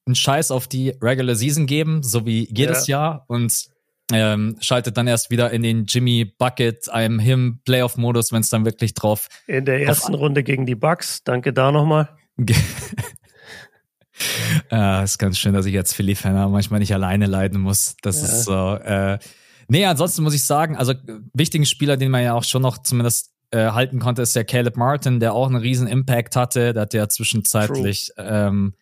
[0.06, 3.00] einen Scheiß auf die Regular Season geben, so wie jedes ja.
[3.00, 3.70] Jahr und
[4.14, 8.50] ähm, schaltet dann erst wieder in den Jimmy Bucket, einem Him Playoff Modus, wenn es
[8.50, 9.28] dann wirklich drauf.
[9.48, 11.24] In der ersten Runde gegen die Bucks.
[11.24, 12.10] Danke da nochmal.
[14.72, 17.96] ja, ist ganz schön, dass ich als Philly-Fan manchmal nicht alleine leiden muss.
[18.02, 18.28] Das ja.
[18.28, 18.76] ist so.
[18.76, 19.20] Äh,
[19.68, 20.94] Nee, ansonsten muss ich sagen, also
[21.34, 24.78] wichtigen Spieler, den man ja auch schon noch zumindest äh, halten konnte, ist der Caleb
[24.78, 26.74] Martin, der auch einen riesen Impact hatte.
[26.74, 28.74] Der hat ja zwischenzeitlich ähm,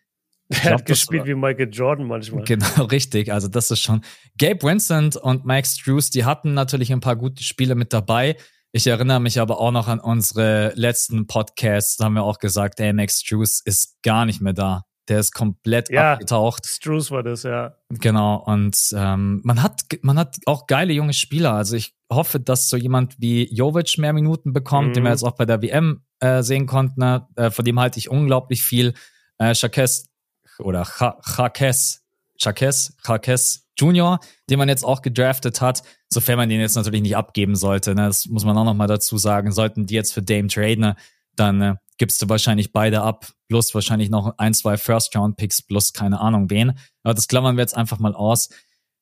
[0.62, 2.44] er hat gespielt wie Michael Jordan manchmal.
[2.44, 3.32] Genau, richtig.
[3.32, 4.02] Also das ist schon.
[4.38, 8.36] Gabe Vincent und Max Drews, die hatten natürlich ein paar gute Spiele mit dabei.
[8.72, 11.96] Ich erinnere mich aber auch noch an unsere letzten Podcasts.
[11.96, 14.84] Da haben wir auch gesagt, ey, Max Drews ist gar nicht mehr da.
[15.08, 16.64] Der ist komplett ja, abgetaucht.
[16.66, 17.74] Struce war das, ja.
[17.90, 18.36] Genau.
[18.36, 21.54] Und ähm, man hat man hat auch geile junge Spieler.
[21.54, 24.92] Also ich hoffe, dass so jemand wie Jovic mehr Minuten bekommt, mhm.
[24.94, 27.00] den wir jetzt auch bei der WM äh, sehen konnten.
[27.00, 27.26] Ne?
[27.36, 28.94] Äh, von dem halte ich unglaublich viel.
[29.38, 30.11] Äh, Chakes
[30.58, 32.02] oder Chakes,
[32.38, 34.20] Chakes, Chakes Junior,
[34.50, 37.94] den man jetzt auch gedraftet hat, sofern man den jetzt natürlich nicht abgeben sollte.
[37.94, 38.06] Ne?
[38.06, 39.52] Das muss man auch noch mal dazu sagen.
[39.52, 40.96] Sollten die jetzt für Dame traden, ne?
[41.36, 46.20] dann äh, gibst du wahrscheinlich beide ab, plus wahrscheinlich noch ein, zwei First-Round-Picks, plus keine
[46.20, 46.78] Ahnung wen.
[47.02, 48.50] Aber das klammern wir jetzt einfach mal aus.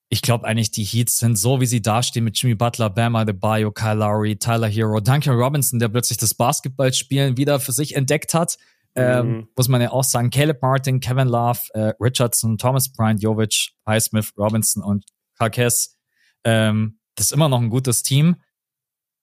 [0.09, 3.71] Ich glaube eigentlich, die Heats sind so, wie sie dastehen mit Jimmy Butler, Bama Bio,
[3.71, 8.57] Kyle Lowry, Tyler Hero, Duncan Robinson, der plötzlich das Basketballspielen wieder für sich entdeckt hat.
[8.97, 9.49] Ähm, mhm.
[9.57, 14.33] muss man ja auch sagen, Caleb Martin, Kevin Love, äh, Richardson, Thomas Bryant, Jovic, Highsmith,
[14.37, 15.05] Robinson und
[15.39, 15.97] Karkes.
[16.45, 18.37] Ähm, das ist immer noch ein gutes Team.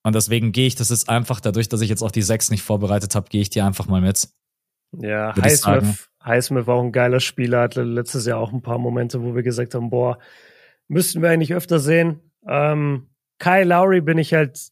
[0.04, 2.62] Und deswegen gehe ich das jetzt einfach, dadurch, dass ich jetzt auch die sechs nicht
[2.62, 4.28] vorbereitet habe, gehe ich die einfach mal mit.
[4.92, 9.22] Ja, Highsmith, Highsmith war auch ein geiler Spieler, hatte letztes Jahr auch ein paar Momente,
[9.22, 10.18] wo wir gesagt haben, boah,
[10.86, 12.32] müssten wir eigentlich öfter sehen.
[12.46, 14.70] Ähm, Kyle Lowry bin ich halt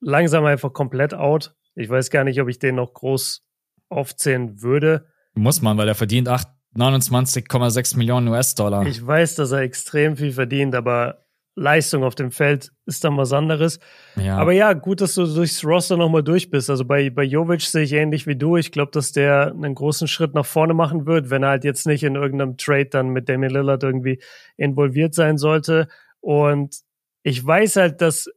[0.00, 1.54] langsam einfach komplett out.
[1.74, 3.46] Ich weiß gar nicht, ob ich den noch groß
[3.88, 5.06] aufzählen würde.
[5.34, 8.86] Muss man, weil er verdient 29,6 Millionen US-Dollar.
[8.86, 11.24] Ich weiß, dass er extrem viel verdient, aber
[11.58, 13.80] Leistung auf dem Feld ist dann was anderes.
[14.16, 14.38] Ja.
[14.38, 16.70] Aber ja, gut, dass du durchs Roster nochmal durch bist.
[16.70, 18.56] Also bei, bei Jovic sehe ich ähnlich wie du.
[18.56, 21.86] Ich glaube, dass der einen großen Schritt nach vorne machen wird, wenn er halt jetzt
[21.86, 24.20] nicht in irgendeinem Trade dann mit Damian Lillard irgendwie
[24.56, 25.88] involviert sein sollte.
[26.20, 26.76] Und
[27.22, 28.30] ich weiß halt, dass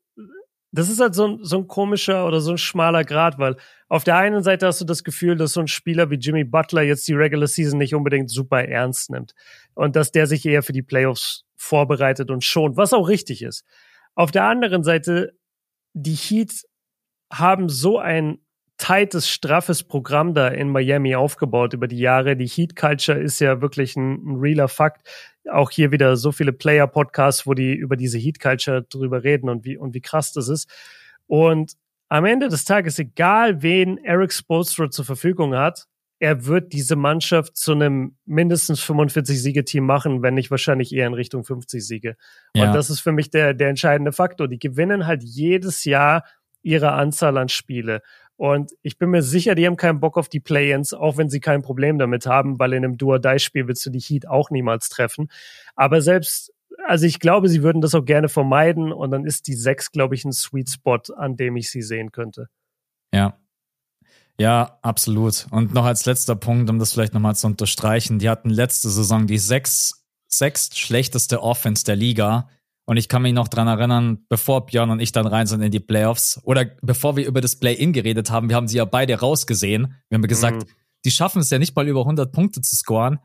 [0.71, 3.57] das ist halt so ein, so ein komischer oder so ein schmaler Grad, weil
[3.89, 6.81] auf der einen Seite hast du das Gefühl, dass so ein Spieler wie Jimmy Butler
[6.81, 9.33] jetzt die Regular Season nicht unbedingt super ernst nimmt
[9.73, 13.65] und dass der sich eher für die Playoffs vorbereitet und schont, was auch richtig ist.
[14.15, 15.33] Auf der anderen Seite,
[15.93, 16.65] die Heat
[17.31, 18.39] haben so ein
[18.81, 22.35] tightes, straffes Programm da in Miami aufgebaut über die Jahre.
[22.35, 25.07] Die Heat Culture ist ja wirklich ein, ein realer Fakt.
[25.51, 29.65] Auch hier wieder so viele Player-Podcasts, wo die über diese Heat Culture drüber reden und
[29.65, 30.67] wie, und wie krass das ist.
[31.27, 31.73] Und
[32.09, 35.85] am Ende des Tages, egal wen Eric Spoelstra zur Verfügung hat,
[36.17, 41.13] er wird diese Mannschaft zu einem mindestens 45 Siegeteam machen, wenn nicht wahrscheinlich eher in
[41.13, 42.15] Richtung 50 Siege.
[42.55, 42.67] Ja.
[42.67, 44.47] Und das ist für mich der, der entscheidende Faktor.
[44.47, 46.23] Die gewinnen halt jedes Jahr
[46.63, 48.01] ihre Anzahl an Spiele.
[48.37, 51.39] Und ich bin mir sicher, die haben keinen Bock auf die Play-ins, auch wenn sie
[51.39, 55.29] kein Problem damit haben, weil in einem Do-or-Die-Spiel willst du die Heat auch niemals treffen.
[55.75, 56.51] Aber selbst,
[56.87, 60.15] also ich glaube, sie würden das auch gerne vermeiden und dann ist die 6, glaube
[60.15, 62.49] ich, ein Sweet Spot, an dem ich sie sehen könnte.
[63.13, 63.37] Ja,
[64.41, 65.45] ja, absolut.
[65.51, 69.27] Und noch als letzter Punkt, um das vielleicht nochmal zu unterstreichen, die hatten letzte Saison
[69.27, 72.49] die sechs, sechst schlechteste Offense der Liga.
[72.91, 75.71] Und ich kann mich noch dran erinnern, bevor Björn und ich dann rein sind in
[75.71, 79.17] die Playoffs oder bevor wir über das Play-In geredet haben, wir haben sie ja beide
[79.17, 79.95] rausgesehen.
[80.09, 80.71] Wir haben gesagt, mhm.
[81.05, 83.19] die schaffen es ja nicht mal über 100 Punkte zu scoren.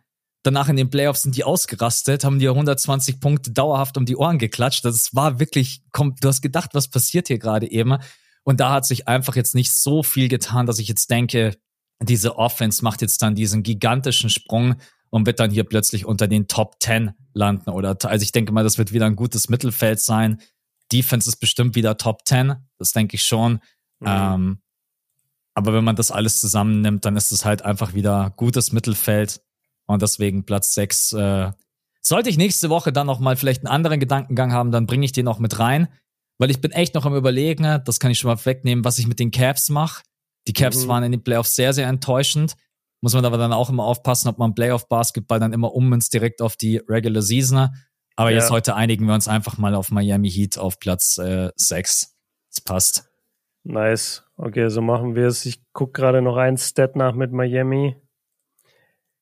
[0.45, 4.39] Danach in den Playoffs sind die ausgerastet, haben dir 120 Punkte dauerhaft um die Ohren
[4.39, 4.85] geklatscht.
[4.85, 7.99] Das war wirklich, komm, du hast gedacht, was passiert hier gerade eben?
[8.45, 11.57] Und da hat sich einfach jetzt nicht so viel getan, dass ich jetzt denke,
[12.01, 14.77] diese Offense macht jetzt dann diesen gigantischen Sprung
[15.11, 18.65] und wird dann hier plötzlich unter den Top 10 landen oder also ich denke mal,
[18.65, 20.41] das wird wieder ein gutes Mittelfeld sein.
[20.93, 23.61] Defense ist bestimmt wieder Top 10, das denke ich schon.
[24.01, 24.07] Mhm.
[24.07, 24.59] Ähm,
[25.55, 29.41] aber wenn man das alles zusammennimmt, dann ist es halt einfach wieder gutes Mittelfeld.
[29.87, 31.13] Und deswegen Platz 6.
[31.13, 31.53] Äh,
[32.03, 35.13] sollte ich nächste Woche dann noch mal vielleicht einen anderen Gedankengang haben, dann bringe ich
[35.13, 35.89] den auch mit rein.
[36.39, 39.07] Weil ich bin echt noch am überlegen, das kann ich schon mal wegnehmen, was ich
[39.07, 40.03] mit den Caps mache.
[40.47, 40.89] Die Caps mhm.
[40.89, 42.57] waren in den Playoffs sehr, sehr enttäuschend.
[43.01, 46.57] Muss man aber dann auch immer aufpassen, ob man Playoff-Basketball dann immer ummünzt direkt auf
[46.57, 47.69] die Regular Season.
[48.17, 48.39] Aber ja.
[48.39, 52.17] jetzt heute einigen wir uns einfach mal auf Miami Heat auf Platz äh, 6.
[52.51, 53.11] Das passt.
[53.65, 54.25] Nice.
[54.37, 55.45] Okay, so machen wir es.
[55.45, 57.97] Ich gucke gerade noch einen Stat nach mit Miami.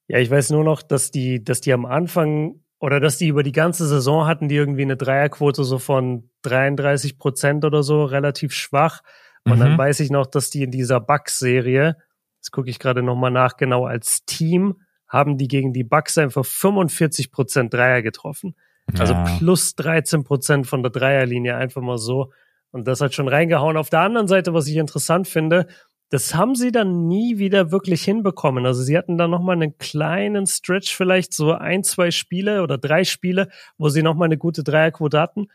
[0.06, 3.42] Ja, ich weiß nur noch, dass die, dass die am Anfang oder dass die über
[3.42, 8.52] die ganze Saison hatten, die irgendwie eine Dreierquote so von 33 Prozent oder so, relativ
[8.52, 9.00] schwach.
[9.44, 9.60] Und mhm.
[9.60, 11.96] dann weiß ich noch, dass die in dieser Bucks-Serie,
[12.44, 16.44] das gucke ich gerade nochmal nach, genau als Team haben die gegen die Bucks einfach
[16.44, 18.54] 45 Prozent Dreier getroffen.
[18.98, 19.24] Also ja.
[19.38, 22.32] plus 13 Prozent von der Dreierlinie einfach mal so.
[22.70, 23.78] Und das hat schon reingehauen.
[23.78, 25.68] Auf der anderen Seite, was ich interessant finde,
[26.10, 28.66] das haben sie dann nie wieder wirklich hinbekommen.
[28.66, 33.04] Also sie hatten dann nochmal einen kleinen Stretch, vielleicht so ein, zwei Spiele oder drei
[33.04, 33.48] Spiele,
[33.78, 35.46] wo sie nochmal eine gute Dreierquote hatten.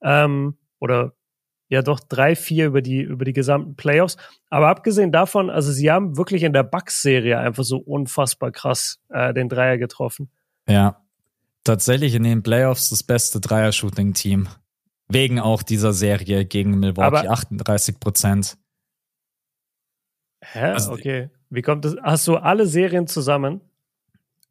[0.00, 1.12] Ähm, oder
[1.68, 4.16] ja doch drei, vier über die, über die gesamten Playoffs.
[4.50, 9.34] Aber abgesehen davon, also sie haben wirklich in der Bucks-Serie einfach so unfassbar krass äh,
[9.34, 10.30] den Dreier getroffen.
[10.68, 11.02] Ja,
[11.64, 14.48] tatsächlich in den Playoffs das beste Dreier-Shooting-Team.
[15.10, 18.58] Wegen auch dieser Serie gegen Milwaukee, Aber 38 Prozent.
[20.42, 20.72] Hä?
[20.72, 21.30] Also, okay.
[21.50, 21.96] Wie kommt das?
[22.02, 23.62] Hast du alle Serien zusammen?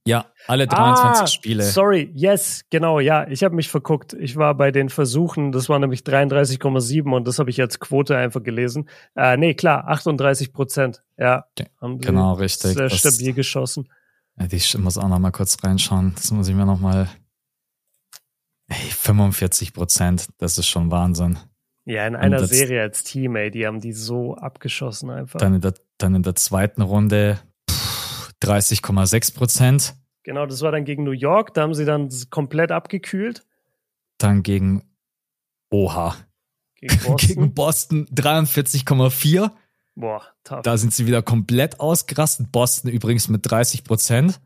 [0.07, 1.63] Ja, alle 23 ah, Spiele.
[1.63, 3.27] Sorry, yes, genau, ja.
[3.27, 4.13] Ich habe mich verguckt.
[4.13, 8.15] Ich war bei den Versuchen, das war nämlich 33,7 und das habe ich als Quote
[8.15, 8.89] einfach gelesen.
[9.15, 11.03] Äh, nee, klar, 38 Prozent.
[11.17, 11.45] Ja,
[11.81, 12.73] haben genau, richtig.
[12.73, 13.89] Sehr das, stabil geschossen.
[14.39, 16.13] Ja, ich muss auch noch mal kurz reinschauen.
[16.15, 17.09] Das muss ich mir noch mal.
[18.69, 21.37] Ey, 45 Prozent, das ist schon Wahnsinn.
[21.85, 25.39] Ja, in einer das, Serie als Team, ey, die haben die so abgeschossen einfach.
[25.39, 27.39] Dann in der, dann in der zweiten Runde
[28.43, 29.95] 30,6 Prozent.
[30.23, 33.45] Genau, das war dann gegen New York, da haben sie dann komplett abgekühlt.
[34.17, 34.83] Dann gegen
[35.69, 36.15] Oha.
[36.75, 39.51] Gegen Boston, gegen Boston 43,4.
[39.95, 40.61] Boah, tough.
[40.61, 42.51] Da sind sie wieder komplett ausgerastet.
[42.51, 44.39] Boston übrigens mit 30 Prozent.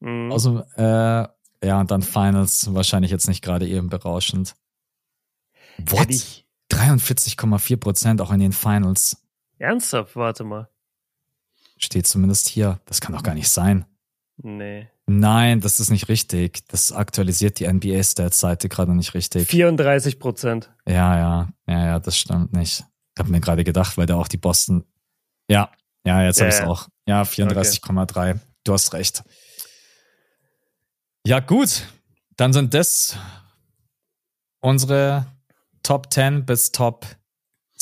[0.00, 0.30] Mhm.
[0.30, 1.26] Also, äh,
[1.64, 4.54] ja, und dann Finals wahrscheinlich jetzt nicht gerade eben berauschend.
[5.78, 6.44] What?
[6.70, 9.16] 43,4 Prozent auch in den Finals.
[9.58, 10.16] Ernsthaft?
[10.16, 10.68] Warte mal.
[11.82, 12.80] Steht zumindest hier.
[12.86, 13.84] Das kann doch gar nicht sein.
[14.36, 14.88] Nee.
[15.06, 16.66] Nein, das ist nicht richtig.
[16.68, 19.48] Das aktualisiert die NBA-Stats-Seite gerade nicht richtig.
[19.48, 20.70] 34 Prozent.
[20.86, 22.84] Ja, ja, ja, ja, das stimmt nicht.
[23.14, 24.84] Ich habe mir gerade gedacht, weil da auch die Boston.
[25.48, 25.70] Ja,
[26.06, 26.88] ja, jetzt habe ich es auch.
[27.06, 28.30] Ja, 34,3.
[28.30, 28.40] Okay.
[28.64, 29.24] Du hast recht.
[31.26, 31.86] Ja, gut.
[32.36, 33.16] Dann sind das
[34.60, 35.26] unsere
[35.82, 37.06] Top 10 bis Top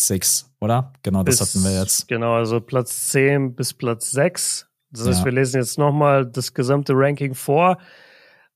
[0.07, 0.93] 6, oder?
[1.03, 2.09] Genau, das bis, hatten wir jetzt.
[2.09, 4.69] Genau, also Platz 10 bis Platz 6.
[4.91, 5.25] Das heißt, ja.
[5.25, 7.79] wir lesen jetzt nochmal das gesamte Ranking vor.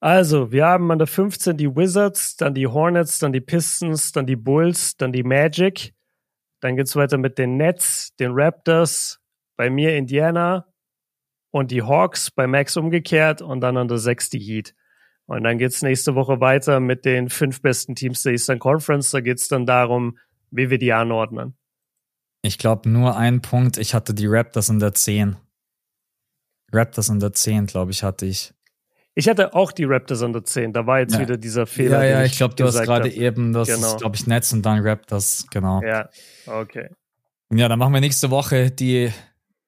[0.00, 4.26] Also, wir haben an der 15 die Wizards, dann die Hornets, dann die Pistons, dann
[4.26, 5.94] die Bulls, dann die Magic.
[6.60, 9.20] Dann geht's weiter mit den Nets, den Raptors,
[9.56, 10.66] bei mir Indiana
[11.50, 14.74] und die Hawks, bei Max umgekehrt und dann an der 6 die Heat.
[15.26, 19.10] Und dann geht's nächste Woche weiter mit den fünf besten Teams der Eastern Conference.
[19.10, 20.18] Da geht's dann darum,
[20.54, 21.56] wie wir die anordnen.
[22.42, 23.78] Ich glaube nur ein Punkt.
[23.78, 25.36] Ich hatte die Raptors in der 10.
[26.72, 28.52] Raptors in der 10, glaube ich, hatte ich.
[29.14, 30.72] Ich hatte auch die Raptors in der 10.
[30.72, 31.20] Da war jetzt ja.
[31.20, 32.04] wieder dieser Fehler.
[32.04, 33.96] Ja, ja, ich glaube, du hast gerade eben, das genau.
[33.96, 35.82] glaube ich, Nets und dann Raptors, genau.
[35.82, 36.08] Ja,
[36.46, 36.88] okay.
[37.52, 39.12] Ja, dann machen wir nächste Woche die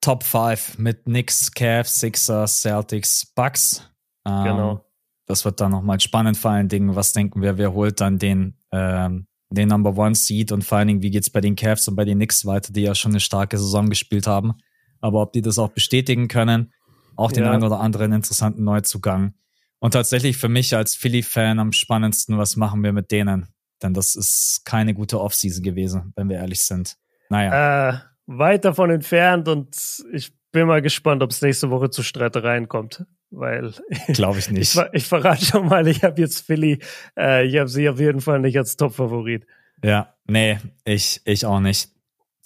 [0.01, 3.89] Top 5 mit Knicks, Cavs, Sixers, Celtics, Bucks.
[4.25, 4.85] Ähm, genau.
[5.25, 6.95] Das wird dann nochmal spannend vor allen Dingen.
[6.95, 10.87] Was denken wir, wer holt dann den, ähm, den Number One Seed und vor allen
[10.87, 13.19] Dingen, wie geht's bei den Cavs und bei den Knicks weiter, die ja schon eine
[13.19, 14.55] starke Saison gespielt haben.
[14.99, 16.73] Aber ob die das auch bestätigen können,
[17.15, 17.51] auch den ja.
[17.51, 19.33] einen oder anderen interessanten Neuzugang.
[19.79, 23.47] Und tatsächlich für mich als Philly-Fan am spannendsten, was machen wir mit denen?
[23.81, 26.97] Denn das ist keine gute Offseason gewesen, wenn wir ehrlich sind.
[27.29, 27.89] Naja.
[27.89, 32.67] Äh, weit davon entfernt und ich bin mal gespannt, ob es nächste Woche zu Streitereien
[32.67, 33.73] kommt weil
[34.13, 34.75] glaube ich nicht.
[34.75, 36.79] ich, ich, verrate schon mal, ich habe jetzt Philly,
[37.17, 39.45] äh, ich habe sie auf jeden Fall nicht als Top-Favorit.
[39.83, 41.89] Ja, nee, ich, ich auch nicht.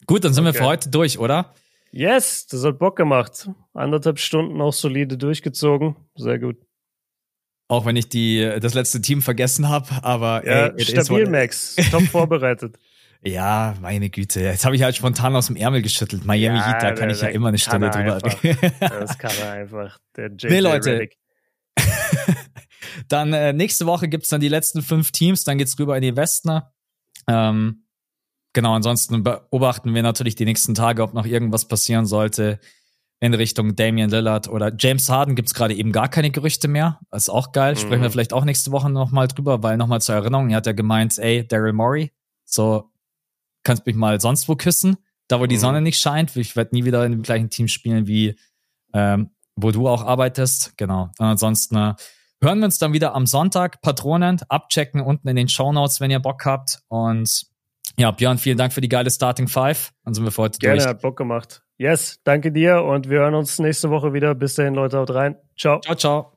[0.06, 0.56] Gut, dann sind okay.
[0.56, 1.54] wir für heute durch, oder?
[1.92, 3.50] Yes, das hat Bock gemacht.
[3.74, 5.96] Anderthalb Stunden auch solide durchgezogen.
[6.16, 6.58] Sehr gut.
[7.68, 11.76] Auch wenn ich die, das letzte Team vergessen habe, aber ja, ey, stabil, Max.
[11.90, 12.78] Top vorbereitet.
[13.24, 14.42] Ja, meine Güte.
[14.42, 16.26] Jetzt habe ich halt spontan aus dem Ärmel geschüttelt.
[16.26, 18.72] Miami ja, Heat, da kann ich ja immer eine Stunde drüber reden.
[18.80, 20.00] das kann er einfach.
[20.16, 21.10] Der JJ nee, Leute.
[23.08, 26.16] dann äh, nächste Woche gibt's dann die letzten fünf Teams, dann geht's rüber in die
[26.16, 26.74] Westner.
[27.28, 27.86] Ähm,
[28.54, 32.60] genau, ansonsten beobachten wir natürlich die nächsten Tage, ob noch irgendwas passieren sollte
[33.22, 37.00] in Richtung Damian Lillard oder James Harden gibt es gerade eben gar keine Gerüchte mehr.
[37.12, 37.78] Das ist auch geil.
[37.78, 38.04] Sprechen mhm.
[38.04, 41.20] wir vielleicht auch nächste Woche nochmal drüber, weil nochmal zur Erinnerung, er hat ja gemeint,
[41.20, 42.12] ey, Daryl Morey,
[42.46, 42.91] so
[43.64, 44.98] kannst mich mal sonst wo küssen,
[45.28, 45.62] da wo die mhm.
[45.62, 46.36] Sonne nicht scheint.
[46.36, 48.36] Ich werde nie wieder in dem gleichen Team spielen wie
[48.94, 50.78] ähm, wo du auch arbeitest.
[50.78, 51.10] Genau.
[51.18, 51.94] Und ansonsten äh,
[52.42, 53.82] hören wir uns dann wieder am Sonntag.
[53.82, 56.80] Patronen abchecken unten in den Show Notes, wenn ihr Bock habt.
[56.88, 57.46] Und
[57.98, 59.92] ja, Björn, vielen Dank für die geile Starting Five.
[60.04, 60.88] Dann sind wir für heute Gerne, durch.
[60.88, 61.62] hat Bock gemacht.
[61.78, 64.36] Yes, danke dir und wir hören uns nächste Woche wieder.
[64.36, 65.36] Bis dahin, Leute, haut rein.
[65.58, 65.80] Ciao.
[65.82, 66.31] Ciao, ciao.